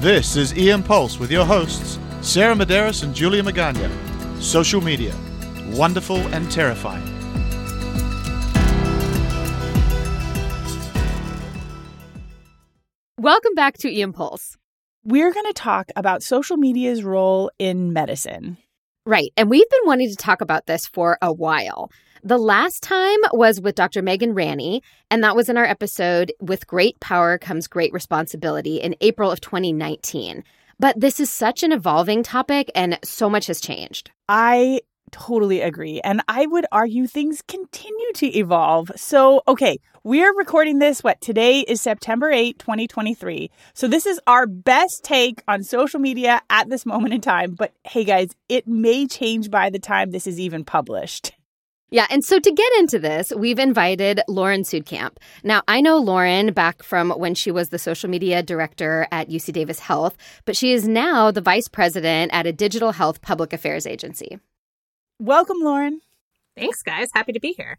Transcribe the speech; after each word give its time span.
This 0.00 0.36
is 0.36 0.54
EM 0.56 0.84
Pulse 0.84 1.18
with 1.18 1.28
your 1.28 1.44
hosts, 1.44 1.98
Sarah 2.20 2.54
Medeiros 2.54 3.02
and 3.02 3.12
Julia 3.12 3.42
Magaña. 3.42 3.90
Social 4.40 4.80
media, 4.80 5.12
wonderful 5.70 6.18
and 6.28 6.48
terrifying. 6.52 7.02
Welcome 13.18 13.54
back 13.56 13.78
to 13.78 13.92
EM 13.92 14.12
Pulse. 14.12 14.56
We're 15.02 15.32
going 15.32 15.46
to 15.46 15.52
talk 15.52 15.90
about 15.96 16.22
social 16.22 16.56
media's 16.56 17.02
role 17.02 17.50
in 17.58 17.92
medicine. 17.92 18.56
Right. 19.04 19.32
And 19.36 19.50
we've 19.50 19.68
been 19.68 19.80
wanting 19.84 20.10
to 20.10 20.16
talk 20.16 20.40
about 20.42 20.66
this 20.66 20.86
for 20.86 21.18
a 21.20 21.32
while. 21.32 21.90
The 22.24 22.38
last 22.38 22.82
time 22.82 23.18
was 23.32 23.60
with 23.60 23.76
Dr. 23.76 24.02
Meghan 24.02 24.34
Ranney, 24.34 24.82
and 25.10 25.22
that 25.22 25.36
was 25.36 25.48
in 25.48 25.56
our 25.56 25.64
episode 25.64 26.32
With 26.40 26.66
Great 26.66 26.98
Power 26.98 27.38
Comes 27.38 27.68
Great 27.68 27.92
Responsibility 27.92 28.78
in 28.78 28.96
April 29.00 29.30
of 29.30 29.40
2019. 29.40 30.42
But 30.80 30.98
this 30.98 31.20
is 31.20 31.30
such 31.30 31.62
an 31.62 31.72
evolving 31.72 32.24
topic, 32.24 32.70
and 32.74 32.98
so 33.04 33.30
much 33.30 33.46
has 33.46 33.60
changed. 33.60 34.10
I 34.28 34.80
totally 35.12 35.60
agree. 35.60 36.00
And 36.00 36.20
I 36.28 36.46
would 36.46 36.66
argue 36.72 37.06
things 37.06 37.40
continue 37.42 38.12
to 38.14 38.26
evolve. 38.36 38.90
So, 38.96 39.42
okay, 39.46 39.78
we're 40.02 40.34
recording 40.36 40.80
this. 40.80 41.02
What 41.04 41.20
today 41.20 41.60
is 41.60 41.80
September 41.80 42.30
8, 42.30 42.58
2023. 42.58 43.50
So, 43.74 43.86
this 43.88 44.06
is 44.06 44.20
our 44.26 44.46
best 44.46 45.04
take 45.04 45.42
on 45.48 45.62
social 45.62 46.00
media 46.00 46.42
at 46.50 46.68
this 46.68 46.84
moment 46.84 47.14
in 47.14 47.20
time. 47.20 47.54
But 47.54 47.72
hey, 47.84 48.04
guys, 48.04 48.30
it 48.48 48.66
may 48.66 49.06
change 49.06 49.50
by 49.50 49.70
the 49.70 49.78
time 49.78 50.10
this 50.10 50.26
is 50.26 50.40
even 50.40 50.64
published. 50.64 51.32
Yeah, 51.90 52.06
and 52.10 52.22
so 52.22 52.38
to 52.38 52.52
get 52.52 52.72
into 52.78 52.98
this, 52.98 53.32
we've 53.34 53.58
invited 53.58 54.20
Lauren 54.28 54.62
Suedkamp. 54.62 55.16
Now, 55.42 55.62
I 55.66 55.80
know 55.80 55.96
Lauren 55.96 56.52
back 56.52 56.82
from 56.82 57.10
when 57.10 57.34
she 57.34 57.50
was 57.50 57.70
the 57.70 57.78
social 57.78 58.10
media 58.10 58.42
director 58.42 59.08
at 59.10 59.30
UC 59.30 59.54
Davis 59.54 59.78
Health, 59.78 60.14
but 60.44 60.54
she 60.54 60.72
is 60.72 60.86
now 60.86 61.30
the 61.30 61.40
vice 61.40 61.66
president 61.66 62.30
at 62.34 62.46
a 62.46 62.52
digital 62.52 62.92
health 62.92 63.22
public 63.22 63.54
affairs 63.54 63.86
agency. 63.86 64.38
Welcome, 65.18 65.56
Lauren. 65.62 66.00
Thanks, 66.54 66.82
guys. 66.82 67.08
Happy 67.14 67.32
to 67.32 67.40
be 67.40 67.54
here. 67.56 67.78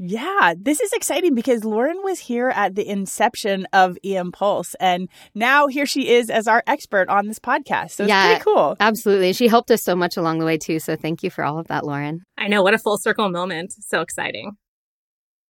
Yeah, 0.00 0.54
this 0.56 0.80
is 0.80 0.92
exciting 0.92 1.34
because 1.34 1.64
Lauren 1.64 1.98
was 2.04 2.20
here 2.20 2.50
at 2.50 2.76
the 2.76 2.88
inception 2.88 3.66
of 3.72 3.98
EM 4.04 4.30
Pulse, 4.30 4.76
and 4.78 5.08
now 5.34 5.66
here 5.66 5.86
she 5.86 6.08
is 6.08 6.30
as 6.30 6.46
our 6.46 6.62
expert 6.68 7.08
on 7.08 7.26
this 7.26 7.40
podcast. 7.40 7.92
So 7.92 8.04
it's 8.04 8.08
Yeah. 8.08 8.36
pretty 8.36 8.44
cool. 8.44 8.76
Absolutely. 8.78 9.32
She 9.32 9.48
helped 9.48 9.72
us 9.72 9.82
so 9.82 9.96
much 9.96 10.16
along 10.16 10.38
the 10.38 10.44
way, 10.44 10.56
too. 10.56 10.78
So 10.78 10.94
thank 10.94 11.24
you 11.24 11.30
for 11.30 11.42
all 11.44 11.58
of 11.58 11.66
that, 11.66 11.84
Lauren. 11.84 12.22
I 12.36 12.46
know 12.46 12.62
what 12.62 12.74
a 12.74 12.78
full 12.78 12.96
circle 12.98 13.28
moment. 13.28 13.72
So 13.72 14.00
exciting. 14.00 14.52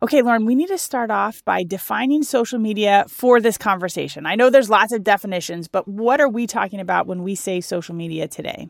Okay, 0.00 0.22
Lauren, 0.22 0.46
we 0.46 0.54
need 0.54 0.69
to 0.69 0.78
start 0.78 1.10
off 1.10 1.44
by 1.44 1.62
defining 1.62 2.22
social 2.22 2.58
media 2.58 3.04
for 3.08 3.41
this 3.42 3.58
conversation. 3.58 4.24
I 4.24 4.34
know 4.34 4.48
there's 4.48 4.70
lots 4.70 4.92
of 4.92 5.04
definitions, 5.04 5.69
but 5.69 5.86
what 5.86 6.20
are 6.22 6.28
we 6.28 6.46
talking 6.46 6.80
about 6.80 7.06
when 7.06 7.22
we 7.22 7.34
say 7.34 7.60
social 7.60 7.94
media 7.94 8.28
today? 8.28 8.69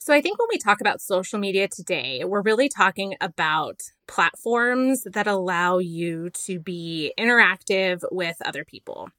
So 0.00 0.12
I 0.12 0.20
think 0.20 0.38
when 0.38 0.48
we 0.50 0.58
talk 0.58 0.80
about 0.80 1.00
social 1.00 1.38
media 1.38 1.68
today, 1.68 2.24
we're 2.24 2.42
really 2.42 2.68
talking 2.68 3.14
about 3.20 3.80
platforms 4.08 5.04
that 5.04 5.28
allow 5.28 5.78
you 5.78 6.30
to 6.30 6.58
be 6.58 7.12
interactive 7.16 8.02
with 8.10 8.36
other 8.44 8.64
people. 8.64 9.10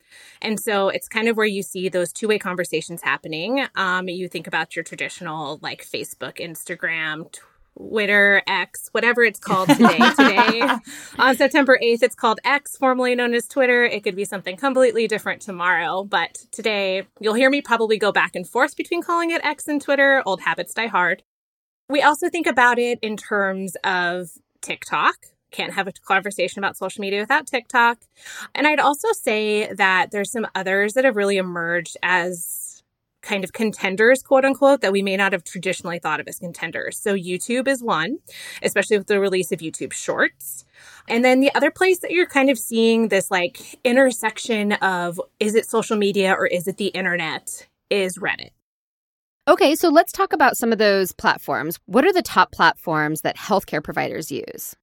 And 0.42 0.60
so 0.60 0.90
it's 0.90 1.08
kind 1.08 1.30
of 1.30 1.38
where 1.38 1.46
you 1.46 1.64
see 1.64 1.88
those 1.88 2.12
two 2.12 2.28
way 2.28 2.38
conversations 2.38 3.02
happening. 3.02 3.66
Um, 3.76 4.10
you 4.10 4.28
think 4.28 4.48
about 4.48 4.76
your 4.76 4.84
traditional 4.84 5.60
like 5.62 5.86
Facebook, 5.86 6.38
Instagram, 6.40 7.32
Twitter, 7.78 8.42
X, 8.46 8.90
whatever 8.92 9.24
it's 9.24 9.40
called 9.40 9.70
today. 9.70 9.98
today, 10.18 10.62
on 11.18 11.38
September 11.38 11.80
8th, 11.82 12.04
it's 12.04 12.16
called 12.16 12.40
X, 12.44 12.76
formerly 12.76 13.16
known 13.16 13.34
as 13.34 13.48
Twitter. 13.48 13.86
It 13.86 14.04
could 14.04 14.16
be 14.16 14.26
something 14.26 14.58
completely 14.58 15.08
different 15.08 15.42
tomorrow, 15.42 16.04
but 16.04 16.46
today 16.52 17.04
you'll 17.22 17.36
hear 17.36 17.50
me 17.50 17.62
probably 17.62 17.98
go 17.98 18.12
back 18.12 18.36
and 18.36 18.48
forth 18.48 18.76
between 18.76 19.02
calling 19.02 19.32
it 19.32 19.46
X 19.46 19.68
and 19.68 19.82
Twitter. 19.82 20.22
Old 20.26 20.42
habits 20.42 20.74
die 20.74 20.88
hard. 20.88 21.24
We 21.90 22.02
also 22.02 22.30
think 22.30 22.46
about 22.46 22.78
it 22.78 23.00
in 23.02 23.18
terms 23.18 23.76
of 23.84 24.30
TikTok. 24.62 25.16
Can't 25.52 25.74
have 25.74 25.88
a 25.88 25.92
conversation 25.92 26.60
about 26.60 26.78
social 26.78 27.02
media 27.02 27.22
without 27.22 27.48
TikTok. 27.48 28.00
And 28.54 28.68
I'd 28.68 28.80
also 28.80 29.08
say 29.14 29.74
that 29.74 30.12
there's 30.12 30.32
some 30.32 30.48
others 30.54 30.94
that 30.94 31.06
have 31.06 31.16
really 31.16 31.38
emerged 31.38 31.98
as 32.04 32.70
kind 33.22 33.44
of 33.44 33.52
contenders, 33.52 34.22
quote 34.22 34.46
unquote, 34.46 34.82
that 34.82 34.92
we 34.92 35.02
may 35.02 35.18
not 35.18 35.34
have 35.34 35.44
traditionally 35.44 36.00
thought 36.00 36.20
of 36.20 36.28
as 36.28 36.40
contenders. 36.40 36.98
So 36.98 37.16
YouTube 37.16 37.68
is 37.68 37.84
one, 37.84 38.20
especially 38.62 38.98
with 38.98 39.08
the 39.08 39.20
release 39.20 39.52
of 39.52 39.60
YouTube 39.60 39.94
Shorts. 39.94 40.66
And 41.08 41.26
then 41.26 41.40
the 41.40 41.54
other 41.54 41.72
place 41.72 42.00
that 42.00 42.12
you're 42.12 42.28
kind 42.28 42.50
of 42.50 42.58
seeing 42.58 43.10
this 43.10 43.30
like 43.30 43.80
intersection 43.84 44.74
of 44.74 45.20
is 45.40 45.56
it 45.56 45.66
social 45.66 45.98
media 45.98 46.34
or 46.34 46.48
is 46.48 46.68
it 46.68 46.78
the 46.78 46.88
internet 46.88 47.68
is 47.90 48.18
Reddit. 48.18 48.52
Okay, 49.50 49.74
so 49.74 49.90
let's 49.90 50.12
talk 50.12 50.32
about 50.32 50.58
some 50.58 50.72
of 50.72 50.78
those 50.78 51.12
platforms. 51.12 51.80
What 51.88 52.06
are 52.06 52.14
the 52.14 52.22
top 52.22 52.52
platforms 52.52 53.22
that 53.22 53.36
healthcare 53.36 53.84
providers 53.84 54.32
use? 54.32 54.76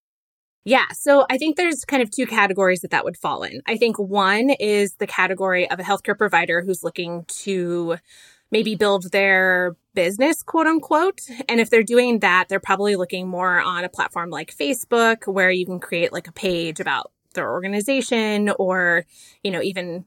Yeah, 0.65 0.87
so 0.93 1.25
I 1.31 1.39
think 1.39 1.57
there's 1.57 1.85
kind 1.85 2.03
of 2.03 2.11
two 2.11 2.27
categories 2.27 2.81
that 2.81 2.91
that 2.91 3.05
would 3.05 3.17
fall 3.17 3.45
in. 3.45 3.63
I 3.69 3.77
think 3.77 3.97
one 3.97 4.51
is 4.51 4.97
the 4.97 5.07
category 5.07 5.71
of 5.71 5.79
a 5.79 5.85
healthcare 5.85 6.19
provider 6.19 6.63
who's 6.63 6.83
looking 6.83 7.27
to 7.45 7.99
maybe 8.51 8.75
build 8.75 9.13
their 9.13 9.77
business, 9.95 10.43
quote 10.43 10.67
unquote. 10.67 11.21
And 11.49 11.61
if 11.61 11.71
they're 11.71 11.85
doing 11.85 12.19
that, 12.19 12.49
they're 12.49 12.59
probably 12.59 12.97
looking 12.97 13.29
more 13.29 13.61
on 13.61 13.85
a 13.85 13.89
platform 13.89 14.31
like 14.31 14.53
Facebook 14.53 15.33
where 15.33 15.53
you 15.53 15.65
can 15.65 15.79
create 15.79 16.13
like 16.13 16.27
a 16.27 16.33
page 16.33 16.81
about 16.81 17.13
their 17.35 17.53
organization 17.53 18.51
or, 18.59 19.05
you 19.45 19.53
know, 19.53 19.63
even 19.63 20.07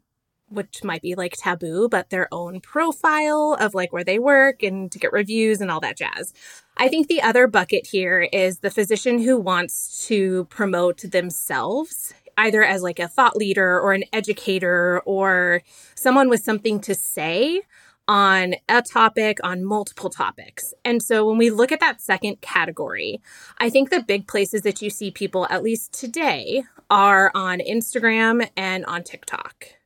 which 0.49 0.83
might 0.83 1.01
be 1.01 1.15
like 1.15 1.35
taboo, 1.37 1.87
but 1.89 2.09
their 2.09 2.27
own 2.31 2.59
profile 2.61 3.57
of 3.59 3.73
like 3.73 3.93
where 3.93 4.03
they 4.03 4.19
work 4.19 4.63
and 4.63 4.91
to 4.91 4.99
get 4.99 5.11
reviews 5.13 5.61
and 5.61 5.71
all 5.71 5.79
that 5.79 5.97
jazz. 5.97 6.33
I 6.77 6.87
think 6.87 7.07
the 7.07 7.21
other 7.21 7.47
bucket 7.47 7.87
here 7.87 8.21
is 8.31 8.59
the 8.59 8.71
physician 8.71 9.19
who 9.19 9.37
wants 9.37 10.07
to 10.07 10.45
promote 10.45 11.01
themselves 11.01 12.13
either 12.37 12.63
as 12.63 12.81
like 12.81 12.99
a 12.99 13.07
thought 13.07 13.35
leader 13.35 13.79
or 13.79 13.93
an 13.93 14.05
educator 14.13 15.01
or 15.01 15.61
someone 15.95 16.29
with 16.29 16.41
something 16.41 16.79
to 16.79 16.95
say 16.95 17.61
on 18.07 18.55
a 18.67 18.81
topic, 18.81 19.37
on 19.43 19.63
multiple 19.63 20.09
topics. 20.09 20.73
And 20.83 21.03
so 21.03 21.27
when 21.27 21.37
we 21.37 21.51
look 21.51 21.71
at 21.71 21.79
that 21.81 22.01
second 22.01 22.41
category, 22.41 23.21
I 23.59 23.69
think 23.69 23.89
the 23.89 24.01
big 24.01 24.27
places 24.27 24.63
that 24.63 24.81
you 24.81 24.89
see 24.89 25.11
people, 25.11 25.45
at 25.49 25.61
least 25.61 25.93
today, 25.93 26.63
are 26.89 27.31
on 27.35 27.59
Instagram 27.59 28.49
and 28.57 28.83
on 28.85 29.03
TikTok. 29.03 29.78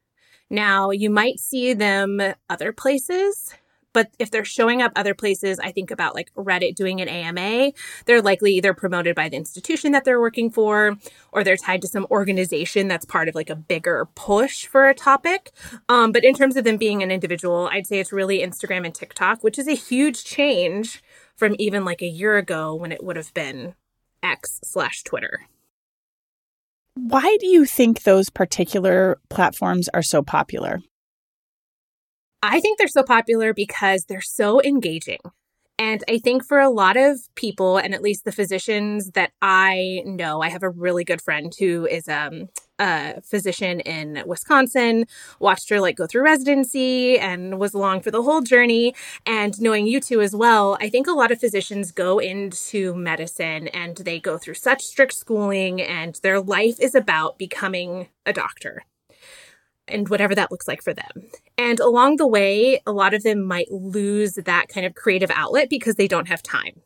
Now, 0.54 0.92
you 0.92 1.10
might 1.10 1.40
see 1.40 1.74
them 1.74 2.22
other 2.48 2.72
places, 2.72 3.56
but 3.92 4.12
if 4.20 4.30
they're 4.30 4.46
showing 4.46 4.84
up 4.84 4.92
other 4.96 5.16
places, 5.16 5.58
I 5.58 5.72
think 5.72 5.90
about 5.90 6.14
like 6.14 6.32
Reddit 6.36 6.76
doing 6.76 7.02
an 7.02 7.08
AMA, 7.08 7.72
they're 8.06 8.22
likely 8.22 8.54
either 8.54 8.76
promoted 8.76 9.16
by 9.16 9.30
the 9.30 9.36
institution 9.36 9.94
that 9.94 10.06
they're 10.06 10.20
working 10.20 10.52
for 10.52 10.96
or 11.32 11.44
they're 11.44 11.58
tied 11.58 11.82
to 11.82 11.88
some 11.88 12.06
organization 12.12 12.88
that's 12.88 13.04
part 13.04 13.28
of 13.28 13.34
like 13.34 13.50
a 13.50 13.56
bigger 13.56 14.08
push 14.14 14.68
for 14.68 14.88
a 14.88 14.94
topic. 14.94 15.50
Um, 15.90 16.12
but 16.12 16.24
in 16.24 16.36
terms 16.36 16.56
of 16.56 16.66
them 16.66 16.78
being 16.78 17.02
an 17.02 17.10
individual, 17.10 17.68
I'd 17.72 17.88
say 17.88 18.00
it's 18.00 18.14
really 18.14 18.38
Instagram 18.38 18.86
and 18.86 18.94
TikTok, 18.94 19.44
which 19.44 19.58
is 19.58 19.68
a 19.68 19.74
huge 19.74 20.24
change 20.24 21.02
from 21.36 21.56
even 21.58 21.84
like 21.84 22.04
a 22.04 22.08
year 22.08 22.38
ago 22.38 22.76
when 22.76 22.92
it 22.92 23.04
would 23.04 23.16
have 23.16 23.34
been 23.34 23.74
X 24.22 24.60
slash 24.64 25.02
Twitter. 25.02 25.48
Why 26.96 27.38
do 27.40 27.48
you 27.48 27.66
think 27.66 28.04
those 28.04 28.30
particular 28.30 29.20
platforms 29.30 29.90
are 29.94 30.04
so 30.04 30.22
popular? 30.22 30.80
I 32.42 32.60
think 32.60 32.78
they're 32.78 32.88
so 32.88 33.04
popular 33.04 33.54
because 33.54 34.06
they're 34.06 34.22
so 34.22 34.62
engaging. 34.62 35.20
And 35.80 36.04
I 36.08 36.20
think 36.20 36.46
for 36.46 36.60
a 36.60 36.70
lot 36.70 36.98
of 36.98 37.20
people, 37.36 37.78
and 37.78 37.96
at 37.96 38.04
least 38.04 38.26
the 38.26 38.32
physicians 38.32 39.12
that 39.12 39.32
I 39.42 40.04
know, 40.06 40.42
I 40.42 40.50
have 40.50 40.62
a 40.62 40.70
really 40.70 41.04
good 41.04 41.22
friend 41.22 41.52
who 41.58 41.88
is 41.88 42.08
um, 42.08 42.50
a 42.80 43.22
physician 43.22 43.80
in 43.82 44.24
Wisconsin, 44.26 45.06
watched 45.40 45.70
her 45.70 45.80
like 45.80 45.96
go 45.96 46.08
through 46.08 46.24
residency 46.24 47.18
and 47.20 47.60
was 47.60 47.74
along 47.74 48.02
for 48.02 48.12
the 48.12 48.24
whole 48.24 48.42
journey. 48.42 48.96
And 49.26 49.60
knowing 49.62 49.88
you 49.88 50.00
two 50.00 50.22
as 50.22 50.36
well, 50.36 50.78
I 50.82 50.90
think 50.90 51.08
a 51.08 51.12
lot 51.12 51.32
of 51.32 51.40
physicians 51.40 51.92
go 51.92 52.20
into 52.20 52.94
medicine 52.96 53.68
and 53.70 53.98
they 53.98 54.20
go 54.20 54.38
through 54.38 54.56
such 54.56 54.84
strict 54.84 55.14
schooling 55.14 55.82
and 55.82 56.16
their 56.24 56.42
life 56.42 56.80
is 56.80 56.96
about 56.96 57.38
becoming 57.38 58.08
a 58.26 58.34
doctor 58.34 58.84
and 59.88 60.10
whatever 60.10 60.34
that 60.36 60.52
looks 60.52 60.68
like 60.68 60.82
for 60.82 60.94
them. 60.94 61.30
And 61.58 61.80
along 61.80 62.18
the 62.18 62.28
way, 62.28 62.82
a 62.86 62.92
lot 62.92 63.14
of 63.14 63.24
them 63.24 63.44
might 63.44 63.72
lose 63.72 64.36
that 64.36 64.70
kind 64.70 64.86
of 64.86 64.96
creative 64.96 65.32
outlet 65.32 65.70
because 65.70 65.96
they 65.96 66.08
don't 66.08 66.28
have 66.28 66.42
time. 66.42 66.82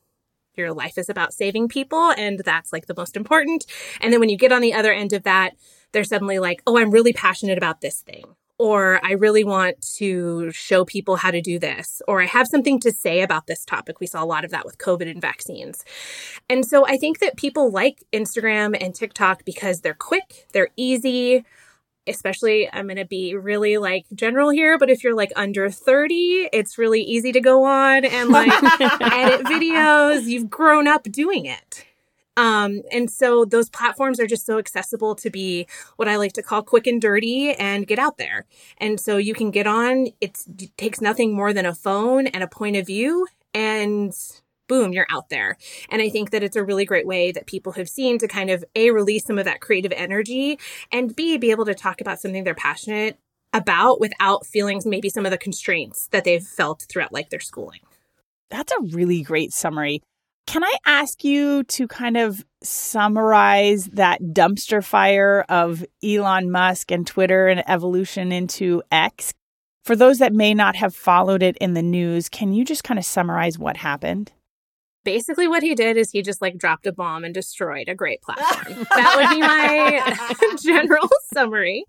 Your 0.56 0.74
life 0.74 0.98
is 0.98 1.08
about 1.08 1.34
saving 1.34 1.68
people, 1.68 2.12
and 2.18 2.40
that's 2.40 2.74
like 2.74 2.88
the 2.88 2.96
most 2.98 3.16
important. 3.16 3.66
And 4.02 4.12
then 4.12 4.20
when 4.20 4.30
you 4.30 4.38
get 4.38 4.52
on 4.52 4.62
the 4.62 4.74
other 4.74 4.92
end 4.92 5.14
of 5.14 5.22
that, 5.24 5.52
they're 5.98 6.04
suddenly 6.04 6.38
like, 6.38 6.62
oh, 6.68 6.78
I'm 6.78 6.92
really 6.92 7.12
passionate 7.12 7.58
about 7.58 7.82
this 7.82 8.02
thing. 8.02 8.24
Or 8.60 9.00
I 9.04 9.14
really 9.14 9.44
want 9.44 9.82
to 9.96 10.52
show 10.52 10.86
people 10.86 11.16
how 11.16 11.32
to 11.32 11.42
do 11.42 11.58
this. 11.58 12.04
Or 12.08 12.22
I 12.22 12.28
have 12.28 12.46
something 12.46 12.80
to 12.82 12.92
say 12.92 13.22
about 13.22 13.48
this 13.48 13.66
topic. 13.66 14.00
We 14.00 14.06
saw 14.06 14.24
a 14.24 14.26
lot 14.26 14.46
of 14.46 14.52
that 14.52 14.64
with 14.64 14.78
COVID 14.78 15.10
and 15.10 15.20
vaccines. 15.20 15.84
And 16.52 16.64
so 16.68 16.86
I 16.86 16.98
think 16.98 17.18
that 17.18 17.36
people 17.36 17.72
like 17.72 18.04
Instagram 18.14 18.78
and 18.80 18.94
TikTok 18.94 19.44
because 19.44 19.82
they're 19.82 19.96
quick, 19.96 20.46
they're 20.54 20.70
easy, 20.78 21.44
especially 22.06 22.72
I'm 22.72 22.86
going 22.86 22.98
to 22.98 23.06
be 23.06 23.34
really 23.34 23.80
like 23.80 24.06
general 24.14 24.52
here, 24.52 24.78
but 24.78 24.92
if 24.92 25.04
you're 25.04 25.16
like 25.16 25.32
under 25.36 25.68
30, 25.72 26.50
it's 26.54 26.78
really 26.78 27.02
easy 27.02 27.32
to 27.32 27.42
go 27.42 27.64
on 27.64 28.06
and 28.06 28.30
like 28.30 28.52
edit 29.02 29.48
videos. 29.48 30.26
You've 30.26 30.52
grown 30.52 30.88
up 30.88 31.12
doing 31.12 31.48
it. 31.48 31.87
Um, 32.38 32.84
and 32.92 33.12
so 33.12 33.44
those 33.44 33.70
platforms 33.70 34.20
are 34.20 34.28
just 34.28 34.46
so 34.46 34.60
accessible 34.60 35.16
to 35.16 35.30
be 35.30 35.68
what 35.98 36.08
I 36.08 36.16
like 36.16 36.34
to 36.34 36.44
call 36.44 36.62
quick 36.62 36.88
and 36.88 37.02
dirty 37.02 37.52
and 37.54 37.88
get 37.88 38.00
out 38.00 38.18
there. 38.18 38.46
And 38.78 39.00
so 39.00 39.18
you 39.18 39.34
can 39.34 39.52
get 39.52 39.68
on, 39.68 40.08
it 40.22 40.38
takes 40.78 41.02
nothing 41.02 41.34
more 41.34 41.52
than 41.52 41.66
a 41.66 41.74
phone 41.74 42.28
and 42.28 42.44
a 42.44 42.48
point 42.48 42.78
of 42.78 42.86
view 42.86 43.28
and 43.54 44.14
boom, 44.68 44.94
you're 44.94 45.08
out 45.10 45.30
there. 45.30 45.58
And 45.90 46.02
I 46.02 46.10
think 46.10 46.32
that 46.32 46.44
it's 46.44 46.56
a 46.56 46.64
really 46.64 46.86
great 46.86 47.08
way 47.08 47.32
that 47.32 47.48
people 47.48 47.72
have 47.74 47.90
seen 47.90 48.20
to 48.20 48.28
kind 48.28 48.50
of 48.50 48.64
A, 48.76 48.92
release 48.92 49.26
some 49.26 49.40
of 49.40 49.46
that 49.46 49.62
creative 49.62 49.94
energy 49.94 50.60
and 50.92 51.16
B, 51.16 51.38
be 51.38 51.52
able 51.52 51.66
to 51.66 51.74
talk 51.74 52.02
about 52.02 52.20
something 52.20 52.44
they're 52.44 52.54
passionate 52.54 53.18
about 53.54 54.00
without 54.00 54.46
feeling 54.46 54.82
maybe 54.86 55.10
some 55.10 55.26
of 55.26 55.32
the 55.32 55.38
constraints 55.38 56.08
that 56.12 56.24
they've 56.24 56.44
felt 56.44 56.86
throughout 56.90 57.14
like 57.14 57.30
their 57.30 57.40
schooling. 57.40 57.80
That's 58.50 58.72
a 58.74 58.82
really 58.82 59.24
great 59.24 59.54
summary. 59.54 60.04
Can 60.48 60.64
I 60.64 60.74
ask 60.86 61.26
you 61.26 61.64
to 61.66 61.90
kind 61.90 62.16
of 62.16 62.46
summarize 62.64 63.86
that 63.88 64.22
dumpster 64.22 64.84
fire 64.84 65.46
of 65.50 65.86
Elon 66.02 66.50
Musk 66.50 66.90
and 66.90 67.06
Twitter 67.06 67.50
and 67.50 67.70
evolution 67.70 68.32
into 68.32 68.82
X? 68.90 69.34
For 69.84 69.94
those 69.94 70.20
that 70.20 70.32
may 70.32 70.54
not 70.54 70.78
have 70.78 70.96
followed 70.96 71.44
it 71.44 71.58
in 71.58 71.74
the 71.74 71.82
news, 71.82 72.30
can 72.30 72.54
you 72.54 72.64
just 72.64 72.86
kind 72.86 72.98
of 72.98 73.06
summarize 73.06 73.60
what 73.60 73.76
happened? 73.76 74.32
Basically 75.08 75.48
what 75.48 75.64
he 75.64 75.74
did 75.74 75.96
is 75.96 76.12
he 76.12 76.22
just 76.22 76.42
like 76.42 76.58
dropped 76.58 76.86
a 76.86 76.92
bomb 76.92 77.24
and 77.24 77.34
destroyed 77.34 77.88
a 77.88 77.96
great 77.96 78.22
platform. 78.22 78.86
that 78.94 79.14
would 79.16 79.30
be 79.30 79.40
my 79.40 80.58
general 80.62 81.08
summary. 81.34 81.86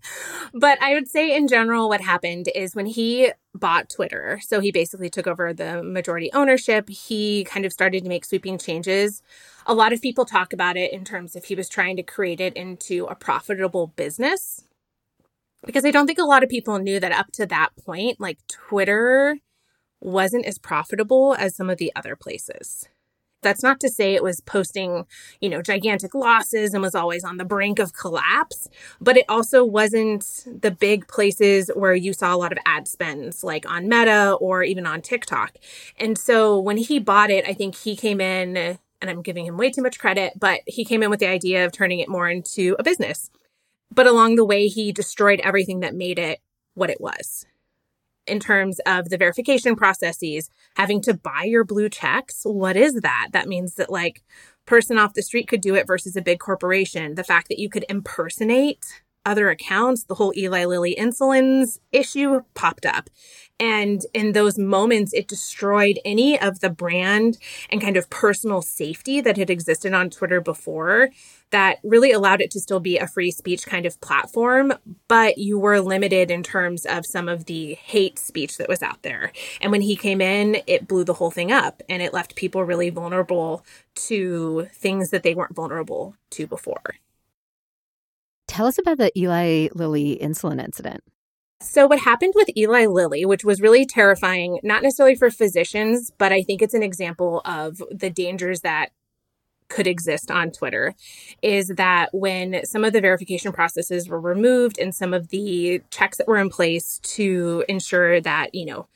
But 0.53 0.81
I 0.81 0.93
would 0.93 1.09
say 1.09 1.35
in 1.35 1.49
general 1.49 1.89
what 1.89 1.99
happened 1.99 2.47
is 2.55 2.75
when 2.75 2.85
he 2.85 3.33
bought 3.53 3.89
Twitter, 3.89 4.39
so 4.41 4.61
he 4.61 4.71
basically 4.71 5.09
took 5.09 5.27
over 5.27 5.53
the 5.53 5.83
majority 5.83 6.29
ownership, 6.31 6.87
he 6.87 7.43
kind 7.43 7.65
of 7.65 7.73
started 7.73 8.03
to 8.03 8.09
make 8.09 8.23
sweeping 8.23 8.57
changes. 8.57 9.21
A 9.65 9.73
lot 9.73 9.91
of 9.91 10.01
people 10.01 10.23
talk 10.23 10.53
about 10.53 10.77
it 10.77 10.93
in 10.93 11.03
terms 11.03 11.35
of 11.35 11.43
he 11.43 11.55
was 11.55 11.67
trying 11.67 11.97
to 11.97 12.03
create 12.03 12.39
it 12.39 12.53
into 12.53 13.03
a 13.07 13.15
profitable 13.15 13.87
business. 13.87 14.63
Because 15.65 15.83
I 15.83 15.91
don't 15.91 16.07
think 16.07 16.19
a 16.19 16.23
lot 16.23 16.41
of 16.41 16.47
people 16.47 16.79
knew 16.79 17.01
that 17.01 17.11
up 17.11 17.33
to 17.33 17.45
that 17.47 17.71
point, 17.85 18.21
like 18.21 18.37
Twitter 18.47 19.39
wasn't 19.99 20.45
as 20.45 20.57
profitable 20.57 21.35
as 21.37 21.53
some 21.53 21.69
of 21.69 21.79
the 21.79 21.91
other 21.97 22.15
places. 22.15 22.87
That's 23.41 23.63
not 23.63 23.79
to 23.81 23.89
say 23.89 24.15
it 24.15 24.23
was 24.23 24.41
posting, 24.41 25.05
you 25.39 25.49
know, 25.49 25.61
gigantic 25.61 26.13
losses 26.13 26.73
and 26.73 26.83
was 26.83 26.95
always 26.95 27.23
on 27.23 27.37
the 27.37 27.45
brink 27.45 27.79
of 27.79 27.93
collapse, 27.93 28.67
but 28.99 29.15
it 29.15 29.25
also 29.29 29.63
wasn't 29.63 30.45
the 30.45 30.71
big 30.71 31.07
places 31.07 31.71
where 31.73 31.95
you 31.95 32.11
saw 32.11 32.35
a 32.35 32.37
lot 32.37 32.51
of 32.51 32.57
ad 32.65 32.87
spends 32.87 33.43
like 33.43 33.69
on 33.69 33.87
Meta 33.87 34.33
or 34.41 34.63
even 34.63 34.85
on 34.85 35.01
TikTok. 35.01 35.55
And 35.97 36.17
so 36.17 36.59
when 36.59 36.77
he 36.77 36.99
bought 36.99 37.29
it, 37.29 37.45
I 37.47 37.53
think 37.53 37.75
he 37.75 37.95
came 37.95 38.19
in 38.19 38.57
and 38.57 39.09
I'm 39.09 39.21
giving 39.21 39.45
him 39.45 39.57
way 39.57 39.71
too 39.71 39.81
much 39.81 39.99
credit, 39.99 40.33
but 40.37 40.59
he 40.65 40.83
came 40.83 41.01
in 41.01 41.09
with 41.09 41.19
the 41.19 41.27
idea 41.27 41.65
of 41.65 41.71
turning 41.71 41.99
it 41.99 42.09
more 42.09 42.29
into 42.29 42.75
a 42.77 42.83
business. 42.83 43.29
But 43.93 44.07
along 44.07 44.35
the 44.35 44.45
way, 44.45 44.67
he 44.67 44.91
destroyed 44.91 45.39
everything 45.43 45.79
that 45.79 45.95
made 45.95 46.19
it 46.19 46.39
what 46.75 46.89
it 46.89 46.99
was 46.99 47.45
in 48.29 48.39
terms 48.39 48.79
of 48.85 49.09
the 49.09 49.17
verification 49.17 49.75
processes, 49.75 50.49
having 50.75 51.01
to 51.01 51.13
buy 51.13 51.43
your 51.43 51.63
blue 51.63 51.89
checks. 51.89 52.41
What 52.43 52.75
is 52.75 52.95
that? 53.01 53.29
That 53.33 53.47
means 53.47 53.75
that 53.75 53.89
like 53.89 54.23
person 54.65 54.97
off 54.97 55.15
the 55.15 55.21
street 55.21 55.47
could 55.47 55.61
do 55.61 55.75
it 55.75 55.87
versus 55.87 56.15
a 56.15 56.21
big 56.21 56.39
corporation. 56.39 57.15
The 57.15 57.23
fact 57.23 57.49
that 57.49 57.59
you 57.59 57.69
could 57.69 57.85
impersonate 57.89 59.01
other 59.29 59.49
accounts, 59.49 60.03
the 60.03 60.15
whole 60.15 60.33
Eli 60.35 60.65
Lilly 60.65 60.95
insulins 60.99 61.79
issue 61.91 62.41
popped 62.55 62.85
up. 62.85 63.09
And 63.59 64.05
in 64.13 64.31
those 64.31 64.57
moments, 64.57 65.13
it 65.13 65.27
destroyed 65.27 65.99
any 66.05 66.39
of 66.39 66.61
the 66.61 66.69
brand 66.69 67.37
and 67.69 67.81
kind 67.81 67.97
of 67.97 68.09
personal 68.09 68.61
safety 68.61 69.19
that 69.21 69.37
had 69.37 69.49
existed 69.49 69.93
on 69.93 70.09
Twitter 70.09 70.39
before 70.39 71.09
that 71.51 71.79
really 71.83 72.11
allowed 72.11 72.41
it 72.41 72.51
to 72.51 72.59
still 72.59 72.79
be 72.79 72.97
a 72.97 73.07
free 73.07 73.31
speech 73.31 73.65
kind 73.65 73.85
of 73.85 73.99
platform, 74.01 74.71
but 75.07 75.37
you 75.37 75.59
were 75.59 75.81
limited 75.81 76.31
in 76.31 76.43
terms 76.43 76.85
of 76.85 77.05
some 77.05 77.27
of 77.27 77.45
the 77.45 77.73
hate 77.73 78.19
speech 78.19 78.57
that 78.57 78.69
was 78.69 78.83
out 78.83 79.01
there. 79.01 79.31
And 79.59 79.71
when 79.71 79.81
he 79.81 79.95
came 79.95 80.21
in, 80.21 80.61
it 80.67 80.87
blew 80.87 81.03
the 81.03 81.15
whole 81.15 81.31
thing 81.31 81.51
up 81.51 81.81
and 81.89 82.01
it 82.01 82.13
left 82.13 82.35
people 82.35 82.63
really 82.63 82.91
vulnerable 82.91 83.65
to 84.07 84.67
things 84.73 85.09
that 85.09 85.23
they 85.23 85.33
weren't 85.33 85.55
vulnerable 85.55 86.15
to 86.31 86.47
before. 86.47 86.95
Tell 88.59 88.67
us 88.67 88.77
about 88.77 88.97
the 88.97 89.17
Eli 89.17 89.69
Lilly 89.73 90.19
insulin 90.21 90.61
incident. 90.61 91.01
So, 91.61 91.87
what 91.87 91.99
happened 91.99 92.33
with 92.35 92.49
Eli 92.57 92.87
Lilly, 92.87 93.23
which 93.23 93.45
was 93.45 93.61
really 93.61 93.85
terrifying, 93.85 94.59
not 94.63 94.83
necessarily 94.83 95.15
for 95.15 95.31
physicians, 95.31 96.11
but 96.17 96.33
I 96.33 96.43
think 96.43 96.61
it's 96.61 96.73
an 96.73 96.83
example 96.83 97.41
of 97.45 97.81
the 97.89 98.09
dangers 98.09 98.59
that 98.59 98.89
could 99.69 99.87
exist 99.87 100.29
on 100.29 100.51
Twitter 100.51 100.93
is 101.41 101.69
that 101.77 102.09
when 102.11 102.65
some 102.65 102.83
of 102.83 102.91
the 102.91 102.99
verification 102.99 103.53
processes 103.53 104.09
were 104.09 104.19
removed 104.19 104.77
and 104.77 104.93
some 104.93 105.13
of 105.13 105.29
the 105.29 105.81
checks 105.89 106.17
that 106.17 106.27
were 106.27 106.35
in 106.35 106.49
place 106.49 106.99
to 107.03 107.63
ensure 107.69 108.19
that, 108.19 108.53
you 108.53 108.65
know, 108.65 108.89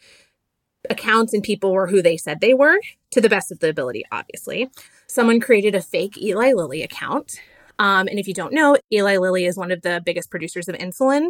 accounts 0.90 1.34
and 1.34 1.42
people 1.42 1.72
were 1.72 1.88
who 1.88 2.02
they 2.02 2.18
said 2.18 2.42
they 2.42 2.54
were 2.54 2.82
to 3.12 3.22
the 3.22 3.30
best 3.30 3.50
of 3.50 3.60
the 3.60 3.70
ability, 3.70 4.04
obviously, 4.12 4.70
someone 5.08 5.40
created 5.40 5.74
a 5.74 5.82
fake 5.82 6.22
Eli 6.22 6.52
Lilly 6.52 6.84
account. 6.84 7.40
Um, 7.80 8.08
and 8.08 8.20
if 8.20 8.28
you 8.28 8.34
don't 8.34 8.54
know, 8.54 8.78
Eli 8.92 9.18
Lilly 9.18 9.46
is 9.46 9.58
one 9.58 9.72
of 9.72 9.82
the 9.82 10.02
biggest 10.06 10.30
producers 10.30 10.68
of 10.68 10.76
insulin. 10.76 11.30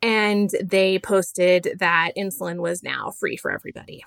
And 0.00 0.50
they 0.62 0.98
posted 0.98 1.76
that 1.78 2.12
insulin 2.16 2.58
was 2.58 2.82
now 2.82 3.10
free 3.10 3.36
for 3.36 3.50
everybody. 3.50 4.04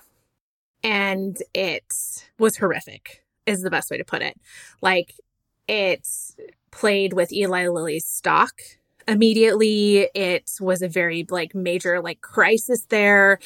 And 0.82 1.36
it 1.54 1.84
was 2.38 2.56
horrific 2.56 3.22
is 3.46 3.62
the 3.62 3.70
best 3.70 3.90
way 3.90 3.98
to 3.98 4.04
put 4.04 4.22
it. 4.22 4.38
Like 4.80 5.14
it 5.68 6.08
played 6.70 7.12
with 7.12 7.32
Eli 7.32 7.68
Lilly's 7.68 8.06
stock 8.06 8.60
immediately. 9.06 10.08
It 10.14 10.50
was 10.60 10.82
a 10.82 10.88
very 10.88 11.26
like 11.28 11.54
major 11.54 12.00
like 12.00 12.20
crisis 12.20 12.86
there. 12.88 13.38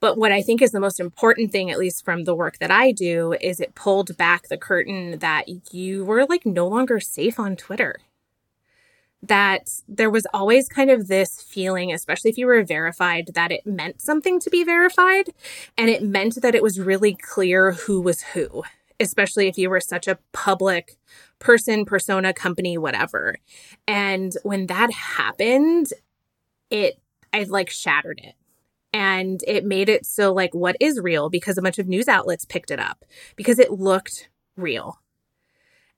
But 0.00 0.18
what 0.18 0.32
I 0.32 0.42
think 0.42 0.60
is 0.60 0.72
the 0.72 0.80
most 0.80 1.00
important 1.00 1.52
thing, 1.52 1.70
at 1.70 1.78
least 1.78 2.04
from 2.04 2.24
the 2.24 2.34
work 2.34 2.58
that 2.58 2.70
I 2.70 2.92
do, 2.92 3.34
is 3.40 3.60
it 3.60 3.74
pulled 3.74 4.16
back 4.16 4.48
the 4.48 4.58
curtain 4.58 5.18
that 5.20 5.72
you 5.72 6.04
were 6.04 6.26
like 6.26 6.44
no 6.44 6.66
longer 6.66 7.00
safe 7.00 7.40
on 7.40 7.56
Twitter. 7.56 7.96
That 9.22 9.70
there 9.88 10.10
was 10.10 10.26
always 10.34 10.68
kind 10.68 10.90
of 10.90 11.08
this 11.08 11.42
feeling, 11.42 11.92
especially 11.92 12.30
if 12.30 12.38
you 12.38 12.46
were 12.46 12.62
verified, 12.62 13.30
that 13.34 13.50
it 13.50 13.66
meant 13.66 14.00
something 14.00 14.38
to 14.40 14.50
be 14.50 14.62
verified. 14.62 15.30
And 15.78 15.88
it 15.88 16.02
meant 16.02 16.42
that 16.42 16.54
it 16.54 16.62
was 16.62 16.78
really 16.78 17.14
clear 17.14 17.72
who 17.72 18.00
was 18.00 18.22
who 18.22 18.62
especially 19.00 19.48
if 19.48 19.58
you 19.58 19.70
were 19.70 19.80
such 19.80 20.08
a 20.08 20.18
public 20.32 20.96
person, 21.38 21.84
persona, 21.84 22.32
company, 22.32 22.78
whatever. 22.78 23.36
And 23.86 24.34
when 24.42 24.66
that 24.66 24.92
happened, 24.92 25.88
it, 26.70 26.98
I 27.32 27.44
like 27.44 27.70
shattered 27.70 28.20
it. 28.22 28.34
And 28.96 29.42
it 29.46 29.66
made 29.66 29.90
it 29.90 30.06
so, 30.06 30.32
like, 30.32 30.54
what 30.54 30.74
is 30.80 30.98
real? 30.98 31.28
Because 31.28 31.58
a 31.58 31.62
bunch 31.62 31.78
of 31.78 31.86
news 31.86 32.08
outlets 32.08 32.46
picked 32.46 32.70
it 32.70 32.80
up 32.80 33.04
because 33.36 33.58
it 33.58 33.70
looked 33.70 34.30
real. 34.56 35.02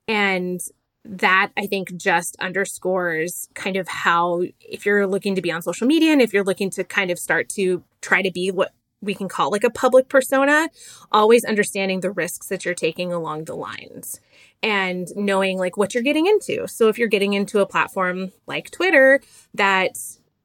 And 0.08 0.58
that 1.04 1.52
I 1.56 1.66
think 1.66 1.96
just 1.96 2.34
underscores 2.40 3.48
kind 3.54 3.76
of 3.76 3.86
how, 3.86 4.42
if 4.58 4.84
you're 4.84 5.06
looking 5.06 5.36
to 5.36 5.40
be 5.40 5.52
on 5.52 5.62
social 5.62 5.86
media 5.86 6.10
and 6.10 6.20
if 6.20 6.32
you're 6.32 6.42
looking 6.42 6.70
to 6.70 6.82
kind 6.82 7.12
of 7.12 7.20
start 7.20 7.48
to 7.50 7.84
try 8.00 8.20
to 8.20 8.32
be 8.32 8.50
what 8.50 8.72
we 9.00 9.14
can 9.14 9.28
call 9.28 9.52
like 9.52 9.62
a 9.62 9.70
public 9.70 10.08
persona, 10.08 10.68
always 11.12 11.44
understanding 11.44 12.00
the 12.00 12.10
risks 12.10 12.48
that 12.48 12.64
you're 12.64 12.74
taking 12.74 13.12
along 13.12 13.44
the 13.44 13.54
lines 13.54 14.20
and 14.60 15.06
knowing 15.14 15.56
like 15.56 15.76
what 15.76 15.94
you're 15.94 16.02
getting 16.02 16.26
into. 16.26 16.66
So 16.66 16.88
if 16.88 16.98
you're 16.98 17.06
getting 17.06 17.34
into 17.34 17.60
a 17.60 17.66
platform 17.66 18.32
like 18.48 18.72
Twitter 18.72 19.20
that 19.54 19.92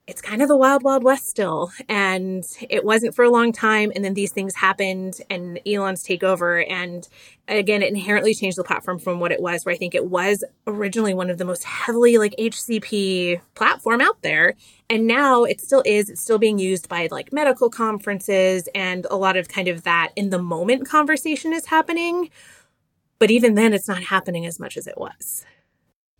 it's 0.05 0.21
kind 0.21 0.41
of 0.41 0.49
the 0.49 0.57
wild, 0.57 0.83
wild 0.83 1.01
west 1.01 1.29
still. 1.29 1.71
And 1.87 2.43
it 2.69 2.83
wasn't 2.83 3.15
for 3.15 3.23
a 3.23 3.29
long 3.29 3.53
time. 3.53 3.91
And 3.95 4.03
then 4.03 4.13
these 4.13 4.33
things 4.33 4.55
happened 4.55 5.21
and 5.29 5.61
Elon's 5.65 6.03
takeover. 6.03 6.69
And 6.69 7.07
again, 7.47 7.81
it 7.81 7.89
inherently 7.89 8.33
changed 8.33 8.57
the 8.57 8.65
platform 8.65 8.99
from 8.99 9.21
what 9.21 9.31
it 9.31 9.41
was, 9.41 9.65
where 9.65 9.73
I 9.73 9.77
think 9.77 9.95
it 9.95 10.05
was 10.05 10.43
originally 10.67 11.13
one 11.13 11.29
of 11.29 11.37
the 11.37 11.45
most 11.45 11.63
heavily 11.63 12.17
like 12.17 12.35
HCP 12.37 13.39
platform 13.55 14.01
out 14.01 14.21
there. 14.23 14.55
And 14.89 15.07
now 15.07 15.45
it 15.45 15.61
still 15.61 15.83
is. 15.85 16.09
It's 16.09 16.21
still 16.21 16.39
being 16.39 16.59
used 16.59 16.89
by 16.89 17.07
like 17.09 17.31
medical 17.31 17.69
conferences 17.69 18.67
and 18.75 19.07
a 19.09 19.15
lot 19.15 19.37
of 19.37 19.47
kind 19.47 19.69
of 19.69 19.83
that 19.83 20.11
in 20.17 20.31
the 20.31 20.39
moment 20.39 20.85
conversation 20.85 21.53
is 21.53 21.67
happening. 21.67 22.29
But 23.19 23.31
even 23.31 23.53
then, 23.53 23.71
it's 23.73 23.87
not 23.87 24.03
happening 24.03 24.45
as 24.45 24.59
much 24.59 24.75
as 24.75 24.85
it 24.85 24.97
was. 24.97 25.45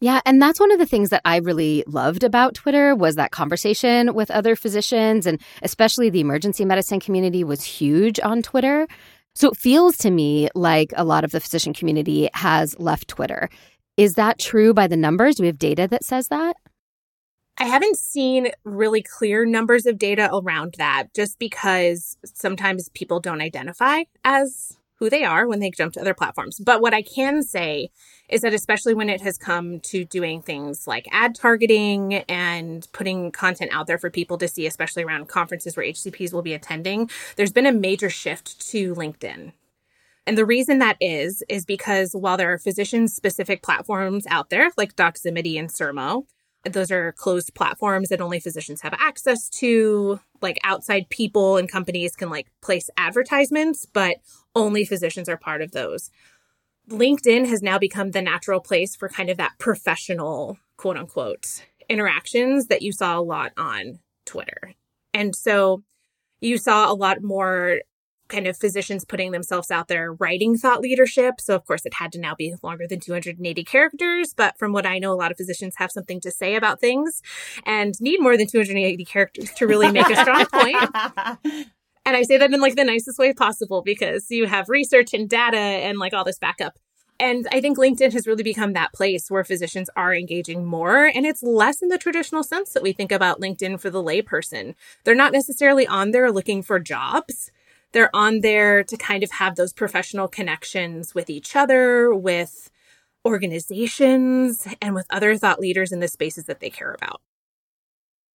Yeah, 0.04 0.20
and 0.26 0.42
that's 0.42 0.60
one 0.60 0.74
of 0.74 0.80
the 0.80 0.86
things 0.86 1.12
that 1.12 1.22
I 1.24 1.38
really 1.38 1.86
loved 1.88 2.26
about 2.26 2.56
Twitter 2.56 2.94
was 2.94 3.16
that 3.16 3.32
conversation 3.32 4.14
with 4.14 4.30
other 4.32 4.54
physicians 4.58 5.26
and 5.26 5.40
especially 5.62 6.10
the 6.10 6.20
emergency 6.20 6.66
medicine 6.66 7.00
community 7.00 7.46
was 7.46 7.64
huge 7.64 8.20
on 8.20 8.42
Twitter. 8.42 8.86
So 9.34 9.52
it 9.52 9.56
feels 9.56 9.96
to 10.00 10.12
me 10.12 10.50
like 10.56 10.92
a 10.98 11.06
lot 11.06 11.24
of 11.24 11.32
the 11.32 11.40
physician 11.40 11.74
community 11.74 12.30
has 12.34 12.78
left 12.78 13.08
Twitter. 13.08 13.48
Is 13.96 14.16
that 14.16 14.40
true 14.40 14.74
by 14.74 14.88
the 14.88 14.98
numbers? 14.98 15.40
We 15.40 15.48
have 15.48 15.58
data 15.58 15.88
that 15.88 16.04
says 16.04 16.28
that? 16.28 16.58
I 17.58 17.64
haven't 17.64 17.98
seen 17.98 18.50
really 18.66 19.04
clear 19.04 19.46
numbers 19.46 19.86
of 19.86 19.98
data 19.98 20.30
around 20.34 20.76
that 20.80 21.14
just 21.16 21.40
because 21.40 22.18
sometimes 22.26 22.90
people 22.90 23.22
don't 23.22 23.40
identify 23.40 24.04
as 24.26 24.78
who 25.00 25.10
they 25.10 25.24
are 25.24 25.48
when 25.48 25.60
they 25.60 25.72
jump 25.72 25.94
to 25.94 26.02
other 26.02 26.14
platforms. 26.14 26.60
But 26.60 26.82
what 26.82 26.94
I 26.94 27.02
can 27.02 27.44
say 27.44 27.90
is 28.30 28.42
that, 28.42 28.54
especially 28.54 28.94
when 28.94 29.10
it 29.10 29.22
has 29.22 29.38
come 29.38 29.80
to 29.82 30.06
doing 30.06 30.42
things 30.42 30.88
like 30.88 31.08
ad 31.12 31.36
targeting 31.36 32.16
and 32.30 32.88
putting 32.94 33.32
content 33.32 33.72
out 33.74 33.88
there 33.88 33.98
for 33.98 34.10
people 34.10 34.38
to 34.38 34.48
see, 34.48 34.66
especially 34.66 35.04
around 35.04 35.28
conferences 35.28 35.76
where 35.76 35.86
HCPs 35.86 36.34
will 36.34 36.42
be 36.42 36.54
attending, 36.54 37.10
there's 37.36 37.52
been 37.52 37.66
a 37.66 37.72
major 37.72 38.10
shift 38.10 38.68
to 38.70 38.94
LinkedIn. 38.96 39.54
And 40.26 40.38
the 40.38 40.46
reason 40.46 40.80
that 40.80 40.98
is, 41.02 41.44
is 41.50 41.66
because 41.66 42.14
while 42.14 42.38
there 42.38 42.54
are 42.54 42.58
physician 42.58 43.08
specific 43.08 43.62
platforms 43.62 44.26
out 44.30 44.50
there 44.50 44.72
like 44.78 44.96
Doximity 44.96 45.60
and 45.60 45.70
Sermo, 45.70 46.24
those 46.64 46.92
are 46.92 47.12
closed 47.14 47.54
platforms 47.56 48.08
that 48.10 48.22
only 48.22 48.40
physicians 48.40 48.82
have 48.82 48.94
access 48.98 49.50
to. 49.50 50.20
Like 50.42 50.60
outside 50.64 51.10
people 51.10 51.58
and 51.58 51.70
companies 51.70 52.16
can 52.16 52.30
like 52.30 52.48
place 52.62 52.90
advertisements, 52.98 53.86
but 53.86 54.18
only 54.56 54.86
physicians 54.86 55.30
are 55.30 55.38
part 55.38 55.62
of 55.62 55.72
those. 55.72 56.10
LinkedIn 56.90 57.48
has 57.48 57.62
now 57.62 57.80
become 57.80 58.12
the 58.12 58.22
natural 58.22 58.60
place 58.60 58.96
for 58.96 59.08
kind 59.10 59.30
of 59.30 59.38
that 59.38 59.54
professional, 59.58 60.58
quote 60.78 60.98
unquote, 60.98 61.64
interactions 61.90 62.68
that 62.68 62.82
you 62.82 62.92
saw 62.92 63.18
a 63.18 63.22
lot 63.22 63.52
on 63.58 64.00
Twitter. 64.26 64.74
And 65.14 65.36
so 65.36 65.84
you 66.42 66.58
saw 66.58 66.92
a 66.92 66.94
lot 66.94 67.24
more 67.24 67.82
kind 68.30 68.48
of 68.48 68.58
physicians 68.58 69.06
putting 69.06 69.32
themselves 69.32 69.70
out 69.70 69.88
there 69.88 70.14
writing 70.14 70.58
thought 70.58 70.82
leadership. 70.82 71.36
So, 71.40 71.56
of 71.56 71.66
course, 71.66 71.86
it 71.86 71.94
had 71.96 72.12
to 72.14 72.20
now 72.20 72.36
be 72.36 72.56
longer 72.64 72.86
than 72.88 73.00
280 73.00 73.64
characters. 73.64 74.34
But 74.34 74.58
from 74.58 74.74
what 74.74 74.86
I 74.86 74.98
know, 74.98 75.14
a 75.14 75.16
lot 75.16 75.32
of 75.32 75.38
physicians 75.38 75.76
have 75.78 75.92
something 75.92 76.20
to 76.22 76.32
say 76.32 76.56
about 76.56 76.80
things 76.80 77.22
and 77.66 77.94
need 78.02 78.20
more 78.22 78.38
than 78.38 78.48
280 78.48 79.06
characters 79.06 79.52
to 79.54 79.68
really 79.68 79.92
make 79.92 80.10
a 80.10 80.16
strong 80.16 80.46
point. 80.48 81.68
And 82.06 82.18
I 82.18 82.24
say 82.24 82.38
that 82.38 82.54
in 82.54 82.60
like 82.60 82.76
the 82.76 82.84
nicest 82.84 83.18
way 83.18 83.34
possible 83.34 83.82
because 83.82 84.30
you 84.30 84.46
have 84.46 84.70
research 84.70 85.14
and 85.14 85.30
data 85.30 85.58
and 85.58 86.00
like 86.00 86.14
all 86.14 86.26
this 86.26 86.40
backup. 86.40 86.78
And 87.20 87.48
I 87.52 87.62
think 87.62 87.78
LinkedIn 87.78 88.12
has 88.12 88.28
really 88.28 88.44
become 88.44 88.74
that 88.74 88.92
place 88.94 89.30
where 89.30 89.44
physicians 89.44 89.90
are 89.96 90.14
engaging 90.14 90.66
more. 90.66 91.06
And 91.06 91.26
it's 91.26 91.44
less 91.44 91.82
in 91.82 91.88
the 91.88 91.98
traditional 91.98 92.44
sense 92.44 92.74
that 92.74 92.84
we 92.84 92.92
think 92.92 93.12
about 93.12 93.40
LinkedIn 93.40 93.80
for 93.80 93.90
the 93.90 94.04
layperson. 94.04 94.76
They're 95.04 95.16
not 95.16 95.32
necessarily 95.32 95.88
on 95.88 96.12
there 96.12 96.32
looking 96.32 96.64
for 96.64 96.80
jobs. 96.80 97.52
They're 97.94 98.14
on 98.14 98.42
there 98.42 98.84
to 98.84 98.98
kind 98.98 99.24
of 99.24 99.32
have 99.32 99.56
those 99.56 99.72
professional 99.72 100.28
connections 100.28 101.14
with 101.14 101.30
each 101.30 101.56
other, 101.56 102.14
with 102.14 102.72
organizations, 103.26 104.68
and 104.82 104.96
with 104.96 105.06
other 105.10 105.38
thought 105.38 105.60
leaders 105.60 105.92
in 105.92 106.00
the 106.00 106.08
spaces 106.08 106.46
that 106.46 106.60
they 106.60 106.72
care 106.72 106.92
about. 106.92 107.22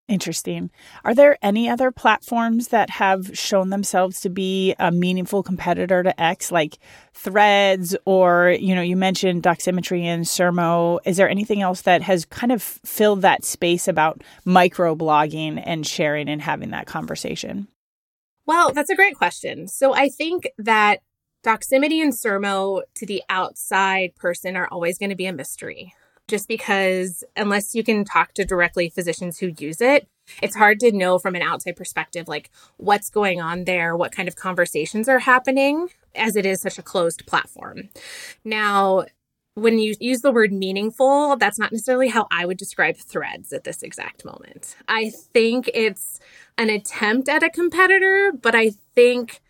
Interesting. 0.08 0.70
Are 1.04 1.14
there 1.14 1.36
any 1.42 1.68
other 1.68 1.90
platforms 1.90 2.68
that 2.68 2.88
have 2.88 3.36
shown 3.36 3.68
themselves 3.68 4.22
to 4.22 4.30
be 4.30 4.74
a 4.78 4.90
meaningful 4.90 5.42
competitor 5.42 6.02
to 6.02 6.18
X, 6.20 6.50
like 6.50 6.78
Threads, 7.12 7.94
or 8.06 8.56
you 8.58 8.74
know, 8.74 8.80
you 8.80 8.96
mentioned 8.96 9.42
Doximity 9.42 10.04
and 10.04 10.24
Sermo? 10.24 10.98
Is 11.04 11.18
there 11.18 11.28
anything 11.28 11.60
else 11.60 11.82
that 11.82 12.00
has 12.00 12.24
kind 12.24 12.52
of 12.52 12.62
filled 12.62 13.20
that 13.20 13.44
space 13.44 13.86
about 13.86 14.22
microblogging 14.46 15.62
and 15.62 15.86
sharing 15.86 16.30
and 16.30 16.40
having 16.40 16.70
that 16.70 16.86
conversation? 16.86 17.68
Well, 18.46 18.72
that's 18.72 18.90
a 18.90 18.96
great 18.96 19.14
question. 19.14 19.68
So 19.68 19.92
I 19.92 20.08
think 20.08 20.48
that 20.56 21.00
Doximity 21.44 22.02
and 22.02 22.14
Sermo 22.14 22.80
to 22.94 23.04
the 23.04 23.22
outside 23.28 24.14
person 24.16 24.56
are 24.56 24.68
always 24.68 24.96
going 24.96 25.10
to 25.10 25.16
be 25.16 25.26
a 25.26 25.34
mystery 25.34 25.92
just 26.28 26.46
because 26.46 27.24
unless 27.36 27.74
you 27.74 27.82
can 27.82 28.04
talk 28.04 28.34
to 28.34 28.44
directly 28.44 28.88
physicians 28.88 29.38
who 29.38 29.52
use 29.58 29.80
it, 29.80 30.06
it's 30.42 30.54
hard 30.54 30.78
to 30.80 30.92
know 30.92 31.18
from 31.18 31.34
an 31.34 31.42
outside 31.42 31.76
perspective 31.76 32.28
like 32.28 32.50
what's 32.76 33.10
going 33.10 33.40
on 33.40 33.64
there, 33.64 33.96
what 33.96 34.12
kind 34.12 34.28
of 34.28 34.36
conversations 34.36 35.08
are 35.08 35.20
happening 35.20 35.88
as 36.14 36.36
it 36.36 36.46
is 36.46 36.60
such 36.60 36.78
a 36.78 36.82
closed 36.82 37.26
platform. 37.26 37.88
Now, 38.44 39.06
when 39.54 39.78
you 39.78 39.94
use 39.98 40.20
the 40.20 40.30
word 40.30 40.52
meaningful, 40.52 41.36
that's 41.36 41.58
not 41.58 41.72
necessarily 41.72 42.08
how 42.08 42.28
I 42.30 42.46
would 42.46 42.58
describe 42.58 42.96
threads 42.96 43.52
at 43.52 43.64
this 43.64 43.82
exact 43.82 44.24
moment. 44.24 44.76
I 44.86 45.10
think 45.10 45.68
it's 45.74 46.20
an 46.56 46.70
attempt 46.70 47.28
at 47.28 47.42
a 47.42 47.50
competitor, 47.50 48.32
but 48.32 48.54
I 48.54 48.70
think 48.94 49.40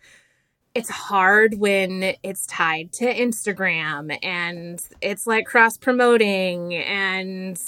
it's 0.75 0.89
hard 0.89 1.55
when 1.55 2.15
it's 2.23 2.45
tied 2.45 2.93
to 2.93 3.05
Instagram 3.13 4.17
and 4.23 4.81
it's 5.01 5.25
like 5.25 5.45
cross 5.45 5.77
promoting 5.77 6.75
and 6.75 7.59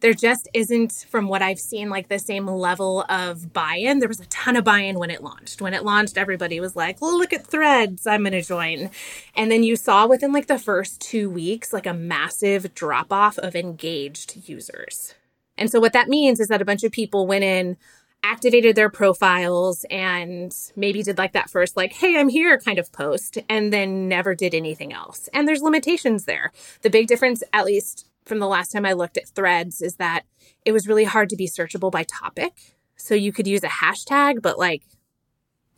there 0.00 0.12
just 0.12 0.48
isn't 0.52 1.06
from 1.08 1.26
what 1.26 1.42
I've 1.42 1.58
seen 1.58 1.88
like 1.88 2.08
the 2.08 2.18
same 2.18 2.46
level 2.46 3.04
of 3.08 3.52
buy-in. 3.52 3.98
There 3.98 4.08
was 4.08 4.20
a 4.20 4.26
ton 4.26 4.56
of 4.56 4.64
buy-in 4.64 4.98
when 4.98 5.10
it 5.10 5.22
launched. 5.22 5.62
When 5.62 5.72
it 5.74 5.84
launched 5.84 6.18
everybody 6.18 6.60
was 6.60 6.76
like, 6.76 7.00
look 7.00 7.32
at 7.32 7.46
Threads, 7.46 8.06
I'm 8.06 8.22
going 8.22 8.32
to 8.32 8.42
join." 8.42 8.90
And 9.34 9.50
then 9.50 9.62
you 9.62 9.74
saw 9.74 10.06
within 10.06 10.32
like 10.32 10.48
the 10.48 10.58
first 10.58 11.00
2 11.00 11.30
weeks 11.30 11.72
like 11.72 11.86
a 11.86 11.94
massive 11.94 12.74
drop 12.74 13.10
off 13.10 13.38
of 13.38 13.56
engaged 13.56 14.48
users. 14.48 15.14
And 15.56 15.70
so 15.70 15.80
what 15.80 15.94
that 15.94 16.08
means 16.08 16.40
is 16.40 16.48
that 16.48 16.60
a 16.60 16.66
bunch 16.66 16.84
of 16.84 16.92
people 16.92 17.26
went 17.26 17.44
in 17.44 17.78
activated 18.22 18.74
their 18.74 18.90
profiles 18.90 19.84
and 19.90 20.52
maybe 20.74 21.02
did 21.02 21.18
like 21.18 21.32
that 21.32 21.48
first 21.48 21.76
like 21.76 21.92
hey 21.92 22.18
i'm 22.18 22.28
here 22.28 22.58
kind 22.58 22.78
of 22.78 22.90
post 22.92 23.38
and 23.48 23.72
then 23.72 24.08
never 24.08 24.34
did 24.34 24.54
anything 24.54 24.92
else. 24.92 25.28
And 25.32 25.46
there's 25.46 25.62
limitations 25.62 26.24
there. 26.24 26.50
The 26.82 26.90
big 26.90 27.06
difference 27.06 27.42
at 27.52 27.64
least 27.64 28.10
from 28.24 28.40
the 28.40 28.48
last 28.48 28.72
time 28.72 28.84
i 28.84 28.92
looked 28.92 29.16
at 29.16 29.28
threads 29.28 29.80
is 29.80 29.96
that 29.96 30.24
it 30.64 30.72
was 30.72 30.88
really 30.88 31.04
hard 31.04 31.28
to 31.30 31.36
be 31.36 31.48
searchable 31.48 31.90
by 31.90 32.02
topic. 32.02 32.74
So 32.96 33.14
you 33.14 33.32
could 33.32 33.46
use 33.46 33.62
a 33.62 33.68
hashtag 33.68 34.42
but 34.42 34.58
like 34.58 34.82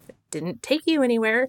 it 0.09 0.17
didn't 0.31 0.63
take 0.63 0.83
you 0.87 1.03
anywhere 1.03 1.49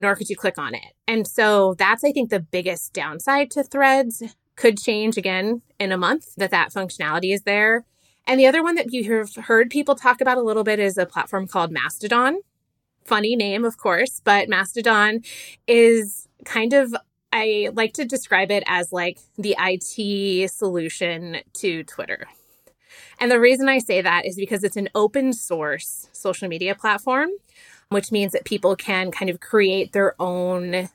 nor 0.00 0.14
could 0.14 0.28
you 0.28 0.36
click 0.36 0.58
on 0.58 0.74
it. 0.74 0.92
And 1.06 1.26
so 1.26 1.74
that's 1.74 2.04
i 2.04 2.12
think 2.12 2.28
the 2.30 2.40
biggest 2.40 2.92
downside 2.92 3.50
to 3.52 3.62
threads. 3.62 4.22
Could 4.56 4.78
change 4.78 5.16
again 5.16 5.62
in 5.78 5.92
a 5.92 5.96
month 5.96 6.34
that 6.36 6.50
that 6.50 6.72
functionality 6.72 7.32
is 7.32 7.42
there 7.42 7.84
and 8.28 8.38
the 8.38 8.46
other 8.46 8.62
one 8.62 8.74
that 8.74 8.92
you 8.92 9.12
have 9.16 9.34
heard 9.46 9.70
people 9.70 9.94
talk 9.94 10.20
about 10.20 10.36
a 10.36 10.42
little 10.42 10.62
bit 10.62 10.78
is 10.78 10.98
a 10.98 11.06
platform 11.06 11.48
called 11.48 11.72
Mastodon. 11.72 12.40
Funny 13.04 13.34
name, 13.34 13.64
of 13.64 13.78
course, 13.78 14.20
but 14.22 14.50
Mastodon 14.50 15.22
is 15.66 16.28
kind 16.44 16.74
of 16.74 16.94
I 17.32 17.70
like 17.74 17.94
to 17.94 18.04
describe 18.04 18.50
it 18.50 18.62
as 18.66 18.92
like 18.92 19.18
the 19.36 19.56
IT 19.58 20.50
solution 20.50 21.38
to 21.54 21.84
Twitter. 21.84 22.26
And 23.18 23.30
the 23.30 23.40
reason 23.40 23.68
I 23.68 23.78
say 23.78 24.00
that 24.00 24.26
is 24.26 24.36
because 24.36 24.62
it's 24.62 24.76
an 24.76 24.88
open 24.94 25.32
source 25.32 26.08
social 26.12 26.48
media 26.48 26.74
platform, 26.74 27.30
which 27.88 28.12
means 28.12 28.32
that 28.32 28.44
people 28.44 28.76
can 28.76 29.10
kind 29.10 29.30
of 29.30 29.40
create 29.40 29.92
their 29.92 30.14
own 30.20 30.88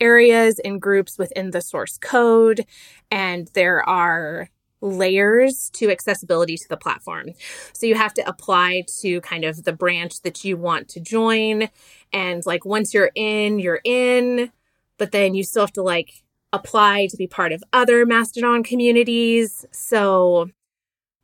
areas 0.00 0.58
and 0.58 0.80
groups 0.80 1.18
within 1.18 1.50
the 1.50 1.60
source 1.60 1.98
code. 1.98 2.66
And 3.10 3.48
there 3.54 3.86
are 3.88 4.50
layers 4.84 5.70
to 5.70 5.90
accessibility 5.90 6.56
to 6.56 6.68
the 6.68 6.76
platform. 6.76 7.30
So 7.72 7.86
you 7.86 7.94
have 7.94 8.14
to 8.14 8.28
apply 8.28 8.84
to 9.00 9.20
kind 9.22 9.44
of 9.44 9.64
the 9.64 9.72
branch 9.72 10.20
that 10.22 10.44
you 10.44 10.56
want 10.56 10.88
to 10.90 11.00
join. 11.00 11.70
And 12.12 12.44
like 12.46 12.64
once 12.64 12.92
you're 12.92 13.10
in, 13.14 13.58
you're 13.58 13.80
in, 13.82 14.52
but 14.98 15.10
then 15.10 15.34
you 15.34 15.42
still 15.42 15.62
have 15.62 15.72
to 15.72 15.82
like 15.82 16.22
apply 16.52 17.08
to 17.10 17.16
be 17.16 17.26
part 17.26 17.52
of 17.52 17.64
other 17.72 18.06
Mastodon 18.06 18.62
communities. 18.62 19.64
So 19.72 20.50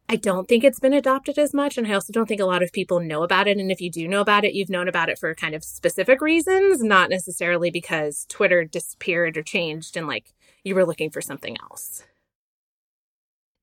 I 0.09 0.17
don't 0.17 0.49
think 0.49 0.64
it's 0.64 0.81
been 0.81 0.95
adopted 0.95 1.38
as 1.38 1.55
much. 1.55 1.79
And 1.79 1.87
I 1.87 1.93
also 1.93 2.12
don't 2.12 2.26
think 2.26 2.40
a 2.40 2.47
lot 2.47 2.64
of 2.64 2.73
people 2.73 2.99
know 2.99 3.23
about 3.23 3.47
it. 3.47 3.59
And 3.59 3.71
if 3.71 3.81
you 3.81 3.90
do 3.90 4.09
know 4.09 4.23
about 4.23 4.45
it, 4.45 4.55
you've 4.55 4.71
known 4.71 4.88
about 4.88 5.09
it 5.09 5.19
for 5.19 5.33
kind 5.35 5.55
of 5.55 5.62
specific 5.62 6.21
reasons, 6.21 6.83
not 6.83 7.11
necessarily 7.11 7.71
because 7.71 8.26
Twitter 8.29 8.64
disappeared 8.64 9.37
or 9.37 9.43
changed 9.43 9.97
and 9.97 10.09
like 10.09 10.33
you 10.64 10.75
were 10.75 10.85
looking 10.85 11.11
for 11.11 11.21
something 11.21 11.57
else. 11.61 12.02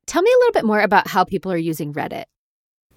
Tell 0.08 0.22
me 0.22 0.32
a 0.34 0.40
little 0.40 0.54
bit 0.54 0.66
more 0.66 0.80
about 0.80 1.10
how 1.10 1.24
people 1.24 1.52
are 1.52 1.58
using 1.58 1.94
Reddit. 1.94 2.26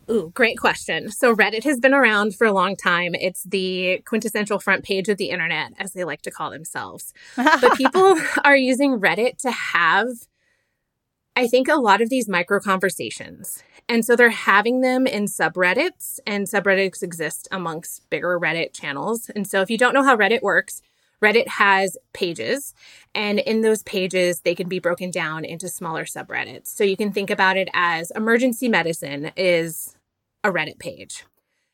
Ooh, 0.09 0.31
great 0.35 0.59
question. 0.59 1.11
So 1.11 1.35
Reddit 1.35 1.65
has 1.65 1.79
been 1.79 1.93
around 1.93 2.35
for 2.35 2.47
a 2.47 2.53
long 2.53 2.75
time. 2.77 3.15
It's 3.15 3.45
the 3.45 4.01
quintessential 4.07 4.59
front 4.59 4.85
page 4.85 5.09
of 5.09 5.19
the 5.19 5.31
internet, 5.31 5.73
as 5.79 5.93
they 5.93 6.05
like 6.05 6.23
to 6.23 6.31
call 6.31 6.51
themselves. 6.51 7.13
but 7.37 7.75
people 7.77 8.17
are 8.45 8.57
using 8.57 8.99
Reddit 8.99 9.39
to 9.39 9.51
have, 9.51 10.09
I 11.37 11.47
think, 11.47 11.69
a 11.69 11.77
lot 11.77 12.01
of 12.01 12.11
these 12.11 12.29
micro 12.29 12.59
conversations. 12.59 13.63
And 13.89 14.05
so 14.05 14.17
they're 14.17 14.31
having 14.31 14.81
them 14.81 15.07
in 15.07 15.27
subreddits, 15.27 16.21
and 16.27 16.49
subreddits 16.49 17.03
exist 17.03 17.49
amongst 17.51 18.09
bigger 18.11 18.39
Reddit 18.39 18.73
channels. 18.73 19.31
And 19.35 19.47
so 19.47 19.61
if 19.61 19.71
you 19.71 19.79
don't 19.79 19.95
know 19.95 20.05
how 20.05 20.17
Reddit 20.17 20.43
works, 20.43 20.81
Reddit 21.23 21.49
has 21.49 21.97
pages, 22.13 22.75
and 23.15 23.39
in 23.39 23.61
those 23.61 23.83
pages, 23.83 24.41
they 24.41 24.55
can 24.55 24.69
be 24.69 24.79
broken 24.79 25.11
down 25.11 25.45
into 25.45 25.69
smaller 25.69 26.05
subreddits. 26.05 26.69
So 26.69 26.85
you 26.85 26.97
can 26.97 27.13
think 27.13 27.31
about 27.31 27.57
it 27.57 27.69
as 27.75 28.11
emergency 28.13 28.69
medicine 28.69 29.33
is 29.37 29.97
a 30.43 30.51
Reddit 30.51 30.79
page. 30.79 31.25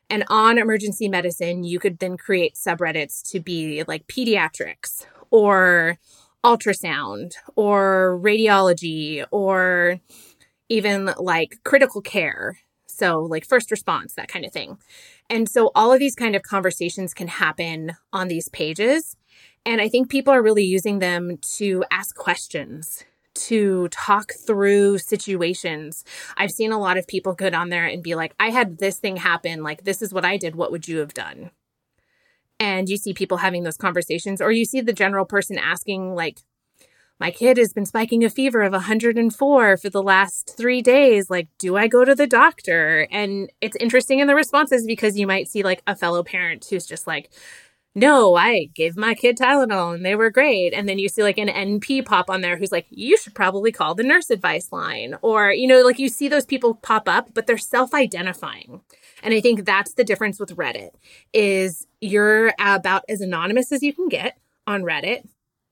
And 0.09 0.23
on 0.29 0.57
emergency 0.57 1.09
medicine, 1.09 1.63
you 1.63 1.79
could 1.79 1.99
then 1.99 2.17
create 2.17 2.55
subreddits 2.55 3.21
to 3.31 3.39
be 3.39 3.83
like 3.87 4.07
pediatrics 4.07 5.05
or 5.31 5.97
ultrasound 6.43 7.33
or 7.55 8.19
radiology 8.21 9.25
or 9.31 9.99
even 10.69 11.13
like 11.17 11.59
critical 11.63 12.01
care. 12.01 12.59
So, 12.85 13.19
like 13.19 13.45
first 13.45 13.69
response, 13.69 14.13
that 14.13 14.27
kind 14.27 14.43
of 14.45 14.51
thing. 14.51 14.77
And 15.29 15.47
so, 15.47 15.71
all 15.75 15.93
of 15.93 15.99
these 15.99 16.15
kind 16.15 16.35
of 16.35 16.41
conversations 16.41 17.13
can 17.13 17.27
happen 17.27 17.95
on 18.11 18.27
these 18.27 18.47
pages. 18.49 19.17
And 19.67 19.81
I 19.81 19.89
think 19.89 20.09
people 20.09 20.33
are 20.33 20.41
really 20.41 20.63
using 20.63 20.99
them 20.99 21.39
to 21.57 21.83
ask 21.91 22.15
questions, 22.15 23.03
to 23.33 23.89
talk 23.89 24.31
through 24.31 24.99
situations. 24.99 26.05
I've 26.37 26.51
seen 26.51 26.71
a 26.71 26.79
lot 26.79 26.95
of 26.95 27.05
people 27.05 27.33
get 27.33 27.53
on 27.53 27.67
there 27.67 27.85
and 27.85 28.01
be 28.01 28.15
like, 28.15 28.33
I 28.39 28.49
had 28.49 28.77
this 28.77 28.97
thing 28.97 29.17
happen. 29.17 29.63
Like, 29.63 29.83
this 29.83 30.01
is 30.01 30.13
what 30.13 30.23
I 30.23 30.37
did. 30.37 30.55
What 30.55 30.71
would 30.71 30.87
you 30.87 30.99
have 30.99 31.13
done? 31.13 31.51
And 32.61 32.87
you 32.87 32.95
see 32.95 33.13
people 33.13 33.39
having 33.39 33.63
those 33.63 33.75
conversations, 33.75 34.41
or 34.41 34.53
you 34.53 34.63
see 34.63 34.79
the 34.79 34.93
general 34.93 35.25
person 35.25 35.57
asking, 35.57 36.15
like, 36.15 36.39
my 37.19 37.29
kid 37.29 37.57
has 37.57 37.73
been 37.73 37.85
spiking 37.85 38.23
a 38.23 38.29
fever 38.29 38.61
of 38.61 38.71
104 38.71 39.77
for 39.77 39.89
the 39.89 40.03
last 40.03 40.55
three 40.55 40.81
days. 40.81 41.29
Like, 41.29 41.49
do 41.57 41.75
I 41.75 41.87
go 41.87 42.05
to 42.05 42.15
the 42.15 42.27
doctor? 42.27 43.05
And 43.11 43.51
it's 43.59 43.75
interesting 43.75 44.19
in 44.19 44.27
the 44.27 44.35
responses 44.35 44.85
because 44.85 45.17
you 45.17 45.27
might 45.27 45.49
see 45.49 45.63
like 45.63 45.81
a 45.87 45.95
fellow 45.95 46.23
parent 46.23 46.65
who's 46.69 46.85
just 46.85 47.05
like, 47.05 47.31
no, 47.97 48.35
I 48.35 48.65
gave 48.75 48.95
my 48.95 49.15
kid 49.15 49.39
Tylenol 49.39 49.95
and 49.95 50.05
they 50.05 50.15
were 50.15 50.29
great. 50.29 50.71
And 50.71 50.87
then 50.87 50.99
you 50.99 51.09
see 51.09 51.23
like 51.23 51.39
an 51.39 51.47
NP 51.47 52.05
pop 52.05 52.29
on 52.29 52.41
there 52.41 52.55
who's 52.55 52.71
like, 52.71 52.85
you 52.91 53.17
should 53.17 53.33
probably 53.33 53.71
call 53.71 53.95
the 53.95 54.03
nurse 54.03 54.29
advice 54.29 54.71
line. 54.71 55.15
Or, 55.23 55.51
you 55.51 55.65
know, 55.65 55.81
like 55.81 55.97
you 55.97 56.07
see 56.07 56.27
those 56.27 56.45
people 56.45 56.75
pop 56.75 57.09
up, 57.09 57.33
but 57.33 57.47
they're 57.47 57.57
self 57.57 57.95
identifying. 57.95 58.81
And 59.23 59.33
I 59.33 59.41
think 59.41 59.65
that's 59.65 59.95
the 59.95 60.03
difference 60.03 60.39
with 60.39 60.55
Reddit 60.55 60.91
is 61.33 61.87
you're 61.99 62.53
about 62.59 63.03
as 63.09 63.19
anonymous 63.19 63.71
as 63.71 63.81
you 63.81 63.93
can 63.93 64.09
get 64.09 64.37
on 64.67 64.83
Reddit 64.83 65.27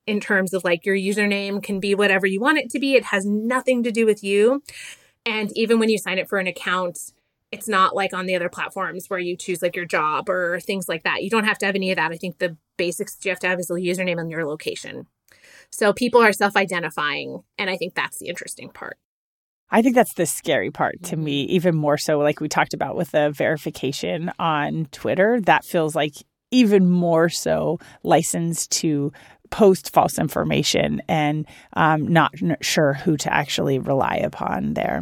in 0.07 0.19
terms 0.19 0.51
of 0.55 0.63
like 0.63 0.83
your 0.83 0.95
username 0.95 1.61
can 1.61 1.79
be 1.79 1.93
whatever 1.93 2.25
you 2.25 2.39
want 2.39 2.57
it 2.57 2.71
to 2.71 2.79
be. 2.79 2.95
It 2.95 3.05
has 3.05 3.27
nothing 3.27 3.83
to 3.83 3.91
do 3.91 4.07
with 4.07 4.23
you. 4.23 4.63
And 5.27 5.55
even 5.55 5.77
when 5.77 5.89
you 5.89 5.99
sign 5.99 6.17
up 6.17 6.27
for 6.27 6.39
an 6.39 6.47
account, 6.47 7.11
it's 7.55 7.67
not 7.67 7.95
like 7.95 8.13
on 8.13 8.25
the 8.25 8.35
other 8.35 8.49
platforms 8.49 9.09
where 9.09 9.19
you 9.19 9.35
choose 9.37 9.61
like 9.61 9.75
your 9.75 9.85
job 9.85 10.29
or 10.29 10.59
things 10.59 10.87
like 10.89 11.03
that. 11.03 11.23
You 11.23 11.29
don't 11.29 11.45
have 11.45 11.57
to 11.59 11.65
have 11.65 11.75
any 11.75 11.91
of 11.91 11.97
that. 11.97 12.11
I 12.11 12.17
think 12.17 12.37
the 12.37 12.57
basics 12.77 13.17
you 13.23 13.31
have 13.31 13.39
to 13.39 13.47
have 13.47 13.59
is 13.59 13.69
a 13.69 13.73
username 13.73 14.19
and 14.19 14.29
your 14.29 14.45
location. 14.45 15.07
So 15.71 15.93
people 15.93 16.21
are 16.21 16.33
self 16.33 16.55
identifying. 16.55 17.43
And 17.57 17.69
I 17.69 17.77
think 17.77 17.95
that's 17.95 18.19
the 18.19 18.27
interesting 18.27 18.69
part. 18.69 18.97
I 19.71 19.81
think 19.81 19.95
that's 19.95 20.13
the 20.13 20.25
scary 20.25 20.69
part 20.69 21.01
to 21.03 21.17
me, 21.17 21.43
even 21.43 21.75
more 21.75 21.97
so, 21.97 22.19
like 22.19 22.39
we 22.39 22.47
talked 22.47 22.73
about 22.73 22.95
with 22.95 23.11
the 23.11 23.31
verification 23.31 24.31
on 24.37 24.87
Twitter. 24.91 25.41
That 25.41 25.65
feels 25.65 25.95
like 25.95 26.13
even 26.51 26.89
more 26.89 27.29
so 27.29 27.79
licensed 28.03 28.71
to 28.71 29.11
post 29.49 29.91
false 29.91 30.19
information 30.19 31.01
and 31.07 31.45
um, 31.73 32.07
not 32.07 32.33
sure 32.61 32.93
who 32.93 33.17
to 33.17 33.33
actually 33.33 33.79
rely 33.79 34.15
upon 34.15 34.73
there. 34.73 35.01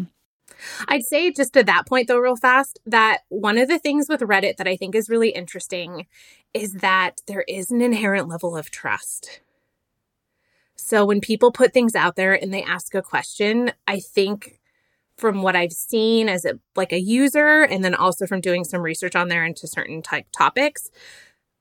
I'd 0.88 1.04
say 1.04 1.32
just 1.32 1.54
to 1.54 1.64
that 1.64 1.88
point, 1.88 2.08
though, 2.08 2.18
real 2.18 2.36
fast, 2.36 2.80
that 2.86 3.20
one 3.30 3.58
of 3.58 3.68
the 3.68 3.80
things 3.80 4.08
with 4.10 4.22
Reddit 4.22 4.58
that 4.58 4.68
I 4.68 4.76
think 4.76 4.96
is 4.96 5.10
really 5.10 5.30
interesting 5.30 6.08
is 6.54 6.74
that 6.74 7.22
there 7.28 7.46
is 7.48 7.72
an 7.72 7.82
inherent 7.82 8.28
level 8.28 8.56
of 8.56 8.70
trust. 8.72 9.42
So 10.76 11.06
when 11.06 11.22
people 11.22 11.52
put 11.52 11.74
things 11.74 11.96
out 11.96 12.16
there 12.16 12.34
and 12.34 12.54
they 12.54 12.64
ask 12.64 12.94
a 12.94 13.02
question, 13.02 13.72
I 13.88 14.00
think 14.00 14.60
from 15.18 15.42
what 15.42 15.56
I've 15.56 15.72
seen 15.72 16.28
as 16.28 16.44
a 16.46 16.60
like 16.76 16.92
a 16.92 17.00
user 17.00 17.62
and 17.62 17.84
then 17.84 17.96
also 17.96 18.26
from 18.26 18.42
doing 18.42 18.64
some 18.64 18.82
research 18.82 19.16
on 19.16 19.28
there 19.28 19.46
into 19.46 19.68
certain 19.68 20.02
type 20.02 20.26
topics, 20.32 20.90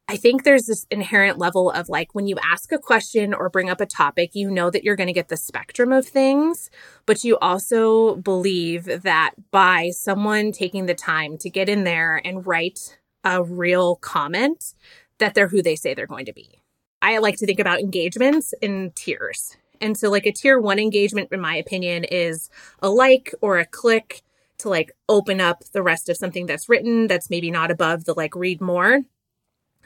I 0.08 0.16
think 0.16 0.42
there's 0.42 0.66
this 0.66 0.86
inherent 0.90 1.38
level 1.38 1.70
of 1.70 1.88
like 1.88 2.14
when 2.14 2.26
you 2.26 2.36
ask 2.42 2.72
a 2.72 2.78
question 2.78 3.32
or 3.32 3.48
bring 3.48 3.70
up 3.70 3.80
a 3.80 3.86
topic, 3.86 4.34
you 4.34 4.50
know 4.50 4.68
that 4.70 4.84
you're 4.84 4.96
going 4.96 5.06
to 5.06 5.12
get 5.12 5.28
the 5.28 5.36
spectrum 5.36 5.92
of 5.92 6.06
things, 6.06 6.70
but 7.06 7.24
you 7.24 7.38
also 7.38 8.16
believe 8.16 9.02
that 9.02 9.32
by 9.50 9.90
someone 9.90 10.52
taking 10.52 10.86
the 10.86 10.94
time 10.94 11.38
to 11.38 11.48
get 11.48 11.68
in 11.68 11.84
there 11.84 12.20
and 12.24 12.46
write 12.46 12.98
a 13.24 13.42
real 13.42 13.96
comment, 13.96 14.74
that 15.18 15.34
they're 15.34 15.48
who 15.48 15.62
they 15.62 15.76
say 15.76 15.94
they're 15.94 16.06
going 16.06 16.26
to 16.26 16.32
be. 16.32 16.60
I 17.00 17.18
like 17.18 17.36
to 17.38 17.46
think 17.46 17.60
about 17.60 17.80
engagements 17.80 18.52
in 18.60 18.92
tiers. 18.94 19.56
And 19.80 19.96
so, 19.96 20.10
like, 20.10 20.26
a 20.26 20.32
tier 20.32 20.60
one 20.60 20.78
engagement, 20.78 21.32
in 21.32 21.40
my 21.40 21.56
opinion, 21.56 22.04
is 22.04 22.50
a 22.80 22.88
like 22.88 23.34
or 23.40 23.58
a 23.58 23.66
click 23.66 24.22
to 24.58 24.68
like 24.68 24.92
open 25.08 25.40
up 25.40 25.64
the 25.72 25.82
rest 25.82 26.08
of 26.08 26.16
something 26.16 26.46
that's 26.46 26.68
written 26.68 27.08
that's 27.08 27.30
maybe 27.30 27.50
not 27.50 27.70
above 27.70 28.04
the 28.04 28.14
like 28.14 28.36
read 28.36 28.60
more 28.60 29.00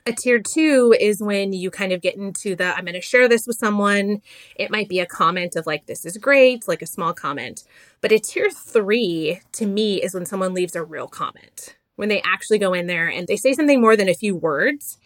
a 0.06 0.12
tier 0.12 0.38
two 0.38 0.94
is 0.98 1.20
when 1.20 1.52
you 1.52 1.70
kind 1.70 1.92
of 1.92 2.00
get 2.00 2.16
into 2.16 2.54
the 2.54 2.76
I'm 2.76 2.84
going 2.84 2.94
to 2.94 3.00
share 3.00 3.28
this 3.28 3.46
with 3.46 3.56
someone. 3.56 4.22
It 4.54 4.70
might 4.70 4.88
be 4.88 5.00
a 5.00 5.06
comment 5.06 5.56
of 5.56 5.66
like, 5.66 5.86
this 5.86 6.04
is 6.04 6.16
great, 6.16 6.68
like 6.68 6.80
a 6.80 6.86
small 6.86 7.12
comment. 7.12 7.64
But 8.00 8.12
a 8.12 8.18
tier 8.18 8.50
three 8.50 9.40
to 9.52 9.66
me 9.66 10.00
is 10.02 10.14
when 10.14 10.26
someone 10.26 10.54
leaves 10.54 10.76
a 10.76 10.84
real 10.84 11.08
comment, 11.08 11.76
when 11.96 12.08
they 12.08 12.22
actually 12.22 12.58
go 12.58 12.72
in 12.72 12.86
there 12.86 13.08
and 13.08 13.26
they 13.26 13.36
say 13.36 13.52
something 13.52 13.80
more 13.80 13.96
than 13.96 14.08
a 14.08 14.14
few 14.14 14.36
words. 14.36 14.98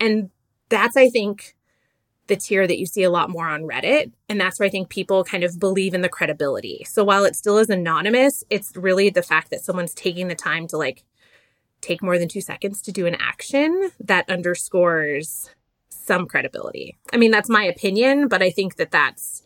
And 0.00 0.30
that's, 0.68 0.96
I 0.96 1.08
think, 1.08 1.54
the 2.26 2.36
tier 2.36 2.66
that 2.66 2.78
you 2.78 2.86
see 2.86 3.04
a 3.04 3.10
lot 3.10 3.30
more 3.30 3.48
on 3.48 3.62
Reddit. 3.62 4.12
And 4.28 4.40
that's 4.40 4.58
where 4.58 4.66
I 4.66 4.70
think 4.70 4.88
people 4.88 5.24
kind 5.24 5.44
of 5.44 5.58
believe 5.58 5.94
in 5.94 6.02
the 6.02 6.08
credibility. 6.08 6.84
So 6.84 7.04
while 7.04 7.24
it 7.24 7.36
still 7.36 7.58
is 7.58 7.70
anonymous, 7.70 8.44
it's 8.50 8.76
really 8.76 9.08
the 9.08 9.22
fact 9.22 9.50
that 9.50 9.64
someone's 9.64 9.94
taking 9.94 10.28
the 10.28 10.34
time 10.34 10.66
to 10.68 10.76
like 10.76 11.04
take 11.80 12.02
more 12.02 12.18
than 12.18 12.28
two 12.28 12.40
seconds 12.40 12.82
to 12.82 12.92
do 12.92 13.06
an 13.06 13.16
action 13.20 13.90
that 14.00 14.28
underscores 14.28 15.50
some 15.88 16.26
credibility. 16.26 16.96
I 17.12 17.16
mean, 17.16 17.30
that's 17.30 17.48
my 17.48 17.64
opinion, 17.64 18.28
but 18.28 18.42
I 18.42 18.50
think 18.50 18.76
that 18.76 18.90
that's, 18.90 19.42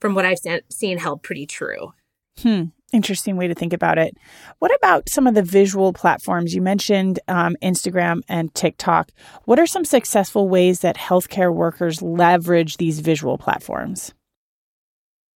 from 0.00 0.14
what 0.14 0.24
I've 0.24 0.38
seen, 0.70 0.98
held 0.98 1.22
pretty 1.22 1.46
true. 1.46 1.92
Hmm. 2.40 2.64
Interesting 2.92 3.38
way 3.38 3.48
to 3.48 3.54
think 3.54 3.72
about 3.72 3.96
it. 3.96 4.18
What 4.58 4.74
about 4.74 5.08
some 5.08 5.26
of 5.26 5.34
the 5.34 5.42
visual 5.42 5.94
platforms? 5.94 6.54
You 6.54 6.60
mentioned 6.60 7.20
um, 7.26 7.56
Instagram 7.62 8.20
and 8.28 8.54
TikTok. 8.54 9.10
What 9.46 9.58
are 9.58 9.66
some 9.66 9.86
successful 9.86 10.46
ways 10.46 10.80
that 10.80 10.98
healthcare 10.98 11.54
workers 11.54 12.02
leverage 12.02 12.76
these 12.76 13.00
visual 13.00 13.38
platforms? 13.38 14.12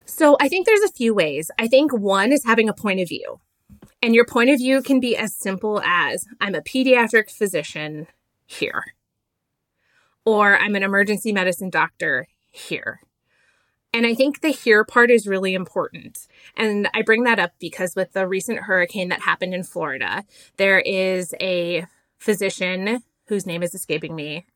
So 0.05 0.37
I 0.39 0.49
think 0.49 0.67
there's 0.67 0.83
a 0.83 0.93
few 0.93 1.15
ways. 1.15 1.51
I 1.59 1.67
think 1.67 1.93
one 1.93 2.31
is 2.31 2.45
having 2.45 2.69
a 2.69 2.75
point 2.75 3.01
of 3.01 3.09
view. 3.09 3.41
And 4.07 4.15
your 4.15 4.25
point 4.25 4.51
of 4.51 4.59
view 4.59 4.83
can 4.83 5.01
be 5.01 5.17
as 5.17 5.35
simple 5.35 5.83
as 5.85 6.29
I'm 6.41 6.55
a 6.55 6.61
pediatric 6.61 7.29
physician 7.29 8.07
here, 8.47 8.95
or 10.25 10.57
I'm 10.57 10.77
an 10.77 10.85
emergency 10.85 11.33
medicine 11.33 11.71
doctor 11.71 12.29
here. 12.53 13.01
And 13.93 14.07
I 14.07 14.15
think 14.15 14.43
the 14.43 14.51
here 14.51 14.85
part 14.85 15.11
is 15.11 15.27
really 15.27 15.55
important. 15.55 16.29
And 16.57 16.89
I 16.95 17.03
bring 17.03 17.25
that 17.25 17.41
up 17.41 17.55
because 17.59 17.97
with 17.97 18.13
the 18.13 18.29
recent 18.29 18.61
hurricane 18.61 19.09
that 19.09 19.23
happened 19.23 19.55
in 19.55 19.65
Florida, 19.65 20.23
there 20.57 20.79
is 20.79 21.35
a 21.41 21.87
physician 22.21 23.03
whose 23.27 23.45
name 23.45 23.65
is 23.65 23.75
escaping 23.75 24.15
me, 24.15 24.47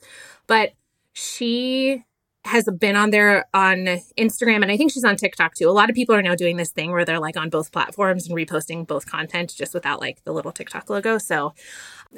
but 0.46 0.74
she 1.12 2.04
has 2.44 2.64
been 2.78 2.96
on 2.96 3.10
there 3.10 3.44
on 3.52 3.84
Instagram 4.18 4.62
and 4.62 4.72
I 4.72 4.76
think 4.76 4.92
she's 4.92 5.04
on 5.04 5.16
TikTok 5.16 5.54
too. 5.54 5.68
A 5.68 5.72
lot 5.72 5.90
of 5.90 5.96
people 5.96 6.14
are 6.14 6.22
now 6.22 6.34
doing 6.34 6.56
this 6.56 6.70
thing 6.70 6.90
where 6.90 7.04
they're 7.04 7.20
like 7.20 7.36
on 7.36 7.50
both 7.50 7.70
platforms 7.70 8.26
and 8.26 8.36
reposting 8.36 8.86
both 8.86 9.04
content 9.06 9.54
just 9.54 9.74
without 9.74 10.00
like 10.00 10.24
the 10.24 10.32
little 10.32 10.50
TikTok 10.50 10.88
logo. 10.88 11.18
So, 11.18 11.54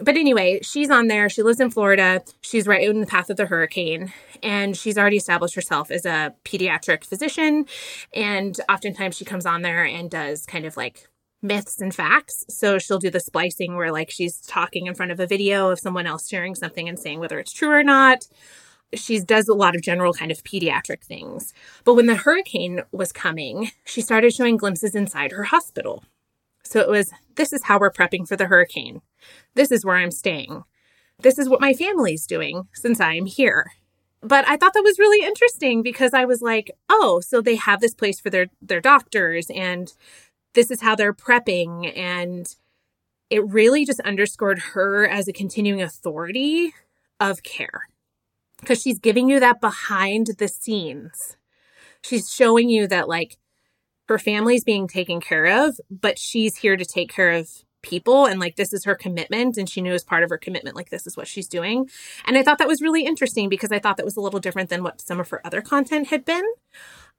but 0.00 0.16
anyway, 0.16 0.61
she's 0.62 0.90
on 0.90 1.08
there. 1.08 1.28
She 1.28 1.42
lives 1.42 1.58
in 1.58 1.70
Florida. 1.70 2.22
She's 2.40 2.68
right 2.68 2.88
in 2.88 3.00
the 3.00 3.06
path 3.06 3.30
of 3.30 3.37
the 3.37 3.46
hurricane 3.46 4.12
and 4.44 4.76
she's 4.76 4.96
already 4.96 5.16
established 5.16 5.56
herself 5.56 5.90
as 5.90 6.06
a 6.06 6.35
pediatric 6.44 7.04
physician. 7.04 7.66
And 8.14 8.56
oftentimes 8.68 9.16
she 9.16 9.24
comes 9.24 9.44
on 9.44 9.62
there 9.62 9.85
and 9.85 10.08
does 10.08 10.46
kind 10.46 10.66
of 10.66 10.76
like 10.76 11.08
myths 11.42 11.80
and 11.80 11.92
facts. 11.92 12.44
So 12.48 12.78
she'll 12.78 13.00
do 13.00 13.11
the 13.11 13.18
splicing 13.18 13.74
where 13.74 13.90
like 13.90 14.11
she's 14.11 14.40
talking 14.40 14.87
in 14.87 14.94
front 14.94 15.11
of 15.11 15.18
a 15.18 15.26
video 15.26 15.70
of 15.70 15.80
someone 15.80 16.06
else 16.06 16.28
sharing 16.28 16.54
something 16.54 16.88
and 16.88 16.96
saying 16.96 17.18
whether 17.18 17.40
it's 17.40 17.52
true 17.52 17.72
or 17.72 17.82
not 17.82 18.28
she 18.94 19.20
does 19.20 19.48
a 19.48 19.55
lot 19.55 19.74
of 19.74 19.83
general 19.83 20.12
kind 20.12 20.31
of 20.31 20.42
pediatric 20.44 21.02
things. 21.02 21.52
But 21.85 21.94
when 21.94 22.07
the 22.07 22.16
hurricane 22.16 22.83
was 22.92 23.12
coming, 23.12 23.70
she 23.85 24.00
started 24.00 24.35
showing 24.35 24.57
glimpses 24.57 24.94
inside 24.94 25.33
her 25.33 25.44
hospital. 25.44 26.05
So 26.64 26.81
it 26.81 26.88
was 26.88 27.12
this 27.37 27.52
is 27.52 27.64
how 27.64 27.78
we're 27.78 27.90
prepping 27.90 28.28
for 28.28 28.37
the 28.37 28.46
hurricane. 28.46 29.00
This 29.55 29.70
is 29.70 29.85
where 29.85 29.96
I'm 29.96 30.11
staying. 30.11 30.64
This 31.18 31.38
is 31.38 31.48
what 31.48 31.61
my 31.61 31.72
family's 31.72 32.26
doing 32.26 32.68
since 32.74 33.00
I 33.00 33.14
am 33.14 33.26
here. 33.26 33.72
But 34.20 34.46
I 34.48 34.57
thought 34.57 34.72
that 34.74 34.85
was 34.85 34.98
really 34.98 35.26
interesting 35.26 35.83
because 35.83 36.14
I 36.14 36.24
was 36.24 36.42
like, 36.42 36.70
oh, 36.88 37.20
so 37.20 37.40
they 37.40 37.57
have 37.57 37.81
this 37.81 37.94
place 37.94 38.20
for 38.20 38.31
their 38.31 38.46
their 38.61 38.81
doctors 38.81 39.50
and 39.50 39.92
this 40.55 40.70
is 40.70 40.83
how 40.83 40.94
they're 40.94 41.14
prepping 41.14 41.96
and 41.96 42.55
it 43.31 43.44
really 43.46 43.87
just 43.87 44.00
underscored 44.00 44.59
her 44.74 45.09
as 45.09 45.26
a 45.26 45.33
continuing 45.33 45.81
authority 45.81 46.74
of 47.18 47.42
care 47.42 47.88
because 48.62 48.83
she's 48.83 48.98
giving 48.98 49.29
you 49.29 49.40
that 49.40 49.61
behind 49.61 50.29
the 50.38 50.48
scenes. 50.48 51.37
She's 52.03 52.33
showing 52.33 52.70
you 52.70 52.87
that 52.88 53.09
like 53.09 53.37
her 54.09 54.18
family's 54.18 54.64
being 54.64 54.88
taken 54.88 55.20
care 55.20 55.66
of, 55.66 55.81
but 55.90 56.18
she's 56.18 56.57
here 56.57 56.79
to 56.79 56.87
take 56.87 57.12
care 57.12 57.33
of 57.33 57.51
people 57.83 58.27
and 58.27 58.40
like 58.40 58.57
this 58.57 58.72
is 58.72 58.85
her 58.85 58.94
commitment 58.94 59.59
and 59.59 59.68
she 59.68 59.83
knew 59.83 59.92
as 59.92 60.05
part 60.05 60.25
of 60.25 60.31
her 60.31 60.38
commitment 60.38 60.77
like 60.77 60.90
this 60.90 61.07
is 61.07 61.16
what 61.16 61.29
she's 61.29 61.48
doing 61.48 61.90
and 62.27 62.38
i 62.38 62.42
thought 62.42 62.59
that 62.59 62.68
was 62.68 62.81
really 62.81 63.05
interesting 63.05 63.48
because 63.48 63.72
i 63.72 63.79
thought 63.81 63.96
that 63.96 64.07
was 64.07 64.16
a 64.16 64.20
little 64.20 64.40
different 64.40 64.70
than 64.70 64.85
what 64.85 65.01
some 65.01 65.20
of 65.20 65.31
her 65.31 65.44
other 65.44 65.61
content 65.61 66.09
had 66.09 66.25
been 66.25 66.44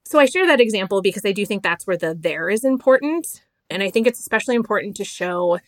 so 0.06 0.18
i 0.18 0.24
share 0.24 0.46
that 0.46 0.62
example 0.62 1.02
because 1.02 1.26
i 1.26 1.32
do 1.32 1.46
think 1.46 1.62
that's 1.62 1.86
where 1.86 1.98
the 1.98 2.16
there 2.18 2.48
is 2.50 2.64
important 2.64 3.42
And 3.70 3.82
I 3.82 3.90
think 3.90 4.06
it's 4.06 4.20
especially 4.20 4.54
important 4.54 4.96
to 4.96 5.04
show 5.04 5.58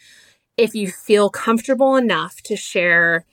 if 0.57 0.75
you 0.75 0.91
feel 0.91 1.31
comfortable 1.31 1.97
enough 1.97 2.37
to 2.45 2.57
share 2.57 3.25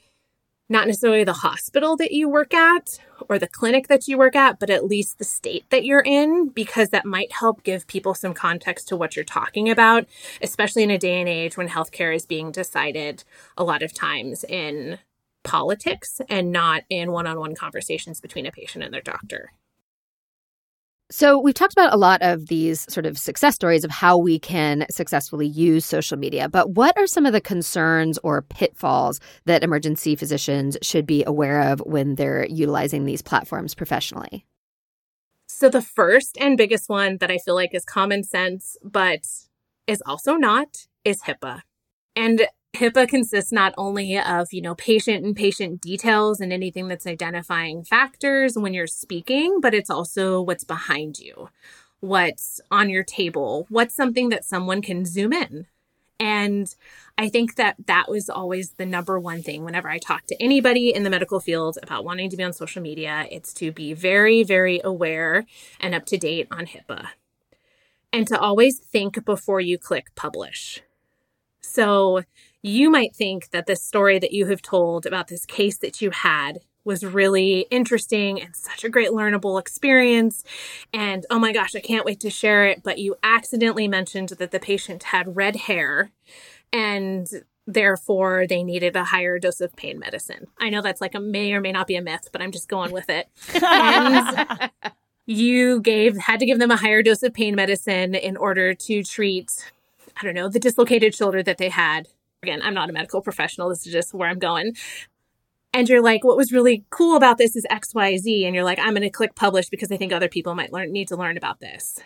not 0.74 0.88
necessarily 0.88 1.24
the 1.24 1.34
hospital 1.34 1.96
that 1.96 2.12
you 2.12 2.28
work 2.28 2.54
at 2.54 3.00
or 3.30 3.40
the 3.40 3.48
clinic 3.48 3.88
that 3.88 4.08
you 4.08 4.18
work 4.18 4.36
at, 4.36 4.60
but 4.60 4.72
at 4.72 4.84
least 4.84 5.20
the 5.20 5.24
state 5.24 5.64
that 5.70 5.86
you're 5.86 6.02
in, 6.02 6.50
because 6.50 6.90
that 6.90 7.06
might 7.06 7.32
help 7.32 7.64
give 7.64 7.88
people 7.88 8.14
some 8.14 8.34
context 8.34 8.88
to 8.88 8.98
what 8.98 9.16
you're 9.16 9.24
talking 9.24 9.70
about, 9.70 10.06
especially 10.42 10.84
in 10.84 10.90
a 10.90 10.98
day 10.98 11.20
and 11.20 11.30
age 11.30 11.56
when 11.56 11.70
healthcare 11.70 12.14
is 12.14 12.26
being 12.26 12.52
decided 12.52 13.24
a 13.56 13.64
lot 13.64 13.84
of 13.84 13.94
times 13.94 14.44
in 14.44 14.98
politics 15.44 16.20
and 16.28 16.52
not 16.52 16.84
in 16.90 17.12
one 17.12 17.28
on 17.28 17.40
one 17.40 17.54
conversations 17.54 18.20
between 18.20 18.48
a 18.48 18.52
patient 18.52 18.84
and 18.84 18.94
their 18.94 19.02
doctor. 19.02 19.52
So, 21.16 21.38
we've 21.38 21.54
talked 21.54 21.74
about 21.74 21.94
a 21.94 21.96
lot 21.96 22.24
of 22.24 22.48
these 22.48 22.92
sort 22.92 23.06
of 23.06 23.20
success 23.20 23.54
stories 23.54 23.84
of 23.84 23.92
how 23.92 24.18
we 24.18 24.40
can 24.40 24.88
successfully 24.90 25.46
use 25.46 25.86
social 25.86 26.18
media, 26.18 26.50
but 26.50 26.72
what 26.72 26.98
are 26.98 27.06
some 27.06 27.28
of 27.28 27.34
the 27.34 27.40
concerns 27.40 28.18
or 28.24 28.42
pitfalls 28.42 29.20
that 29.46 29.64
emergency 29.64 30.16
physicians 30.16 30.76
should 30.82 31.06
be 31.06 31.24
aware 31.26 31.72
of 31.72 31.82
when 31.82 32.16
they're 32.16 32.48
utilizing 32.48 33.06
these 33.06 33.22
platforms 33.22 33.76
professionally? 33.76 34.44
So, 35.46 35.70
the 35.70 35.84
first 35.84 36.36
and 36.42 36.58
biggest 36.58 36.90
one 36.90 37.18
that 37.18 37.30
I 37.30 37.38
feel 37.38 37.54
like 37.54 37.76
is 37.76 37.86
common 37.86 38.24
sense, 38.24 38.76
but 38.84 39.28
is 39.86 40.02
also 40.08 40.34
not, 40.34 40.88
is 41.06 41.22
HIPAA. 41.22 41.62
And 42.16 42.48
HIPAA 42.74 43.08
consists 43.08 43.52
not 43.52 43.74
only 43.78 44.18
of, 44.18 44.52
you 44.52 44.62
know, 44.62 44.74
patient 44.74 45.24
and 45.24 45.36
patient 45.36 45.80
details 45.80 46.42
and 46.42 46.52
anything 46.52 46.88
that's 46.88 47.06
identifying 47.06 47.84
factors 47.84 48.58
when 48.58 48.74
you're 48.74 48.88
speaking, 48.88 49.60
but 49.62 49.76
it's 49.76 49.92
also 49.92 50.42
what's 50.42 50.64
behind 50.64 51.20
you, 51.20 51.50
what's 52.00 52.60
on 52.72 52.90
your 52.90 53.04
table, 53.04 53.68
what's 53.70 53.94
something 53.94 54.30
that 54.30 54.44
someone 54.44 54.82
can 54.82 55.06
zoom 55.06 55.34
in. 55.34 55.68
And 56.20 56.74
I 57.16 57.30
think 57.30 57.56
that 57.56 57.76
that 57.86 58.10
was 58.10 58.28
always 58.28 58.72
the 58.72 58.88
number 58.88 59.20
one 59.20 59.44
thing 59.44 59.64
whenever 59.64 59.90
I 59.90 60.00
talk 60.00 60.26
to 60.28 60.42
anybody 60.42 60.94
in 60.94 61.04
the 61.04 61.10
medical 61.12 61.40
field 61.40 61.78
about 61.84 62.06
wanting 62.06 62.32
to 62.32 62.38
be 62.38 62.44
on 62.44 62.54
social 62.54 62.82
media, 62.82 63.28
it's 63.30 63.54
to 63.56 63.72
be 63.72 63.94
very, 63.94 64.42
very 64.42 64.82
aware 64.84 65.46
and 65.80 65.94
up 65.94 66.06
to 66.08 66.18
date 66.18 66.48
on 66.50 66.66
HIPAA. 66.66 67.10
And 68.12 68.28
to 68.28 68.40
always 68.40 68.80
think 68.80 69.26
before 69.26 69.60
you 69.60 69.78
click 69.78 70.16
publish. 70.16 70.82
So 71.62 72.24
you 72.64 72.90
might 72.90 73.14
think 73.14 73.50
that 73.52 73.68
the 73.68 73.76
story 73.76 74.18
that 74.18 74.32
you 74.32 74.48
have 74.48 74.62
told 74.62 75.06
about 75.06 75.28
this 75.28 75.46
case 75.46 75.78
that 75.80 76.02
you 76.02 76.10
had 76.12 76.60
was 76.86 77.04
really 77.04 77.68
interesting 77.70 78.42
and 78.42 78.56
such 78.56 78.84
a 78.84 78.90
great 78.90 79.10
learnable 79.10 79.60
experience. 79.60 80.44
And 80.94 81.26
oh 81.30 81.40
my 81.40 81.54
gosh, 81.54 81.76
I 81.76 81.82
can't 81.82 82.06
wait 82.06 82.22
to 82.22 82.30
share 82.30 82.66
it. 82.66 82.82
But 82.84 83.00
you 83.00 83.16
accidentally 83.22 83.88
mentioned 83.88 84.30
that 84.30 84.52
the 84.52 84.60
patient 84.60 85.04
had 85.04 85.36
red 85.36 85.56
hair 85.56 86.12
and 86.72 87.28
therefore 87.68 88.46
they 88.48 88.64
needed 88.64 88.96
a 88.96 89.06
higher 89.06 89.40
dose 89.40 89.62
of 89.62 89.76
pain 89.76 90.00
medicine. 90.00 90.48
I 90.58 90.70
know 90.70 90.82
that's 90.82 91.02
like 91.02 91.16
a 91.16 91.20
may 91.20 91.54
or 91.54 91.62
may 91.62 91.72
not 91.72 91.88
be 91.88 91.96
a 91.96 92.02
myth, 92.02 92.30
but 92.32 92.42
I'm 92.42 92.52
just 92.52 92.70
going 92.70 92.92
with 92.92 93.10
it. 93.10 93.28
And 93.62 94.72
you 95.26 95.82
gave 95.82 96.18
had 96.18 96.40
to 96.40 96.46
give 96.46 96.60
them 96.60 96.72
a 96.72 96.78
higher 96.78 97.04
dose 97.04 97.24
of 97.24 97.34
pain 97.34 97.56
medicine 97.56 98.16
in 98.16 98.38
order 98.38 98.74
to 98.74 99.04
treat 99.04 99.72
I 100.16 100.24
don't 100.24 100.36
know, 100.36 100.48
the 100.48 100.60
dislocated 100.60 101.16
shoulder 101.16 101.42
that 101.42 101.58
they 101.58 101.70
had 101.70 102.08
again, 102.44 102.62
I'm 102.62 102.74
not 102.74 102.90
a 102.90 102.94
medical 102.94 103.22
professional. 103.22 103.70
This 103.70 103.88
is 103.88 103.94
just 103.94 104.14
where 104.14 104.30
I'm 104.30 104.40
going. 104.40 104.76
And 105.74 105.90
you're 105.90 106.04
like, 106.04 106.24
what 106.24 106.38
was 106.38 106.52
really 106.52 106.86
cool 106.92 107.16
about 107.16 107.40
this 107.40 107.56
is 107.56 107.66
XYZ. 107.72 108.46
And 108.46 108.54
you're 108.54 108.64
like, 108.64 108.78
I'm 108.80 108.92
going 108.94 109.02
to 109.02 109.10
click 109.10 109.36
publish 109.36 109.70
because 109.70 109.92
I 109.92 109.98
think 109.98 110.14
other 110.14 110.30
people 110.30 110.54
might 110.54 110.72
learn, 110.72 110.92
need 110.92 111.08
to 111.08 111.16
learn 111.16 111.36
about 111.36 111.60
this. 111.60 112.00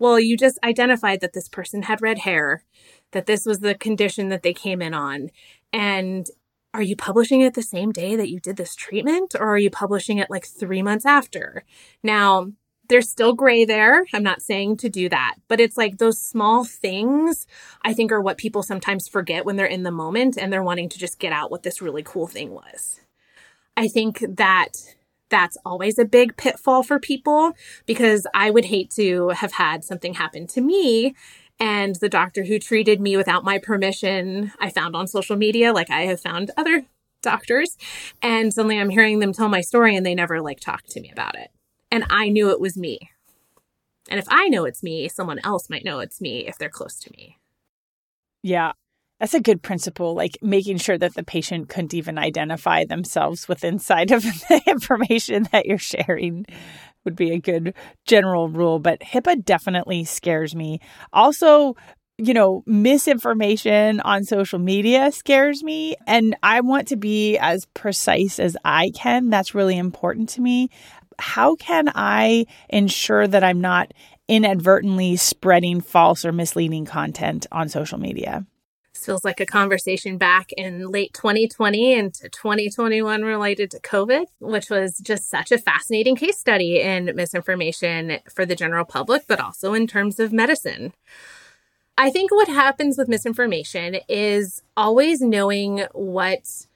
Well, 0.00 0.18
you 0.18 0.36
just 0.36 0.58
identified 0.64 1.20
that 1.20 1.34
this 1.34 1.48
person 1.48 1.82
had 1.82 2.02
red 2.02 2.18
hair, 2.18 2.64
that 3.12 3.26
this 3.26 3.46
was 3.46 3.60
the 3.60 3.76
condition 3.76 4.28
that 4.30 4.42
they 4.42 4.52
came 4.52 4.82
in 4.82 4.92
on. 4.92 5.30
And 5.72 6.26
are 6.74 6.82
you 6.82 6.96
publishing 6.96 7.40
it 7.40 7.54
the 7.54 7.62
same 7.62 7.92
day 7.92 8.16
that 8.16 8.28
you 8.28 8.40
did 8.40 8.56
this 8.56 8.74
treatment 8.74 9.36
or 9.38 9.46
are 9.46 9.58
you 9.58 9.70
publishing 9.70 10.18
it 10.18 10.30
like 10.30 10.44
three 10.44 10.82
months 10.82 11.06
after? 11.06 11.62
Now, 12.02 12.50
there's 12.88 13.08
still 13.08 13.34
gray 13.34 13.64
there. 13.64 14.04
I'm 14.12 14.22
not 14.22 14.42
saying 14.42 14.78
to 14.78 14.88
do 14.88 15.08
that, 15.08 15.36
but 15.48 15.60
it's 15.60 15.76
like 15.76 15.98
those 15.98 16.20
small 16.20 16.64
things 16.64 17.46
I 17.82 17.94
think 17.94 18.12
are 18.12 18.20
what 18.20 18.38
people 18.38 18.62
sometimes 18.62 19.08
forget 19.08 19.44
when 19.44 19.56
they're 19.56 19.66
in 19.66 19.82
the 19.82 19.90
moment 19.90 20.36
and 20.36 20.52
they're 20.52 20.62
wanting 20.62 20.88
to 20.90 20.98
just 20.98 21.18
get 21.18 21.32
out 21.32 21.50
what 21.50 21.62
this 21.62 21.80
really 21.80 22.02
cool 22.02 22.26
thing 22.26 22.50
was. 22.50 23.00
I 23.76 23.88
think 23.88 24.24
that 24.36 24.72
that's 25.30 25.56
always 25.64 25.98
a 25.98 26.04
big 26.04 26.36
pitfall 26.36 26.82
for 26.82 27.00
people 27.00 27.52
because 27.86 28.26
I 28.34 28.50
would 28.50 28.66
hate 28.66 28.90
to 28.92 29.30
have 29.30 29.52
had 29.52 29.82
something 29.82 30.14
happen 30.14 30.46
to 30.48 30.60
me 30.60 31.14
and 31.58 31.96
the 31.96 32.08
doctor 32.08 32.44
who 32.44 32.58
treated 32.58 33.00
me 33.00 33.16
without 33.16 33.44
my 33.44 33.58
permission 33.58 34.52
I 34.60 34.70
found 34.70 34.94
on 34.94 35.06
social 35.06 35.36
media 35.36 35.72
like 35.72 35.90
I 35.90 36.02
have 36.02 36.20
found 36.20 36.50
other 36.56 36.84
doctors 37.22 37.76
and 38.22 38.52
suddenly 38.52 38.78
I'm 38.78 38.90
hearing 38.90 39.18
them 39.18 39.32
tell 39.32 39.48
my 39.48 39.62
story 39.62 39.96
and 39.96 40.04
they 40.04 40.14
never 40.14 40.40
like 40.40 40.60
talk 40.60 40.84
to 40.88 41.00
me 41.00 41.10
about 41.10 41.36
it 41.36 41.50
and 41.94 42.04
I 42.10 42.28
knew 42.28 42.50
it 42.50 42.58
was 42.58 42.76
me. 42.76 42.98
And 44.10 44.18
if 44.18 44.26
I 44.28 44.48
know 44.48 44.64
it's 44.64 44.82
me, 44.82 45.08
someone 45.08 45.38
else 45.44 45.70
might 45.70 45.84
know 45.84 46.00
it's 46.00 46.20
me 46.20 46.40
if 46.40 46.58
they're 46.58 46.68
close 46.68 46.98
to 46.98 47.12
me. 47.16 47.38
Yeah. 48.42 48.72
That's 49.20 49.32
a 49.32 49.40
good 49.40 49.62
principle, 49.62 50.12
like 50.12 50.36
making 50.42 50.78
sure 50.78 50.98
that 50.98 51.14
the 51.14 51.22
patient 51.22 51.68
couldn't 51.68 51.94
even 51.94 52.18
identify 52.18 52.84
themselves 52.84 53.46
with 53.46 53.62
inside 53.62 54.10
of 54.10 54.22
the 54.48 54.60
information 54.66 55.46
that 55.52 55.66
you're 55.66 55.78
sharing 55.78 56.46
would 57.04 57.14
be 57.14 57.30
a 57.30 57.38
good 57.38 57.74
general 58.06 58.48
rule. 58.48 58.80
But 58.80 59.00
HIPAA 59.00 59.44
definitely 59.44 60.02
scares 60.02 60.52
me. 60.52 60.80
Also, 61.12 61.76
you 62.18 62.32
know, 62.32 62.62
misinformation 62.66 64.00
on 64.00 64.24
social 64.24 64.58
media 64.58 65.10
scares 65.10 65.62
me. 65.62 65.96
And 66.06 66.36
I 66.42 66.60
want 66.60 66.88
to 66.88 66.96
be 66.96 67.38
as 67.38 67.66
precise 67.74 68.38
as 68.38 68.56
I 68.64 68.90
can. 68.90 69.30
That's 69.30 69.54
really 69.54 69.76
important 69.76 70.28
to 70.30 70.40
me 70.40 70.70
how 71.18 71.56
can 71.56 71.90
I 71.94 72.46
ensure 72.68 73.26
that 73.26 73.44
I'm 73.44 73.60
not 73.60 73.92
inadvertently 74.28 75.16
spreading 75.16 75.80
false 75.80 76.24
or 76.24 76.32
misleading 76.32 76.84
content 76.84 77.46
on 77.52 77.68
social 77.68 77.98
media? 77.98 78.46
This 78.94 79.04
feels 79.04 79.24
like 79.24 79.40
a 79.40 79.46
conversation 79.46 80.18
back 80.18 80.52
in 80.52 80.88
late 80.88 81.12
2020 81.14 81.94
into 81.94 82.28
2021 82.28 83.22
related 83.22 83.70
to 83.72 83.80
COVID, 83.80 84.26
which 84.38 84.70
was 84.70 84.98
just 84.98 85.28
such 85.28 85.50
a 85.50 85.58
fascinating 85.58 86.14
case 86.14 86.38
study 86.38 86.80
in 86.80 87.10
misinformation 87.14 88.18
for 88.32 88.46
the 88.46 88.54
general 88.54 88.84
public, 88.84 89.24
but 89.26 89.40
also 89.40 89.74
in 89.74 89.86
terms 89.86 90.20
of 90.20 90.32
medicine. 90.32 90.92
I 91.98 92.10
think 92.10 92.30
what 92.30 92.48
happens 92.48 92.96
with 92.96 93.08
misinformation 93.08 93.96
is 94.08 94.62
always 94.76 95.20
knowing 95.20 95.86
what 95.92 96.66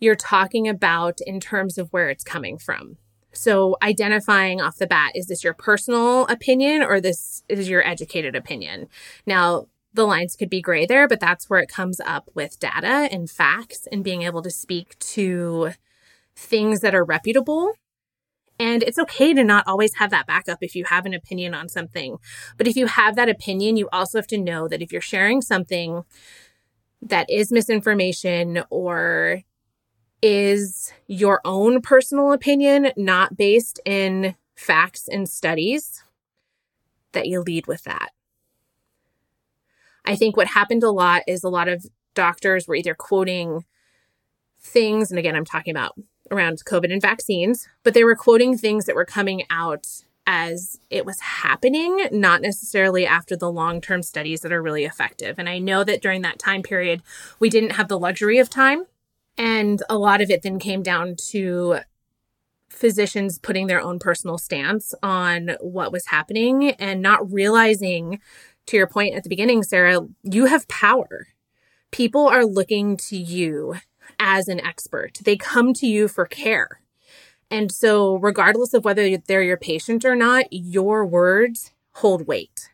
you're 0.00 0.16
talking 0.16 0.68
about 0.68 1.20
in 1.26 1.40
terms 1.40 1.78
of 1.78 1.92
where 1.92 2.10
it's 2.10 2.24
coming 2.24 2.58
from. 2.58 2.96
So 3.38 3.76
identifying 3.82 4.60
off 4.60 4.78
the 4.78 4.86
bat, 4.88 5.12
is 5.14 5.26
this 5.26 5.44
your 5.44 5.54
personal 5.54 6.26
opinion 6.26 6.82
or 6.82 7.00
this 7.00 7.44
is 7.48 7.68
your 7.68 7.86
educated 7.86 8.34
opinion? 8.34 8.88
Now, 9.26 9.66
the 9.94 10.04
lines 10.04 10.34
could 10.34 10.50
be 10.50 10.60
gray 10.60 10.86
there, 10.86 11.06
but 11.06 11.20
that's 11.20 11.48
where 11.48 11.60
it 11.60 11.68
comes 11.68 12.00
up 12.00 12.28
with 12.34 12.58
data 12.58 13.08
and 13.12 13.30
facts 13.30 13.86
and 13.92 14.02
being 14.02 14.22
able 14.22 14.42
to 14.42 14.50
speak 14.50 14.98
to 14.98 15.70
things 16.34 16.80
that 16.80 16.96
are 16.96 17.04
reputable. 17.04 17.74
And 18.58 18.82
it's 18.82 18.98
okay 18.98 19.32
to 19.34 19.44
not 19.44 19.68
always 19.68 19.94
have 19.94 20.10
that 20.10 20.26
backup 20.26 20.58
if 20.60 20.74
you 20.74 20.84
have 20.86 21.06
an 21.06 21.14
opinion 21.14 21.54
on 21.54 21.68
something. 21.68 22.16
But 22.56 22.66
if 22.66 22.74
you 22.74 22.86
have 22.86 23.14
that 23.14 23.28
opinion, 23.28 23.76
you 23.76 23.88
also 23.92 24.18
have 24.18 24.26
to 24.28 24.38
know 24.38 24.66
that 24.66 24.82
if 24.82 24.90
you're 24.90 25.00
sharing 25.00 25.42
something 25.42 26.02
that 27.00 27.30
is 27.30 27.52
misinformation 27.52 28.64
or 28.68 29.44
is 30.22 30.92
your 31.06 31.40
own 31.44 31.80
personal 31.80 32.32
opinion, 32.32 32.92
not 32.96 33.36
based 33.36 33.80
in 33.84 34.34
facts 34.56 35.08
and 35.08 35.28
studies, 35.28 36.02
that 37.12 37.26
you 37.26 37.40
lead 37.40 37.66
with 37.66 37.84
that. 37.84 38.10
I 40.04 40.16
think 40.16 40.36
what 40.36 40.48
happened 40.48 40.82
a 40.82 40.90
lot 40.90 41.22
is 41.26 41.44
a 41.44 41.48
lot 41.48 41.68
of 41.68 41.86
doctors 42.14 42.66
were 42.66 42.74
either 42.74 42.94
quoting 42.94 43.64
things, 44.60 45.10
and 45.10 45.18
again, 45.18 45.36
I'm 45.36 45.44
talking 45.44 45.70
about 45.70 45.94
around 46.30 46.64
COVID 46.64 46.92
and 46.92 47.00
vaccines, 47.00 47.68
but 47.82 47.94
they 47.94 48.04
were 48.04 48.16
quoting 48.16 48.56
things 48.56 48.84
that 48.86 48.96
were 48.96 49.04
coming 49.04 49.44
out 49.50 49.86
as 50.26 50.78
it 50.90 51.06
was 51.06 51.20
happening, 51.20 52.06
not 52.12 52.42
necessarily 52.42 53.06
after 53.06 53.34
the 53.34 53.50
long 53.50 53.80
term 53.80 54.02
studies 54.02 54.42
that 54.42 54.52
are 54.52 54.62
really 54.62 54.84
effective. 54.84 55.38
And 55.38 55.48
I 55.48 55.58
know 55.58 55.84
that 55.84 56.02
during 56.02 56.22
that 56.22 56.38
time 56.38 56.62
period, 56.62 57.02
we 57.38 57.48
didn't 57.48 57.70
have 57.70 57.88
the 57.88 57.98
luxury 57.98 58.38
of 58.38 58.50
time 58.50 58.84
and 59.38 59.82
a 59.88 59.96
lot 59.96 60.20
of 60.20 60.30
it 60.30 60.42
then 60.42 60.58
came 60.58 60.82
down 60.82 61.14
to 61.30 61.78
physicians 62.68 63.38
putting 63.38 63.66
their 63.66 63.80
own 63.80 63.98
personal 63.98 64.36
stance 64.36 64.94
on 65.02 65.56
what 65.60 65.92
was 65.92 66.06
happening 66.06 66.70
and 66.72 67.00
not 67.00 67.32
realizing, 67.32 68.20
to 68.66 68.76
your 68.76 68.86
point 68.86 69.14
at 69.14 69.22
the 69.22 69.30
beginning, 69.30 69.62
Sarah, 69.62 70.06
you 70.22 70.46
have 70.46 70.68
power. 70.68 71.28
People 71.90 72.28
are 72.28 72.44
looking 72.44 72.96
to 72.98 73.16
you 73.16 73.76
as 74.20 74.48
an 74.48 74.60
expert, 74.60 75.18
they 75.24 75.36
come 75.36 75.72
to 75.74 75.86
you 75.86 76.08
for 76.08 76.26
care. 76.26 76.80
And 77.50 77.72
so, 77.72 78.16
regardless 78.16 78.74
of 78.74 78.84
whether 78.84 79.16
they're 79.16 79.42
your 79.42 79.56
patient 79.56 80.04
or 80.04 80.14
not, 80.14 80.46
your 80.50 81.06
words 81.06 81.72
hold 81.92 82.26
weight. 82.26 82.70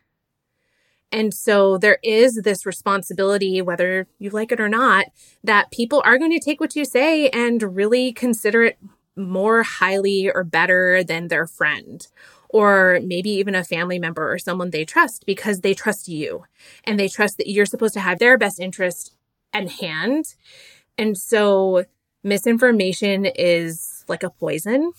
And 1.11 1.33
so 1.33 1.77
there 1.77 1.99
is 2.03 2.41
this 2.43 2.65
responsibility, 2.65 3.61
whether 3.61 4.07
you 4.19 4.29
like 4.29 4.51
it 4.51 4.59
or 4.59 4.67
not, 4.67 5.05
that 5.43 5.71
people 5.71 6.01
are 6.03 6.17
going 6.17 6.31
to 6.31 6.43
take 6.43 6.59
what 6.59 6.75
you 6.75 6.83
say 6.83 7.29
and 7.29 7.75
really 7.75 8.11
consider 8.11 8.63
it 8.63 8.77
more 9.15 9.63
highly 9.63 10.29
or 10.29 10.43
better 10.43 11.03
than 11.03 11.27
their 11.27 11.47
friend 11.47 12.07
or 12.49 12.99
maybe 13.03 13.29
even 13.29 13.55
a 13.55 13.63
family 13.63 13.99
member 13.99 14.31
or 14.31 14.37
someone 14.37 14.69
they 14.69 14.85
trust 14.85 15.25
because 15.25 15.61
they 15.61 15.73
trust 15.73 16.07
you 16.07 16.45
and 16.83 16.99
they 16.99 17.07
trust 17.07 17.37
that 17.37 17.49
you're 17.49 17.65
supposed 17.65 17.93
to 17.93 17.99
have 17.99 18.19
their 18.19 18.37
best 18.37 18.59
interest 18.59 19.15
at 19.53 19.69
hand. 19.71 20.35
And 20.97 21.17
so 21.17 21.85
misinformation 22.23 23.25
is 23.25 24.05
like 24.07 24.23
a 24.23 24.29
poison. 24.29 24.91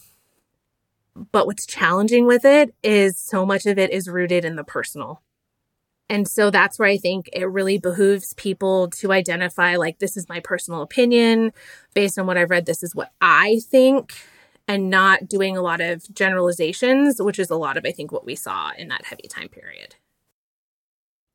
But 1.32 1.46
what's 1.46 1.66
challenging 1.66 2.26
with 2.26 2.44
it 2.44 2.74
is 2.82 3.18
so 3.18 3.46
much 3.46 3.64
of 3.64 3.78
it 3.78 3.90
is 3.90 4.08
rooted 4.08 4.44
in 4.44 4.56
the 4.56 4.64
personal. 4.64 5.22
And 6.08 6.28
so 6.28 6.50
that's 6.50 6.78
where 6.78 6.88
I 6.88 6.98
think 6.98 7.28
it 7.32 7.50
really 7.50 7.78
behooves 7.78 8.32
people 8.34 8.88
to 8.90 9.12
identify 9.12 9.76
like, 9.76 9.98
this 9.98 10.16
is 10.16 10.28
my 10.28 10.40
personal 10.40 10.82
opinion. 10.82 11.52
Based 11.94 12.18
on 12.18 12.26
what 12.26 12.38
I've 12.38 12.50
read, 12.50 12.66
this 12.66 12.82
is 12.82 12.94
what 12.94 13.12
I 13.20 13.60
think, 13.68 14.12
and 14.68 14.88
not 14.88 15.28
doing 15.28 15.56
a 15.56 15.62
lot 15.62 15.80
of 15.80 16.12
generalizations, 16.14 17.20
which 17.20 17.38
is 17.38 17.50
a 17.50 17.56
lot 17.56 17.76
of, 17.76 17.84
I 17.84 17.92
think, 17.92 18.12
what 18.12 18.24
we 18.24 18.36
saw 18.36 18.70
in 18.78 18.88
that 18.88 19.04
heavy 19.04 19.26
time 19.28 19.48
period. 19.48 19.96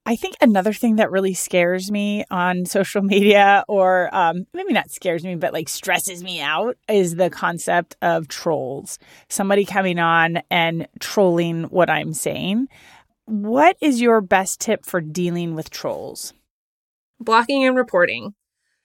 I 0.03 0.15
think 0.15 0.35
another 0.41 0.73
thing 0.73 0.95
that 0.95 1.11
really 1.11 1.35
scares 1.35 1.91
me 1.91 2.25
on 2.31 2.65
social 2.65 3.03
media, 3.03 3.63
or 3.67 4.09
um, 4.13 4.47
maybe 4.53 4.73
not 4.73 4.89
scares 4.89 5.23
me, 5.23 5.35
but 5.35 5.53
like 5.53 5.69
stresses 5.69 6.23
me 6.23 6.41
out, 6.41 6.75
is 6.89 7.15
the 7.15 7.29
concept 7.29 7.95
of 8.01 8.27
trolls. 8.27 8.97
Somebody 9.29 9.63
coming 9.63 9.99
on 9.99 10.41
and 10.49 10.87
trolling 10.99 11.65
what 11.65 11.89
I'm 11.89 12.13
saying. 12.13 12.67
What 13.31 13.77
is 13.79 14.01
your 14.01 14.19
best 14.19 14.59
tip 14.59 14.85
for 14.85 14.99
dealing 14.99 15.55
with 15.55 15.69
trolls? 15.69 16.33
Blocking 17.17 17.63
and 17.63 17.77
reporting. 17.77 18.33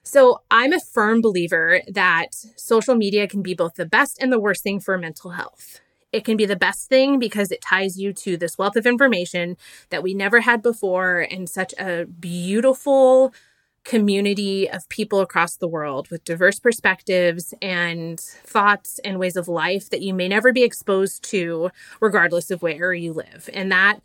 So, 0.04 0.42
I'm 0.52 0.72
a 0.72 0.78
firm 0.78 1.20
believer 1.20 1.80
that 1.88 2.28
social 2.54 2.94
media 2.94 3.26
can 3.26 3.42
be 3.42 3.54
both 3.54 3.74
the 3.74 3.86
best 3.86 4.22
and 4.22 4.32
the 4.32 4.38
worst 4.38 4.62
thing 4.62 4.78
for 4.78 4.96
mental 4.96 5.32
health. 5.32 5.80
It 6.12 6.24
can 6.24 6.36
be 6.36 6.46
the 6.46 6.54
best 6.54 6.88
thing 6.88 7.18
because 7.18 7.50
it 7.50 7.60
ties 7.60 7.98
you 7.98 8.12
to 8.12 8.36
this 8.36 8.56
wealth 8.56 8.76
of 8.76 8.86
information 8.86 9.56
that 9.90 10.04
we 10.04 10.14
never 10.14 10.42
had 10.42 10.62
before 10.62 11.26
and 11.28 11.50
such 11.50 11.74
a 11.76 12.04
beautiful 12.04 13.34
community 13.82 14.70
of 14.70 14.88
people 14.88 15.20
across 15.20 15.56
the 15.56 15.66
world 15.66 16.08
with 16.08 16.22
diverse 16.22 16.60
perspectives 16.60 17.52
and 17.60 18.20
thoughts 18.20 19.00
and 19.00 19.18
ways 19.18 19.34
of 19.34 19.48
life 19.48 19.90
that 19.90 20.02
you 20.02 20.14
may 20.14 20.28
never 20.28 20.52
be 20.52 20.62
exposed 20.62 21.24
to, 21.30 21.70
regardless 22.00 22.52
of 22.52 22.62
where 22.62 22.94
you 22.94 23.12
live. 23.12 23.50
And 23.52 23.72
that 23.72 24.00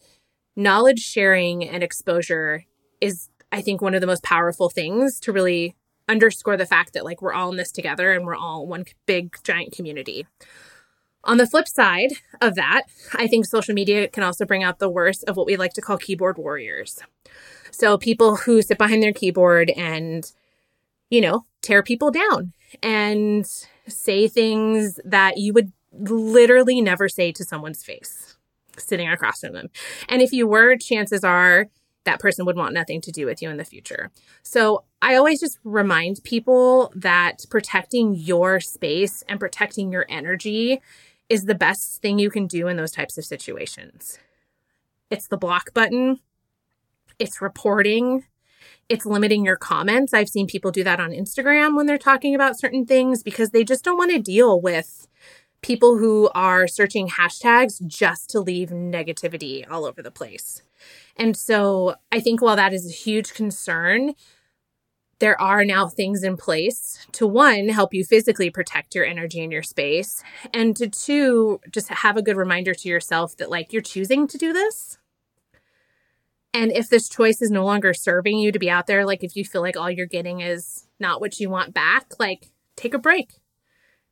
knowledge 0.56 1.00
sharing 1.00 1.68
and 1.68 1.84
exposure 1.84 2.66
is, 3.00 3.30
I 3.52 3.62
think, 3.62 3.82
one 3.82 3.96
of 3.96 4.02
the 4.02 4.08
most 4.08 4.24
powerful 4.24 4.70
things 4.70 5.20
to 5.22 5.32
really 5.32 5.76
underscore 6.08 6.58
the 6.58 6.66
fact 6.66 6.94
that 6.94 7.06
like 7.06 7.22
we're 7.22 7.34
all 7.34 7.52
in 7.52 7.58
this 7.58 7.72
together 7.72 8.12
and 8.12 8.26
we're 8.26 8.36
all 8.36 8.68
one 8.68 8.86
big 9.06 9.36
giant 9.44 9.72
community. 9.72 10.28
On 11.24 11.38
the 11.38 11.48
flip 11.48 11.68
side 11.68 12.14
of 12.42 12.56
that, 12.56 12.84
I 13.14 13.28
think 13.28 13.46
social 13.46 13.76
media 13.76 14.08
can 14.08 14.24
also 14.24 14.46
bring 14.46 14.64
out 14.64 14.80
the 14.80 14.90
worst 14.90 15.24
of 15.26 15.38
what 15.38 15.46
we 15.46 15.56
like 15.56 15.74
to 15.74 15.82
call 15.82 15.98
keyboard 15.98 16.38
warriors. 16.38 17.00
So 17.70 17.98
people 17.98 18.38
who 18.38 18.62
sit 18.62 18.78
behind 18.78 19.04
their 19.04 19.14
keyboard 19.14 19.70
and, 19.72 20.30
you 21.10 21.22
know, 21.22 21.46
tear 21.62 21.84
people 21.84 22.12
down 22.12 22.54
and 22.82 23.46
say 23.88 24.28
things 24.28 25.00
that 25.06 25.38
you 25.38 25.54
would 25.54 25.72
literally 25.94 26.82
never 26.82 27.08
say 27.08 27.32
to 27.34 27.46
someone's 27.46 27.84
face 27.84 28.31
sitting 28.78 29.10
across 29.10 29.42
from 29.42 29.54
them. 29.54 29.70
And 30.10 30.22
if 30.22 30.34
you 30.34 30.48
were, 30.48 30.76
chances 30.78 31.24
are 31.24 31.68
that 32.04 32.20
person 32.20 32.46
would 32.46 32.56
want 32.56 32.74
nothing 32.74 33.02
to 33.02 33.12
do 33.12 33.26
with 33.26 33.42
you 33.42 33.50
in 33.50 33.58
the 33.58 33.66
future. 33.66 34.12
So 34.44 34.84
I 35.02 35.16
always 35.16 35.40
just 35.40 35.60
remind 35.64 36.24
people 36.24 36.92
that 36.96 37.46
protecting 37.50 38.16
your 38.16 38.60
space 38.60 39.24
and 39.28 39.40
protecting 39.40 39.92
your 39.92 40.06
energy 40.10 40.82
is 41.30 41.46
the 41.46 41.56
best 41.56 42.02
thing 42.02 42.20
you 42.20 42.30
can 42.30 42.48
do 42.48 42.68
in 42.68 42.78
those 42.78 42.92
types 42.92 43.18
of 43.18 43.26
situations. 43.26 44.18
It's 45.10 45.28
the 45.28 45.38
block 45.38 45.74
button, 45.74 46.20
it's 47.20 47.42
reporting, 47.42 48.26
it's 48.90 49.06
limiting 49.06 49.46
your 49.46 49.56
comments. 49.56 50.14
I've 50.14 50.30
seen 50.30 50.48
people 50.48 50.72
do 50.72 50.84
that 50.84 51.00
on 51.00 51.12
Instagram 51.12 51.76
when 51.76 51.86
they're 51.86 51.98
talking 51.98 52.36
about 52.36 52.60
certain 52.60 52.86
things 52.86 53.24
because 53.24 53.52
they 53.52 53.64
just 53.64 53.84
don't 53.84 53.98
want 53.98 54.12
to 54.12 54.20
deal 54.20 54.60
with 54.60 55.08
people 55.62 55.97
who 55.97 56.30
are 56.34 56.67
searching 56.67 57.08
hashtags 57.08 57.86
just 57.86 58.30
to 58.32 58.39
leave 58.39 58.69
negativity 58.69 59.69
all 59.69 59.86
over 59.86 60.02
the 60.02 60.12
place. 60.12 60.63
And 61.15 61.38
so 61.38 61.95
I 62.12 62.19
think 62.19 62.41
while 62.41 62.56
that 62.56 62.74
is 62.74 62.88
a 62.89 62.93
huge 62.93 63.34
concern, 63.34 64.13
there 65.19 65.39
are 65.39 65.63
now 65.63 65.88
things 65.88 66.24
in 66.24 66.36
place 66.36 67.06
to 67.12 67.28
one, 67.28 67.69
help 67.69 67.93
you 67.93 68.04
physically 68.04 68.50
protect 68.50 68.95
your 68.95 69.06
energy 69.06 69.43
and 69.43 69.52
your 69.52 69.62
space, 69.62 70.24
and 70.52 70.76
to 70.78 70.89
two, 70.89 71.62
just 71.69 71.89
have 71.89 72.17
a 72.17 72.24
good 72.24 72.38
reminder 72.38 72.74
to 72.74 72.89
yourself 72.89 73.38
that 73.38 73.52
like 73.52 73.71
you're 73.71 73.84
choosing 73.84 74.28
to 74.28 74.38
do 74.39 74.52
this. 74.52 74.97
And 76.56 76.71
if 76.71 76.89
this 76.89 77.08
choice 77.08 77.41
is 77.41 77.52
no 77.52 77.63
longer 77.63 77.93
serving 77.93 78.39
you 78.39 78.52
to 78.52 78.60
be 78.60 78.69
out 78.69 78.88
there, 78.88 79.06
like 79.06 79.24
if 79.24 79.36
you 79.36 79.45
feel 79.45 79.62
like 79.62 79.78
all 79.78 79.91
you're 79.91 80.08
getting 80.08 80.41
is 80.41 80.88
not 81.00 81.21
what 81.21 81.39
you 81.39 81.52
want 81.52 81.74
back, 81.74 82.13
like 82.19 82.50
take 82.76 82.95
a 82.95 83.00
break 83.00 83.41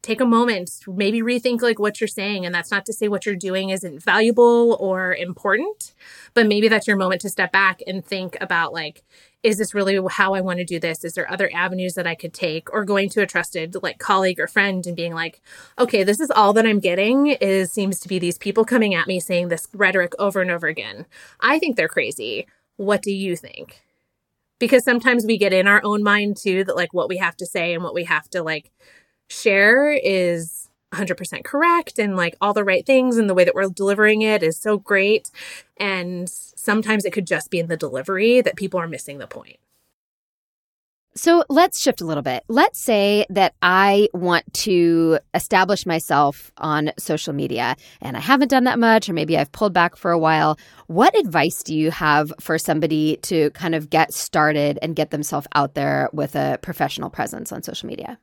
take 0.01 0.21
a 0.21 0.25
moment, 0.25 0.71
maybe 0.87 1.21
rethink 1.21 1.61
like 1.61 1.77
what 1.77 1.99
you're 1.99 2.07
saying. 2.07 2.45
And 2.45 2.55
that's 2.55 2.71
not 2.71 2.85
to 2.85 2.93
say 2.93 3.09
what 3.09 3.25
you're 3.25 3.35
doing 3.35 3.69
isn't 3.69 4.01
valuable 4.01 4.77
or 4.79 5.13
important, 5.13 5.93
but 6.33 6.47
maybe 6.47 6.69
that's 6.69 6.87
your 6.87 6.95
moment 6.95 7.21
to 7.21 7.29
step 7.29 7.51
back 7.51 7.81
and 7.85 8.05
think 8.05 8.37
about 8.39 8.71
like, 8.71 9.03
is 9.43 9.57
this 9.57 9.73
really 9.73 9.99
how 10.09 10.33
I 10.33 10.41
want 10.41 10.59
to 10.59 10.65
do 10.65 10.79
this? 10.79 11.03
Is 11.03 11.13
there 11.13 11.29
other 11.29 11.49
avenues 11.53 11.93
that 11.95 12.07
I 12.07 12.15
could 12.15 12.33
take? 12.33 12.73
Or 12.73 12.85
going 12.85 13.09
to 13.09 13.21
a 13.21 13.25
trusted 13.25 13.75
like 13.83 13.99
colleague 13.99 14.39
or 14.39 14.47
friend 14.47 14.85
and 14.85 14.95
being 14.95 15.13
like, 15.13 15.41
okay, 15.77 16.03
this 16.03 16.19
is 16.19 16.31
all 16.31 16.53
that 16.53 16.65
I'm 16.65 16.79
getting 16.79 17.27
is 17.27 17.71
seems 17.71 17.99
to 17.99 18.07
be 18.07 18.19
these 18.19 18.37
people 18.37 18.65
coming 18.65 18.95
at 18.95 19.07
me 19.07 19.19
saying 19.19 19.49
this 19.49 19.67
rhetoric 19.73 20.13
over 20.17 20.41
and 20.41 20.51
over 20.51 20.67
again. 20.67 21.05
I 21.41 21.59
think 21.59 21.75
they're 21.75 21.87
crazy. 21.89 22.47
What 22.77 23.01
do 23.01 23.11
you 23.11 23.35
think? 23.35 23.81
Because 24.59 24.83
sometimes 24.83 25.25
we 25.25 25.37
get 25.37 25.53
in 25.53 25.67
our 25.67 25.81
own 25.83 26.03
mind 26.03 26.37
too 26.37 26.63
that 26.65 26.75
like 26.75 26.93
what 26.93 27.09
we 27.09 27.17
have 27.17 27.35
to 27.37 27.45
say 27.45 27.73
and 27.73 27.83
what 27.83 27.93
we 27.93 28.05
have 28.05 28.29
to 28.31 28.43
like 28.43 28.71
share 29.29 29.91
is 29.91 30.69
100% 30.93 31.43
correct 31.43 31.99
and 31.99 32.15
like 32.15 32.35
all 32.41 32.53
the 32.53 32.63
right 32.63 32.85
things 32.85 33.17
and 33.17 33.29
the 33.29 33.33
way 33.33 33.43
that 33.43 33.53
we're 33.53 33.69
delivering 33.69 34.21
it 34.21 34.41
is 34.41 34.57
so 34.57 34.77
great 34.77 35.29
and 35.77 36.27
sometimes 36.29 37.05
it 37.05 37.13
could 37.13 37.27
just 37.27 37.51
be 37.51 37.59
in 37.59 37.67
the 37.67 37.77
delivery 37.77 38.41
that 38.41 38.55
people 38.55 38.79
are 38.79 38.87
missing 38.87 39.19
the 39.19 39.27
point 39.27 39.57
so 41.15 41.43
let's 41.49 41.81
shift 41.81 41.99
a 41.99 42.05
little 42.05 42.23
bit. 42.23 42.43
Let's 42.47 42.79
say 42.79 43.25
that 43.29 43.53
I 43.61 44.07
want 44.13 44.53
to 44.53 45.19
establish 45.33 45.85
myself 45.85 46.51
on 46.57 46.91
social 46.97 47.33
media 47.33 47.75
and 47.99 48.15
I 48.15 48.19
haven't 48.19 48.47
done 48.47 48.63
that 48.65 48.79
much, 48.79 49.09
or 49.09 49.13
maybe 49.13 49.37
I've 49.37 49.51
pulled 49.51 49.73
back 49.73 49.97
for 49.97 50.11
a 50.11 50.19
while. 50.19 50.57
What 50.87 51.17
advice 51.17 51.63
do 51.63 51.75
you 51.75 51.91
have 51.91 52.31
for 52.39 52.57
somebody 52.57 53.17
to 53.23 53.49
kind 53.51 53.75
of 53.75 53.89
get 53.89 54.13
started 54.13 54.79
and 54.81 54.95
get 54.95 55.09
themselves 55.09 55.47
out 55.55 55.73
there 55.73 56.09
with 56.13 56.35
a 56.35 56.59
professional 56.61 57.09
presence 57.09 57.51
on 57.51 57.63
social 57.63 57.87
media? 57.87 58.17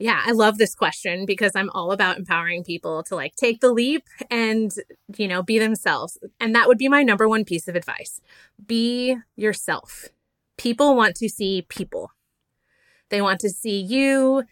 Yeah, 0.00 0.22
I 0.24 0.30
love 0.30 0.58
this 0.58 0.76
question 0.76 1.26
because 1.26 1.56
I'm 1.56 1.70
all 1.70 1.90
about 1.90 2.18
empowering 2.18 2.62
people 2.62 3.02
to 3.04 3.16
like 3.16 3.34
take 3.34 3.60
the 3.60 3.72
leap 3.72 4.04
and, 4.30 4.72
you 5.16 5.26
know, 5.26 5.42
be 5.42 5.58
themselves. 5.58 6.18
And 6.38 6.54
that 6.54 6.68
would 6.68 6.78
be 6.78 6.88
my 6.88 7.02
number 7.02 7.28
one 7.28 7.44
piece 7.44 7.66
of 7.66 7.74
advice. 7.74 8.20
Be 8.64 9.16
yourself. 9.34 10.08
People 10.56 10.94
want 10.94 11.16
to 11.16 11.28
see 11.28 11.66
people. 11.68 12.12
They 13.08 13.20
want 13.20 13.40
to 13.40 13.50
see 13.50 13.80
you 13.80 14.44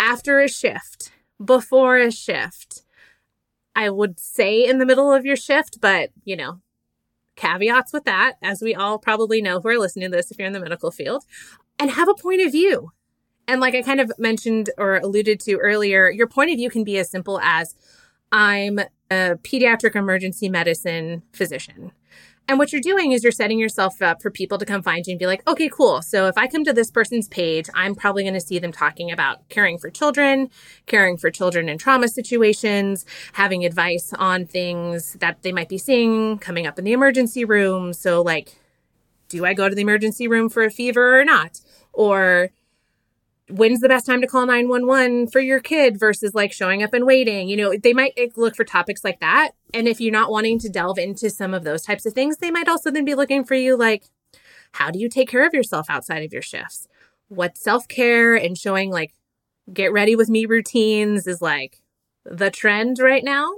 after 0.00 0.40
a 0.40 0.48
shift, 0.48 1.12
before 1.44 1.98
a 1.98 2.10
shift. 2.10 2.82
I 3.76 3.90
would 3.90 4.18
say 4.18 4.66
in 4.66 4.78
the 4.78 4.86
middle 4.86 5.12
of 5.12 5.24
your 5.24 5.36
shift, 5.36 5.80
but, 5.80 6.10
you 6.24 6.34
know, 6.34 6.60
caveats 7.36 7.92
with 7.92 8.04
that, 8.04 8.34
as 8.42 8.60
we 8.60 8.74
all 8.74 8.98
probably 8.98 9.40
know 9.40 9.60
who 9.60 9.68
are 9.68 9.78
listening 9.78 10.10
to 10.10 10.16
this 10.16 10.30
if 10.30 10.38
you're 10.38 10.46
in 10.46 10.54
the 10.54 10.60
medical 10.60 10.90
field, 10.90 11.24
and 11.78 11.90
have 11.90 12.08
a 12.08 12.14
point 12.14 12.40
of 12.40 12.52
view 12.52 12.90
and 13.48 13.60
like 13.60 13.74
I 13.74 13.82
kind 13.82 14.00
of 14.00 14.12
mentioned 14.18 14.70
or 14.78 14.96
alluded 14.96 15.40
to 15.40 15.56
earlier, 15.56 16.10
your 16.10 16.26
point 16.26 16.50
of 16.50 16.56
view 16.56 16.70
can 16.70 16.84
be 16.84 16.98
as 16.98 17.10
simple 17.10 17.40
as 17.40 17.74
I'm 18.32 18.80
a 19.10 19.36
pediatric 19.36 19.94
emergency 19.94 20.48
medicine 20.48 21.22
physician. 21.32 21.92
And 22.48 22.58
what 22.58 22.72
you're 22.72 22.80
doing 22.80 23.10
is 23.10 23.24
you're 23.24 23.32
setting 23.32 23.58
yourself 23.58 24.00
up 24.00 24.22
for 24.22 24.30
people 24.30 24.56
to 24.58 24.64
come 24.64 24.80
find 24.80 25.04
you 25.04 25.12
and 25.12 25.18
be 25.18 25.26
like, 25.26 25.46
okay, 25.48 25.68
cool. 25.68 26.00
So 26.00 26.28
if 26.28 26.38
I 26.38 26.46
come 26.46 26.62
to 26.64 26.72
this 26.72 26.92
person's 26.92 27.26
page, 27.26 27.68
I'm 27.74 27.96
probably 27.96 28.22
going 28.22 28.34
to 28.34 28.40
see 28.40 28.60
them 28.60 28.70
talking 28.70 29.10
about 29.10 29.48
caring 29.48 29.78
for 29.78 29.90
children, 29.90 30.48
caring 30.86 31.16
for 31.16 31.30
children 31.30 31.68
in 31.68 31.76
trauma 31.76 32.06
situations, 32.06 33.04
having 33.32 33.64
advice 33.64 34.12
on 34.16 34.46
things 34.46 35.14
that 35.14 35.42
they 35.42 35.50
might 35.50 35.68
be 35.68 35.78
seeing 35.78 36.38
coming 36.38 36.68
up 36.68 36.78
in 36.78 36.84
the 36.84 36.92
emergency 36.92 37.44
room. 37.44 37.92
So, 37.92 38.22
like, 38.22 38.56
do 39.28 39.44
I 39.44 39.52
go 39.52 39.68
to 39.68 39.74
the 39.74 39.82
emergency 39.82 40.28
room 40.28 40.48
for 40.48 40.62
a 40.62 40.70
fever 40.70 41.20
or 41.20 41.24
not? 41.24 41.60
Or 41.92 42.50
when's 43.48 43.80
the 43.80 43.88
best 43.88 44.06
time 44.06 44.20
to 44.20 44.26
call 44.26 44.44
911 44.46 45.28
for 45.28 45.40
your 45.40 45.60
kid 45.60 45.98
versus 45.98 46.34
like 46.34 46.52
showing 46.52 46.82
up 46.82 46.92
and 46.92 47.06
waiting 47.06 47.48
you 47.48 47.56
know 47.56 47.74
they 47.76 47.92
might 47.92 48.12
eh, 48.16 48.28
look 48.36 48.56
for 48.56 48.64
topics 48.64 49.04
like 49.04 49.20
that 49.20 49.52
And 49.74 49.86
if 49.86 50.00
you're 50.00 50.12
not 50.12 50.30
wanting 50.30 50.58
to 50.60 50.68
delve 50.68 50.98
into 50.98 51.28
some 51.28 51.52
of 51.52 51.64
those 51.64 51.82
types 51.82 52.06
of 52.06 52.14
things, 52.14 52.38
they 52.38 52.50
might 52.50 52.68
also 52.68 52.90
then 52.90 53.04
be 53.04 53.14
looking 53.14 53.44
for 53.44 53.54
you 53.54 53.76
like, 53.76 54.04
how 54.72 54.90
do 54.90 54.98
you 54.98 55.08
take 55.08 55.28
care 55.28 55.46
of 55.46 55.52
yourself 55.52 55.90
outside 55.90 56.22
of 56.22 56.32
your 56.32 56.42
shifts? 56.42 56.88
What 57.28 57.58
self 57.58 57.86
care 57.88 58.34
and 58.34 58.56
showing 58.56 58.90
like 58.90 59.12
get 59.72 59.92
ready 59.92 60.16
with 60.16 60.30
me 60.30 60.46
routines 60.46 61.26
is 61.26 61.42
like 61.42 61.82
the 62.24 62.50
trend 62.50 62.98
right 62.98 63.22
now. 63.22 63.52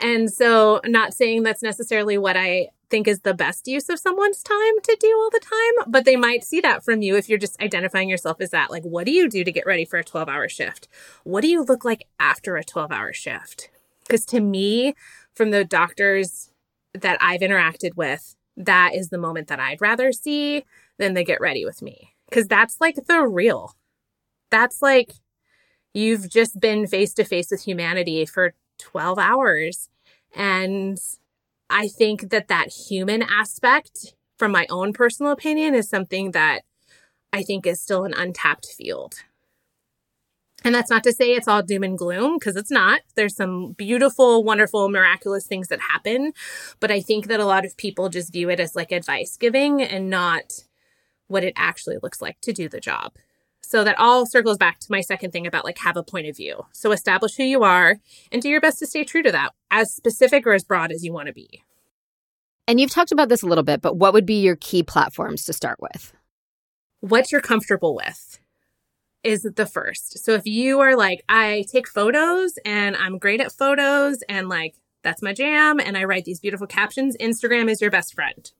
And 0.00 0.32
so, 0.32 0.80
not 0.84 1.14
saying 1.14 1.42
that's 1.42 1.62
necessarily 1.62 2.18
what 2.18 2.36
I 2.36 2.68
think 2.92 3.08
is 3.08 3.20
the 3.20 3.32
best 3.32 3.66
use 3.66 3.88
of 3.88 3.98
someone's 3.98 4.42
time 4.42 4.80
to 4.82 4.96
do 5.00 5.08
all 5.16 5.30
the 5.30 5.40
time, 5.40 5.90
but 5.90 6.04
they 6.04 6.14
might 6.14 6.44
see 6.44 6.60
that 6.60 6.84
from 6.84 7.00
you 7.00 7.16
if 7.16 7.26
you're 7.26 7.38
just 7.38 7.60
identifying 7.60 8.10
yourself 8.10 8.38
as 8.38 8.50
that. 8.50 8.70
Like, 8.70 8.82
what 8.82 9.06
do 9.06 9.12
you 9.12 9.30
do 9.30 9.42
to 9.44 9.50
get 9.50 9.64
ready 9.64 9.86
for 9.86 9.98
a 9.98 10.04
12 10.04 10.28
hour 10.28 10.46
shift? 10.46 10.88
What 11.24 11.40
do 11.40 11.48
you 11.48 11.64
look 11.64 11.86
like 11.86 12.06
after 12.20 12.56
a 12.56 12.62
12 12.62 12.92
hour 12.92 13.14
shift? 13.14 13.70
Because 14.06 14.26
to 14.26 14.40
me, 14.40 14.94
from 15.34 15.52
the 15.52 15.64
doctors 15.64 16.50
that 16.92 17.16
I've 17.22 17.40
interacted 17.40 17.96
with, 17.96 18.36
that 18.58 18.94
is 18.94 19.08
the 19.08 19.16
moment 19.16 19.48
that 19.48 19.58
I'd 19.58 19.80
rather 19.80 20.12
see 20.12 20.64
than 20.98 21.14
the 21.14 21.24
get 21.24 21.40
ready 21.40 21.64
with 21.64 21.80
me. 21.80 22.12
Because 22.28 22.46
that's 22.46 22.78
like 22.78 22.96
the 23.06 23.26
real. 23.26 23.74
That's 24.50 24.82
like 24.82 25.14
you've 25.94 26.28
just 26.28 26.60
been 26.60 26.86
face 26.86 27.14
to 27.14 27.24
face 27.24 27.50
with 27.50 27.64
humanity 27.64 28.26
for 28.26 28.52
12 28.78 29.18
hours. 29.18 29.88
And 30.36 30.98
I 31.72 31.88
think 31.88 32.30
that 32.30 32.48
that 32.48 32.68
human 32.68 33.22
aspect, 33.22 34.14
from 34.36 34.52
my 34.52 34.66
own 34.70 34.92
personal 34.92 35.32
opinion, 35.32 35.74
is 35.74 35.88
something 35.88 36.32
that 36.32 36.62
I 37.32 37.42
think 37.42 37.66
is 37.66 37.80
still 37.80 38.04
an 38.04 38.14
untapped 38.14 38.66
field. 38.66 39.14
And 40.64 40.74
that's 40.74 40.90
not 40.90 41.02
to 41.04 41.12
say 41.12 41.34
it's 41.34 41.48
all 41.48 41.62
doom 41.62 41.82
and 41.82 41.98
gloom 41.98 42.38
because 42.38 42.54
it's 42.56 42.70
not. 42.70 43.00
There's 43.16 43.34
some 43.34 43.72
beautiful, 43.72 44.44
wonderful, 44.44 44.88
miraculous 44.88 45.46
things 45.46 45.68
that 45.68 45.80
happen. 45.80 46.32
But 46.78 46.92
I 46.92 47.00
think 47.00 47.26
that 47.26 47.40
a 47.40 47.46
lot 47.46 47.64
of 47.64 47.76
people 47.76 48.08
just 48.08 48.32
view 48.32 48.48
it 48.48 48.60
as 48.60 48.76
like 48.76 48.92
advice 48.92 49.36
giving 49.36 49.82
and 49.82 50.08
not 50.08 50.64
what 51.26 51.42
it 51.42 51.54
actually 51.56 51.96
looks 52.02 52.22
like 52.22 52.40
to 52.42 52.52
do 52.52 52.68
the 52.68 52.80
job. 52.80 53.14
So 53.72 53.84
that 53.84 53.98
all 53.98 54.26
circles 54.26 54.58
back 54.58 54.80
to 54.80 54.86
my 54.90 55.00
second 55.00 55.30
thing 55.30 55.46
about 55.46 55.64
like 55.64 55.78
have 55.78 55.96
a 55.96 56.02
point 56.02 56.26
of 56.26 56.36
view. 56.36 56.66
So 56.72 56.92
establish 56.92 57.36
who 57.36 57.42
you 57.42 57.62
are 57.62 57.96
and 58.30 58.42
do 58.42 58.50
your 58.50 58.60
best 58.60 58.78
to 58.80 58.86
stay 58.86 59.02
true 59.02 59.22
to 59.22 59.32
that, 59.32 59.54
as 59.70 59.94
specific 59.94 60.46
or 60.46 60.52
as 60.52 60.62
broad 60.62 60.92
as 60.92 61.02
you 61.02 61.10
want 61.10 61.28
to 61.28 61.32
be. 61.32 61.62
And 62.68 62.78
you've 62.78 62.90
talked 62.90 63.12
about 63.12 63.30
this 63.30 63.40
a 63.40 63.46
little 63.46 63.64
bit, 63.64 63.80
but 63.80 63.96
what 63.96 64.12
would 64.12 64.26
be 64.26 64.42
your 64.42 64.56
key 64.56 64.82
platforms 64.82 65.46
to 65.46 65.54
start 65.54 65.78
with? 65.80 66.12
What 67.00 67.32
you're 67.32 67.40
comfortable 67.40 67.96
with 67.96 68.38
is 69.24 69.48
the 69.56 69.64
first. 69.64 70.22
So 70.22 70.32
if 70.32 70.44
you 70.44 70.80
are 70.80 70.94
like, 70.94 71.24
I 71.30 71.64
take 71.72 71.88
photos 71.88 72.58
and 72.66 72.94
I'm 72.94 73.16
great 73.16 73.40
at 73.40 73.52
photos 73.52 74.18
and 74.28 74.50
like 74.50 74.74
that's 75.02 75.22
my 75.22 75.32
jam 75.32 75.80
and 75.80 75.96
I 75.96 76.04
write 76.04 76.26
these 76.26 76.40
beautiful 76.40 76.66
captions, 76.66 77.16
Instagram 77.18 77.70
is 77.70 77.80
your 77.80 77.90
best 77.90 78.12
friend. 78.12 78.52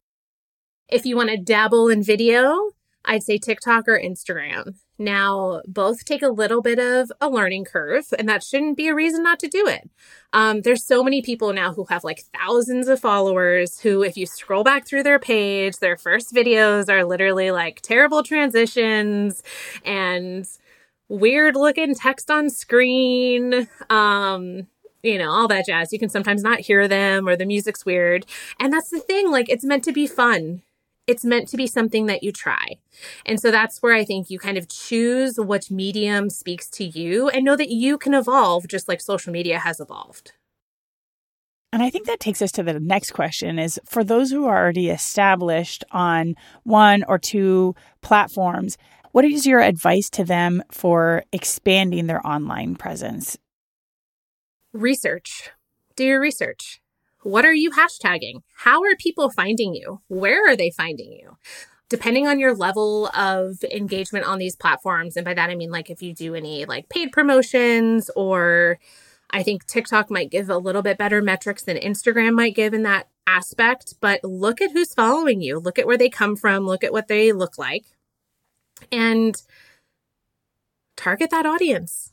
If 0.88 1.05
you 1.05 1.16
want 1.16 1.29
to 1.29 1.37
dabble 1.37 1.90
in 1.90 2.03
video, 2.03 2.70
I'd 3.05 3.23
say 3.23 3.38
TikTok 3.38 3.88
or 3.88 3.99
Instagram. 3.99 4.77
Now, 4.99 5.62
both 5.67 6.05
take 6.05 6.23
a 6.23 6.29
little 6.29 6.62
bit 6.62 6.79
of 6.79 7.11
a 7.21 7.29
learning 7.29 7.65
curve, 7.65 8.07
and 8.17 8.29
that 8.29 8.45
shouldn't 8.45 8.77
be 8.77 8.88
a 8.88 8.95
reason 8.95 9.23
not 9.23 9.41
to 9.41 9.49
do 9.49 9.67
it. 9.67 9.91
Um, 10.33 10.62
there's 10.62 10.85
so 10.85 11.03
many 11.03 11.23
people 11.23 11.53
now 11.53 11.73
who 11.73 11.85
have 11.87 12.05
like 12.05 12.23
thousands 12.38 12.87
of 12.87 13.01
followers 13.01 13.81
who, 13.81 14.03
if 14.03 14.17
you 14.17 14.27
scroll 14.27 14.62
back 14.62 14.87
through 14.87 15.03
their 15.03 15.19
page, 15.19 15.79
their 15.79 15.97
first 15.97 16.33
videos 16.33 16.88
are 16.88 17.05
literally 17.05 17.51
like 17.51 17.81
terrible 17.81 18.23
transitions 18.23 19.43
and 19.85 20.47
weird 21.09 21.57
looking 21.57 21.95
text 21.95 22.31
on 22.31 22.49
screen. 22.49 23.69
Um, 23.91 24.69
you 25.03 25.19
know, 25.19 25.31
all 25.31 25.49
that 25.49 25.67
jazz. 25.67 25.93
You 25.93 25.99
can 25.99 26.09
sometimes 26.09 26.43
not 26.43 26.61
hear 26.61 26.87
them 26.87 27.29
or 27.29 27.35
the 27.35 27.45
music's 27.45 27.85
weird. 27.85 28.25
And 28.61 28.73
that's 28.73 28.91
the 28.91 29.01
thing, 29.01 29.33
like, 29.33 29.49
it's 29.49 29.65
meant 29.65 29.83
to 29.85 29.93
be 29.93 30.07
fun 30.07 30.62
it's 31.07 31.25
meant 31.25 31.49
to 31.49 31.57
be 31.57 31.67
something 31.67 32.07
that 32.07 32.23
you 32.23 32.33
try. 32.33 32.77
And 33.27 33.41
so 33.41 33.51
that's 33.51 33.83
where 33.83 33.95
I 33.95 34.05
think 34.05 34.31
you 34.31 34.38
kind 34.38 34.57
of 34.57 34.69
choose 34.69 35.37
which 35.38 35.71
medium 35.71 36.31
speaks 36.31 36.69
to 36.71 36.85
you 36.85 37.29
and 37.29 37.45
know 37.45 37.57
that 37.57 37.71
you 37.71 37.99
can 37.99 38.15
evolve 38.15 38.69
just 38.69 38.88
like 38.88 39.01
social 39.01 39.33
media 39.33 39.59
has 39.59 39.81
evolved. 39.81 40.33
And 41.73 41.83
I 41.83 41.88
think 41.88 42.07
that 42.07 42.21
takes 42.21 42.43
us 42.43 42.53
to 42.53 42.62
the 42.62 42.79
next 42.79 43.12
question 43.12 43.59
is 43.59 43.81
for 43.87 44.05
those 44.05 44.31
who 44.31 44.47
are 44.47 44.59
already 44.59 44.91
established 44.91 45.85
on 45.91 46.35
one 46.65 47.03
or 47.09 47.19
two 47.19 47.75
platforms, 48.03 48.77
what 49.12 49.25
is 49.25 49.47
your 49.47 49.61
advice 49.61 50.11
to 50.11 50.25
them 50.25 50.62
for 50.71 51.25
expanding 51.33 52.07
their 52.07 52.25
online 52.27 52.77
presence? 52.77 53.38
Research. 54.75 55.51
Do 55.97 56.05
your 56.05 56.21
research. 56.21 56.82
What 57.23 57.45
are 57.45 57.55
you 57.55 57.71
hashtagging? 57.71 58.43
How 58.55 58.83
are 58.83 58.97
people 58.97 59.31
finding 59.31 59.75
you? 59.75 60.01
Where 60.09 60.49
are 60.49 60.57
they 60.57 60.71
finding 60.71 61.13
you? 61.13 61.37
Depending 61.89 62.27
on 62.27 62.41
your 62.41 62.55
level 62.55 63.09
of 63.09 63.63
engagement 63.71 64.27
on 64.27 64.39
these 64.39 64.57
platforms, 64.57 65.17
and 65.17 65.25
by 65.25 65.35
that 65.35 65.51
I 65.51 65.55
mean 65.55 65.71
like 65.71 65.91
if 65.91 66.03
you 66.03 66.15
do 66.15 66.35
any 66.35 66.65
like 66.65 66.89
paid 66.89 67.13
promotions 67.13 68.11
or 68.17 68.79
I 69.31 69.43
think 69.43 69.67
TikTok 69.67 70.11
might 70.11 70.31
give 70.31 70.51
a 70.51 70.59
little 70.59 70.83
bit 70.83 70.99
better 70.99 71.23
metrics 71.23 71.63
than 71.63 71.77
Instagram 71.77 72.35
might 72.35 72.55
give 72.55 72.75
in 72.75 72.83
that 72.83 73.09
aspect, 73.27 73.95
but 74.01 74.23
look 74.25 74.61
at 74.61 74.73
who's 74.73 74.95
following 74.95 75.41
you. 75.41 75.59
Look 75.59 75.79
at 75.79 75.87
where 75.87 75.99
they 75.99 76.09
come 76.09 76.37
from, 76.37 76.67
look 76.67 76.83
at 76.85 76.93
what 76.93 77.09
they 77.09 77.33
look 77.33 77.57
like, 77.57 77.85
and 78.91 79.35
target 80.97 81.31
that 81.31 81.47
audience 81.47 82.12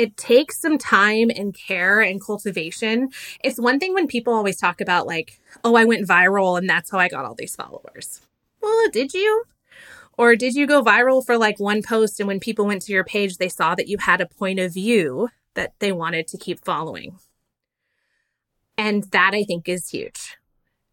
it 0.00 0.16
takes 0.16 0.58
some 0.58 0.78
time 0.78 1.30
and 1.36 1.54
care 1.54 2.00
and 2.00 2.24
cultivation. 2.24 3.10
It's 3.44 3.60
one 3.60 3.78
thing 3.78 3.92
when 3.92 4.06
people 4.06 4.32
always 4.32 4.56
talk 4.56 4.80
about, 4.80 5.06
like, 5.06 5.38
oh, 5.62 5.74
I 5.74 5.84
went 5.84 6.08
viral 6.08 6.56
and 6.56 6.66
that's 6.68 6.90
how 6.90 6.98
I 6.98 7.08
got 7.08 7.26
all 7.26 7.34
these 7.34 7.54
followers. 7.54 8.22
Well, 8.62 8.88
did 8.90 9.12
you? 9.12 9.44
Or 10.16 10.36
did 10.36 10.54
you 10.54 10.66
go 10.66 10.82
viral 10.82 11.24
for 11.24 11.36
like 11.36 11.60
one 11.60 11.82
post 11.82 12.18
and 12.18 12.26
when 12.26 12.40
people 12.40 12.64
went 12.64 12.80
to 12.82 12.92
your 12.92 13.04
page, 13.04 13.36
they 13.36 13.50
saw 13.50 13.74
that 13.74 13.88
you 13.88 13.98
had 13.98 14.22
a 14.22 14.26
point 14.26 14.58
of 14.58 14.72
view 14.72 15.28
that 15.52 15.74
they 15.80 15.92
wanted 15.92 16.26
to 16.28 16.38
keep 16.38 16.64
following? 16.64 17.18
And 18.78 19.04
that 19.12 19.34
I 19.34 19.44
think 19.44 19.68
is 19.68 19.90
huge. 19.90 20.38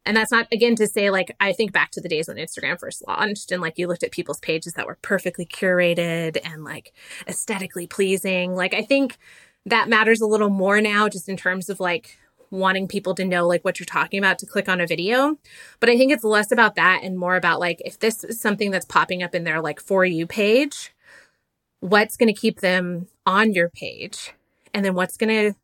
And 0.08 0.16
that's 0.16 0.32
not, 0.32 0.48
again, 0.54 0.76
to 0.78 0.88
say, 0.88 1.10
like, 1.10 1.36
I 1.42 1.52
think 1.52 1.74
back 1.74 1.92
to 1.92 2.02
the 2.02 2.08
days 2.08 2.30
when 2.30 2.38
Instagram 2.38 2.80
first 2.80 3.06
launched 3.06 3.52
and, 3.52 3.62
like, 3.62 3.78
you 3.78 3.88
looked 3.88 4.04
at 4.04 4.12
people's 4.12 4.40
pages 4.40 4.74
that 4.74 4.88
were 4.88 4.98
perfectly 5.02 5.46
curated 5.46 6.40
and, 6.46 6.64
like, 6.64 6.94
aesthetically 7.28 7.88
pleasing. 7.88 8.56
Like, 8.56 8.74
I 8.74 8.84
think 8.84 9.18
that 9.66 9.90
matters 9.90 10.22
a 10.22 10.26
little 10.26 10.50
more 10.50 10.80
now, 10.80 11.10
just 11.10 11.28
in 11.28 11.36
terms 11.36 11.70
of, 11.70 11.82
like, 11.82 12.18
wanting 12.50 12.88
people 12.88 13.14
to 13.16 13.26
know, 13.26 13.46
like, 13.46 13.66
what 13.66 13.82
you're 13.82 13.86
talking 13.86 14.18
about 14.18 14.40
to 14.40 14.46
click 14.46 14.70
on 14.70 14.80
a 14.80 14.88
video. 14.88 15.38
But 15.82 15.90
I 15.90 15.98
think 15.98 16.14
it's 16.14 16.24
less 16.24 16.54
about 16.54 16.76
that 16.76 17.02
and 17.04 17.20
more 17.20 17.36
about, 17.36 17.60
like, 17.60 17.82
if 17.84 18.00
this 18.00 18.24
is 18.24 18.40
something 18.40 18.72
that's 18.72 18.86
popping 18.86 19.22
up 19.22 19.36
in 19.36 19.44
their, 19.44 19.60
like, 19.60 19.82
For 19.82 20.06
You 20.06 20.26
page, 20.26 20.96
what's 21.82 22.16
going 22.16 22.34
to 22.34 22.40
keep 22.40 22.62
them 22.62 23.08
on 23.26 23.54
your 23.54 23.70
page? 23.70 24.32
And 24.74 24.86
then 24.86 24.96
what's 24.96 25.18
going 25.18 25.52
to 25.52 25.60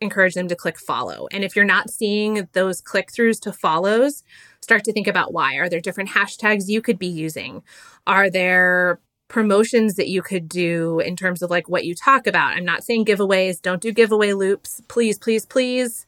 encourage 0.00 0.34
them 0.34 0.48
to 0.48 0.56
click 0.56 0.78
follow. 0.78 1.26
And 1.30 1.44
if 1.44 1.56
you're 1.56 1.64
not 1.64 1.90
seeing 1.90 2.48
those 2.52 2.80
click 2.80 3.10
throughs 3.10 3.40
to 3.40 3.52
follows, 3.52 4.22
start 4.60 4.84
to 4.84 4.92
think 4.92 5.06
about 5.06 5.32
why. 5.32 5.56
Are 5.56 5.68
there 5.68 5.80
different 5.80 6.10
hashtags 6.10 6.68
you 6.68 6.82
could 6.82 6.98
be 6.98 7.06
using? 7.06 7.62
Are 8.06 8.30
there 8.30 9.00
promotions 9.28 9.94
that 9.94 10.08
you 10.08 10.22
could 10.22 10.48
do 10.48 11.00
in 11.00 11.16
terms 11.16 11.42
of 11.42 11.50
like 11.50 11.68
what 11.68 11.84
you 11.84 11.94
talk 11.94 12.26
about? 12.26 12.54
I'm 12.54 12.64
not 12.64 12.84
saying 12.84 13.06
giveaways, 13.06 13.60
don't 13.60 13.80
do 13.80 13.92
giveaway 13.92 14.32
loops, 14.32 14.80
please, 14.88 15.18
please, 15.18 15.46
please. 15.46 16.06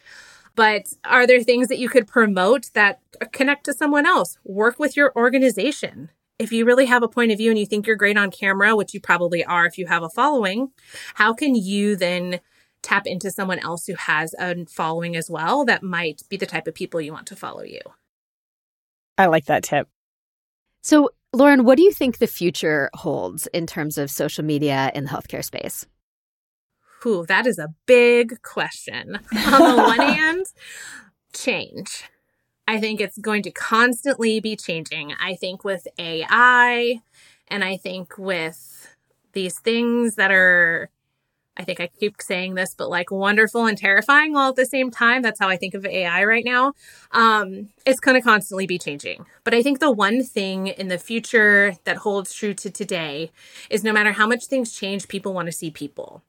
But 0.55 0.93
are 1.05 1.27
there 1.27 1.43
things 1.43 1.69
that 1.69 1.79
you 1.79 1.89
could 1.89 2.07
promote 2.07 2.71
that 2.73 3.01
connect 3.33 3.65
to 3.65 3.75
someone 3.75 4.07
else? 4.07 4.39
Work 4.45 4.79
with 4.79 4.97
your 4.97 5.13
organization. 5.15 6.11
If 6.39 6.53
you 6.53 6.65
really 6.65 6.87
have 6.87 7.03
a 7.03 7.09
point 7.09 7.33
of 7.33 7.39
view 7.39 7.51
and 7.51 7.59
you 7.59 7.67
think 7.67 7.87
you're 7.87 7.97
great 7.97 8.19
on 8.19 8.31
camera, 8.31 8.75
which 8.75 8.95
you 8.95 9.01
probably 9.01 9.45
are 9.45 9.67
if 9.67 9.79
you 9.79 9.87
have 9.87 10.03
a 10.03 10.09
following, 10.09 10.71
how 11.15 11.33
can 11.33 11.55
you 11.55 11.97
then 11.97 12.41
tap 12.87 13.07
into 13.07 13.33
someone 13.33 13.59
else 13.59 13.87
who 13.87 13.95
has 13.95 14.33
a 14.39 14.65
following 14.67 15.17
as 15.17 15.29
well 15.29 15.65
that 15.65 15.83
might 15.83 16.23
be 16.29 16.37
the 16.37 16.47
type 16.47 16.69
of 16.69 16.75
people 16.75 17.01
you 17.01 17.13
want 17.13 17.27
to 17.27 17.37
follow 17.37 17.63
you. 17.63 17.81
I 19.19 19.27
like 19.27 19.47
that 19.47 19.65
tip. 19.65 19.89
So, 20.83 21.11
Lauren, 21.33 21.65
what 21.65 21.77
do 21.77 21.83
you 21.83 21.91
think 21.91 22.19
the 22.19 22.29
future 22.29 22.91
holds 22.95 23.49
in 23.49 23.67
terms 23.67 23.99
of 23.99 24.09
social 24.09 24.45
media 24.45 24.93
in 24.95 25.05
the 25.05 25.11
healthcare 25.11 25.45
space? 25.45 25.85
Ooh, 27.05 27.27
that 27.27 27.47
is 27.47 27.59
a 27.59 27.75
big 27.87 28.41
question. 28.43 29.19
On 29.35 29.77
the 29.77 29.83
one 29.83 29.99
hand, 30.15 30.47
change. 31.33 32.05
I 32.69 32.79
think 32.79 33.01
it's 33.01 33.19
going 33.19 33.43
to 33.43 33.51
constantly 33.51 34.39
be 34.39 34.55
changing. 34.55 35.13
I 35.21 35.35
think 35.35 35.65
with 35.65 35.89
AI 35.99 37.01
and 37.49 37.65
I 37.65 37.77
think 37.77 38.17
with 38.17 38.97
these 39.33 39.59
things 39.59 40.15
that 40.15 40.31
are 40.31 40.91
I 41.57 41.65
think 41.65 41.81
I 41.81 41.89
keep 41.89 42.21
saying 42.21 42.55
this, 42.55 42.75
but 42.75 42.91
like 42.91 43.11
wonderful 43.11 43.67
and 43.67 43.79
terrifying 43.79 44.37
all 44.37 44.51
at 44.51 44.57
the 44.57 44.67
same 44.67 44.91
time. 44.91 45.23
That's 45.23 45.41
how 45.41 45.49
I 45.49 45.57
think 45.57 45.75
of 45.75 45.87
AI 45.87 46.25
right 46.25 46.45
now. 46.45 46.75
Um, 47.13 47.71
it's 47.87 48.01
going 48.01 48.17
to 48.17 48.23
constantly 48.23 48.67
be 48.67 48.79
changing. 48.79 49.25
But 49.43 49.55
I 49.55 49.63
think 49.63 49.81
the 49.81 49.91
one 49.91 50.23
thing 50.23 50.67
in 50.67 50.89
the 50.89 50.99
future 50.99 51.75
that 51.85 51.99
holds 51.99 52.35
true 52.35 52.55
to 52.55 52.71
today 52.71 53.31
is 53.71 53.83
no 53.83 53.93
matter 53.93 54.13
how 54.13 54.27
much 54.27 54.47
things 54.47 54.73
change, 54.73 55.09
people 55.09 55.33
want 55.33 55.47
to 55.47 55.53
see 55.53 55.71
people. 55.71 56.23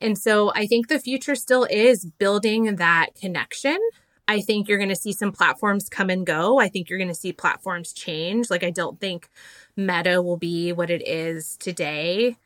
And 0.00 0.18
so 0.18 0.50
I 0.54 0.66
think 0.66 0.88
the 0.88 0.98
future 0.98 1.36
still 1.36 1.66
is 1.70 2.04
building 2.04 2.76
that 2.76 3.10
connection. 3.20 3.78
I 4.26 4.40
think 4.40 4.68
you're 4.68 4.78
going 4.78 4.88
to 4.88 4.96
see 4.96 5.12
some 5.12 5.30
platforms 5.30 5.88
come 5.88 6.10
and 6.10 6.26
go. 6.26 6.58
I 6.58 6.68
think 6.68 6.88
you're 6.88 6.98
going 6.98 7.08
to 7.08 7.14
see 7.14 7.32
platforms 7.32 7.92
change. 7.92 8.50
Like, 8.50 8.64
I 8.64 8.70
don't 8.70 9.00
think 9.00 9.28
Meta 9.76 10.22
will 10.22 10.36
be 10.36 10.72
what 10.72 10.90
it 10.90 11.06
is 11.06 11.56
today 11.58 12.36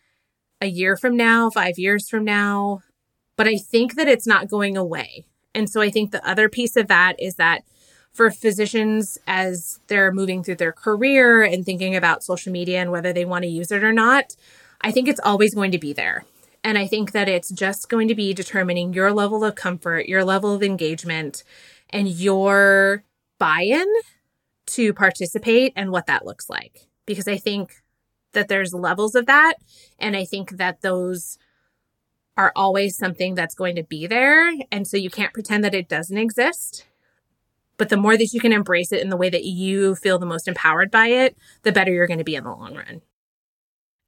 a 0.60 0.66
year 0.66 0.96
from 0.96 1.16
now, 1.16 1.50
five 1.50 1.78
years 1.78 2.08
from 2.08 2.24
now. 2.24 2.80
But 3.36 3.46
I 3.46 3.56
think 3.56 3.94
that 3.96 4.08
it's 4.08 4.26
not 4.26 4.48
going 4.48 4.76
away. 4.76 5.26
And 5.54 5.68
so 5.68 5.80
I 5.80 5.90
think 5.90 6.10
the 6.10 6.26
other 6.26 6.48
piece 6.48 6.76
of 6.76 6.88
that 6.88 7.16
is 7.18 7.36
that 7.36 7.64
for 8.12 8.30
physicians, 8.30 9.18
as 9.26 9.80
they're 9.88 10.12
moving 10.12 10.42
through 10.42 10.56
their 10.56 10.72
career 10.72 11.42
and 11.42 11.64
thinking 11.64 11.94
about 11.94 12.24
social 12.24 12.50
media 12.50 12.80
and 12.80 12.90
whether 12.90 13.12
they 13.12 13.26
want 13.26 13.42
to 13.42 13.48
use 13.48 13.70
it 13.70 13.84
or 13.84 13.92
not, 13.92 14.34
I 14.80 14.90
think 14.90 15.08
it's 15.08 15.20
always 15.20 15.54
going 15.54 15.70
to 15.72 15.78
be 15.78 15.92
there. 15.92 16.24
And 16.64 16.78
I 16.78 16.86
think 16.86 17.12
that 17.12 17.28
it's 17.28 17.50
just 17.50 17.88
going 17.88 18.08
to 18.08 18.14
be 18.14 18.32
determining 18.32 18.92
your 18.92 19.12
level 19.12 19.44
of 19.44 19.54
comfort, 19.54 20.08
your 20.08 20.24
level 20.24 20.54
of 20.54 20.62
engagement, 20.62 21.44
and 21.90 22.08
your 22.08 23.04
buy 23.38 23.60
in 23.60 23.86
to 24.66 24.92
participate 24.92 25.72
and 25.76 25.90
what 25.90 26.06
that 26.06 26.24
looks 26.24 26.50
like. 26.50 26.88
Because 27.04 27.28
I 27.28 27.36
think 27.36 27.82
that 28.36 28.48
there's 28.48 28.72
levels 28.72 29.16
of 29.16 29.26
that. 29.26 29.54
And 29.98 30.16
I 30.16 30.24
think 30.24 30.52
that 30.52 30.82
those 30.82 31.38
are 32.36 32.52
always 32.54 32.96
something 32.96 33.34
that's 33.34 33.54
going 33.54 33.74
to 33.76 33.82
be 33.82 34.06
there. 34.06 34.52
And 34.70 34.86
so 34.86 34.96
you 34.96 35.10
can't 35.10 35.34
pretend 35.34 35.64
that 35.64 35.74
it 35.74 35.88
doesn't 35.88 36.16
exist. 36.16 36.86
But 37.78 37.88
the 37.88 37.96
more 37.96 38.16
that 38.16 38.32
you 38.32 38.40
can 38.40 38.52
embrace 38.52 38.92
it 38.92 39.02
in 39.02 39.10
the 39.10 39.16
way 39.16 39.28
that 39.30 39.44
you 39.44 39.94
feel 39.96 40.18
the 40.18 40.26
most 40.26 40.46
empowered 40.46 40.90
by 40.90 41.08
it, 41.08 41.36
the 41.62 41.72
better 41.72 41.92
you're 41.92 42.06
going 42.06 42.18
to 42.18 42.24
be 42.24 42.36
in 42.36 42.44
the 42.44 42.50
long 42.50 42.74
run. 42.74 43.02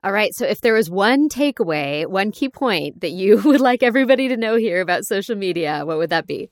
All 0.04 0.12
right. 0.12 0.32
So, 0.32 0.46
if 0.46 0.60
there 0.60 0.74
was 0.74 0.88
one 0.88 1.28
takeaway, 1.28 2.06
one 2.06 2.30
key 2.30 2.48
point 2.48 3.00
that 3.00 3.10
you 3.10 3.38
would 3.44 3.60
like 3.60 3.82
everybody 3.82 4.28
to 4.28 4.36
know 4.36 4.56
here 4.56 4.80
about 4.80 5.04
social 5.04 5.36
media, 5.36 5.82
what 5.84 5.98
would 5.98 6.10
that 6.10 6.26
be? 6.26 6.48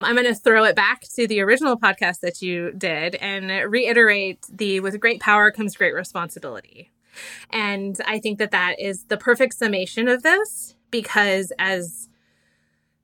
I'm 0.00 0.14
going 0.14 0.26
to 0.26 0.34
throw 0.34 0.64
it 0.64 0.76
back 0.76 1.02
to 1.16 1.26
the 1.26 1.40
original 1.40 1.76
podcast 1.78 2.20
that 2.20 2.40
you 2.40 2.72
did 2.72 3.16
and 3.16 3.70
reiterate 3.70 4.46
the 4.48 4.80
with 4.80 5.00
great 5.00 5.20
power 5.20 5.50
comes 5.50 5.76
great 5.76 5.94
responsibility. 5.94 6.90
And 7.50 7.96
I 8.06 8.20
think 8.20 8.38
that 8.38 8.52
that 8.52 8.76
is 8.78 9.04
the 9.04 9.16
perfect 9.16 9.54
summation 9.54 10.06
of 10.06 10.22
this 10.22 10.76
because 10.90 11.52
as 11.58 12.08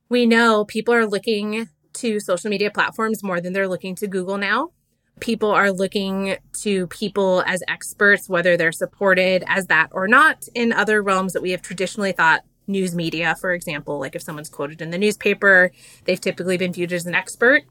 we 0.08 0.24
know, 0.24 0.64
people 0.64 0.94
are 0.94 1.06
looking 1.06 1.68
to 1.94 2.20
social 2.20 2.50
media 2.50 2.70
platforms 2.70 3.24
more 3.24 3.40
than 3.40 3.52
they're 3.52 3.68
looking 3.68 3.96
to 3.96 4.06
Google 4.06 4.38
now 4.38 4.70
people 5.20 5.50
are 5.50 5.70
looking 5.70 6.36
to 6.52 6.86
people 6.88 7.42
as 7.46 7.62
experts, 7.68 8.28
whether 8.28 8.56
they're 8.56 8.72
supported 8.72 9.44
as 9.46 9.66
that 9.66 9.88
or 9.92 10.08
not 10.08 10.46
in 10.54 10.72
other 10.72 11.02
realms 11.02 11.32
that 11.32 11.42
we 11.42 11.52
have 11.52 11.62
traditionally 11.62 12.12
thought 12.12 12.42
news 12.66 12.94
media, 12.94 13.36
for 13.40 13.52
example, 13.52 13.98
like 13.98 14.14
if 14.14 14.22
someone's 14.22 14.48
quoted 14.48 14.80
in 14.80 14.90
the 14.90 14.98
newspaper, 14.98 15.70
they've 16.04 16.20
typically 16.20 16.56
been 16.56 16.72
viewed 16.72 16.92
as 16.92 17.06
an 17.06 17.14
expert. 17.14 17.62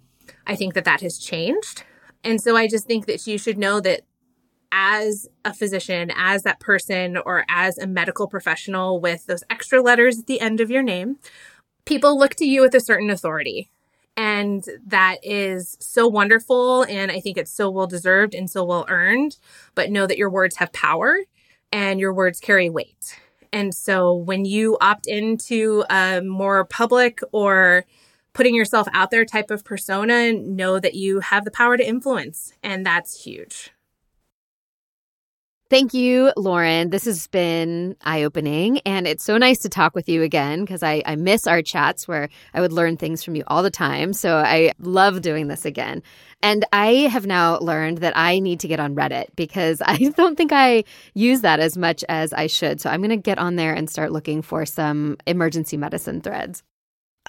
I 0.48 0.56
think 0.56 0.74
that 0.74 0.86
that 0.86 1.02
has 1.02 1.18
changed. 1.18 1.84
And 2.24 2.42
so 2.42 2.56
I 2.56 2.68
just 2.68 2.86
think 2.86 3.06
that 3.06 3.26
you 3.28 3.38
should 3.38 3.58
know 3.58 3.80
that 3.82 4.02
as 4.72 5.28
a 5.46 5.54
physician, 5.54 6.12
as 6.16 6.44
that 6.44 6.60
person, 6.60 7.18
or 7.18 7.46
as 7.48 7.78
a 7.78 7.86
medical 7.86 8.28
professional 8.28 9.00
with 9.00 9.26
those 9.28 9.44
extra 9.50 9.82
letters 9.82 10.20
at 10.20 10.26
the 10.26 10.42
end 10.42 10.60
of 10.60 10.72
your 10.72 10.82
name, 10.82 11.18
people 11.86 12.18
look 12.18 12.34
to 12.36 12.46
you 12.46 12.62
with 12.62 12.74
a 12.74 12.80
certain 12.80 13.10
authority. 13.10 13.70
And 14.16 14.64
that 14.86 15.18
is 15.24 15.78
so 15.80 16.08
wonderful. 16.08 16.84
And 16.84 17.12
I 17.12 17.20
think 17.20 17.38
it's 17.38 17.52
so 17.52 17.70
well 17.70 17.88
deserved 17.88 18.34
and 18.34 18.50
so 18.50 18.64
well 18.64 18.86
earned. 18.88 19.38
But 19.76 19.92
know 19.92 20.08
that 20.08 20.18
your 20.18 20.30
words 20.30 20.58
have 20.58 20.72
power 20.72 21.18
and 21.72 22.00
your 22.00 22.14
words 22.14 22.40
carry 22.40 22.70
weight. 22.70 23.20
And 23.54 23.74
so 23.74 24.14
when 24.16 24.46
you 24.46 24.78
opt 24.82 25.08
into 25.08 25.86
a 25.90 26.22
more 26.22 26.66
public 26.66 27.22
or 27.32 27.86
putting 28.34 28.56
yourself 28.56 28.88
out 28.94 29.12
there 29.12 29.26
type 29.26 29.52
of 29.52 29.64
persona, 29.64 30.34
know 30.34 30.80
that 30.80 30.96
you 30.96 31.20
have 31.20 31.46
the 31.46 31.52
power 31.52 31.78
to 31.78 31.88
influence. 31.88 32.54
And 32.64 32.86
that's 32.86 33.24
huge. 33.24 33.73
Thank 35.74 35.96
you, 35.96 36.32
Lauren. 36.38 36.92
This 36.92 37.06
has 37.06 37.26
been 37.26 37.96
eye 38.04 38.22
opening, 38.22 38.78
and 38.86 39.08
it's 39.08 39.24
so 39.24 39.40
nice 39.40 39.58
to 39.62 39.70
talk 39.70 39.96
with 39.96 40.08
you 40.08 40.22
again 40.22 40.62
because 40.62 40.84
I, 40.84 41.02
I 41.04 41.16
miss 41.16 41.48
our 41.48 41.64
chats 41.64 42.08
where 42.08 42.30
I 42.54 42.62
would 42.62 42.72
learn 42.72 42.96
things 42.96 43.24
from 43.24 43.34
you 43.34 43.44
all 43.48 43.64
the 43.64 43.72
time. 43.72 44.14
So 44.14 44.38
I 44.38 44.74
love 44.78 45.22
doing 45.22 45.48
this 45.48 45.66
again. 45.66 46.04
And 46.44 46.64
I 46.72 47.08
have 47.10 47.26
now 47.26 47.58
learned 47.58 47.98
that 48.00 48.16
I 48.16 48.38
need 48.38 48.60
to 48.60 48.68
get 48.68 48.80
on 48.80 48.94
Reddit 48.94 49.30
because 49.36 49.82
I 49.86 49.98
don't 50.16 50.36
think 50.36 50.52
I 50.54 50.84
use 51.16 51.42
that 51.42 51.60
as 51.60 51.76
much 51.76 52.04
as 52.08 52.34
I 52.34 52.46
should. 52.46 52.80
So 52.80 52.92
I'm 52.92 53.00
going 53.00 53.10
to 53.10 53.18
get 53.18 53.40
on 53.40 53.56
there 53.56 53.74
and 53.74 53.90
start 53.90 54.12
looking 54.12 54.44
for 54.44 54.68
some 54.68 55.18
emergency 55.26 55.76
medicine 55.76 56.22
threads 56.22 56.62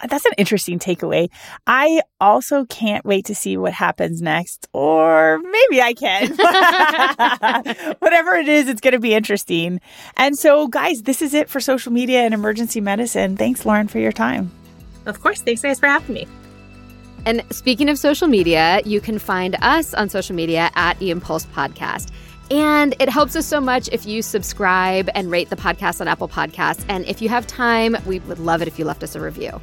that's 0.09 0.25
an 0.25 0.33
interesting 0.39 0.79
takeaway. 0.79 1.29
I 1.67 2.03
also 2.21 2.65
can't 2.67 3.05
wait 3.05 3.27
to 3.27 3.35
see 3.35 3.57
what 3.57 3.73
happens 3.73 4.21
next, 4.21 4.69
or 4.73 5.39
maybe 5.39 5.83
I 5.83 5.95
can. 5.95 6.29
Whatever 8.01 8.35
it 8.35 8.49
is, 8.49 8.69
it's 8.69 8.81
going 8.81 8.93
to 8.93 9.01
be 9.01 9.15
interesting. 9.15 9.81
And 10.17 10.37
so, 10.37 10.69
guys, 10.69 11.03
this 11.03 11.23
is 11.23 11.35
it 11.35 11.49
for 11.49 11.61
social 11.61 11.93
media 11.93 12.21
and 12.21 12.35
emergency 12.35 12.81
medicine. 12.81 13.37
Thanks, 13.37 13.65
Lauren, 13.65 13.89
for 13.89 13.99
your 13.99 14.13
time. 14.13 14.51
Of 15.07 15.21
course. 15.21 15.41
Thanks, 15.43 15.63
guys, 15.63 15.79
for 15.79 15.87
having 15.87 16.15
me. 16.15 16.27
And 17.27 17.43
speaking 17.51 17.89
of 17.89 17.99
social 17.99 18.29
media, 18.29 18.81
you 18.85 19.01
can 19.01 19.19
find 19.19 19.57
us 19.63 19.95
on 19.95 20.09
social 20.09 20.37
media 20.37 20.71
at 20.75 21.01
EM 21.01 21.21
Pulse 21.21 21.47
Podcast. 21.47 22.11
And 22.51 22.95
it 23.01 23.09
helps 23.09 23.37
us 23.37 23.47
so 23.47 23.61
much 23.61 23.89
if 23.91 24.05
you 24.05 24.21
subscribe 24.21 25.09
and 25.15 25.31
rate 25.31 25.49
the 25.49 25.57
podcast 25.57 26.01
on 26.03 26.09
Apple 26.09 26.29
Podcasts. 26.29 26.85
And 26.89 27.07
if 27.07 27.23
you 27.23 27.31
have 27.31 27.47
time, 27.47 27.97
we 28.05 28.19
would 28.21 28.39
love 28.39 28.61
it 28.61 28.69
if 28.69 28.79
you 28.79 28.85
left 28.85 29.03
us 29.03 29.15
a 29.15 29.21
review. 29.21 29.61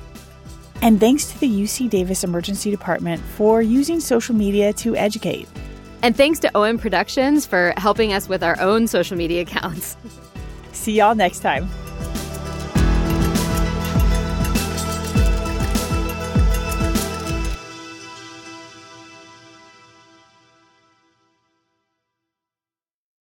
And 0.82 1.00
thanks 1.00 1.26
to 1.32 1.40
the 1.40 1.48
UC 1.48 1.90
Davis 1.90 2.24
Emergency 2.24 2.72
Department 2.72 3.22
for 3.22 3.62
using 3.62 4.00
social 4.00 4.36
media 4.36 4.74
to 4.74 4.96
educate. 4.96 5.48
And 6.02 6.16
thanks 6.16 6.40
to 6.40 6.58
OM 6.58 6.80
Productions 6.80 7.46
for 7.46 7.74
helping 7.78 8.14
us 8.14 8.28
with 8.28 8.44
our 8.44 8.60
own 8.60 8.88
social 8.88 9.16
media 9.16 9.42
accounts. 9.42 9.96
See 10.72 10.94
y'all 10.94 11.14
next 11.14 11.42
time. 11.42 11.70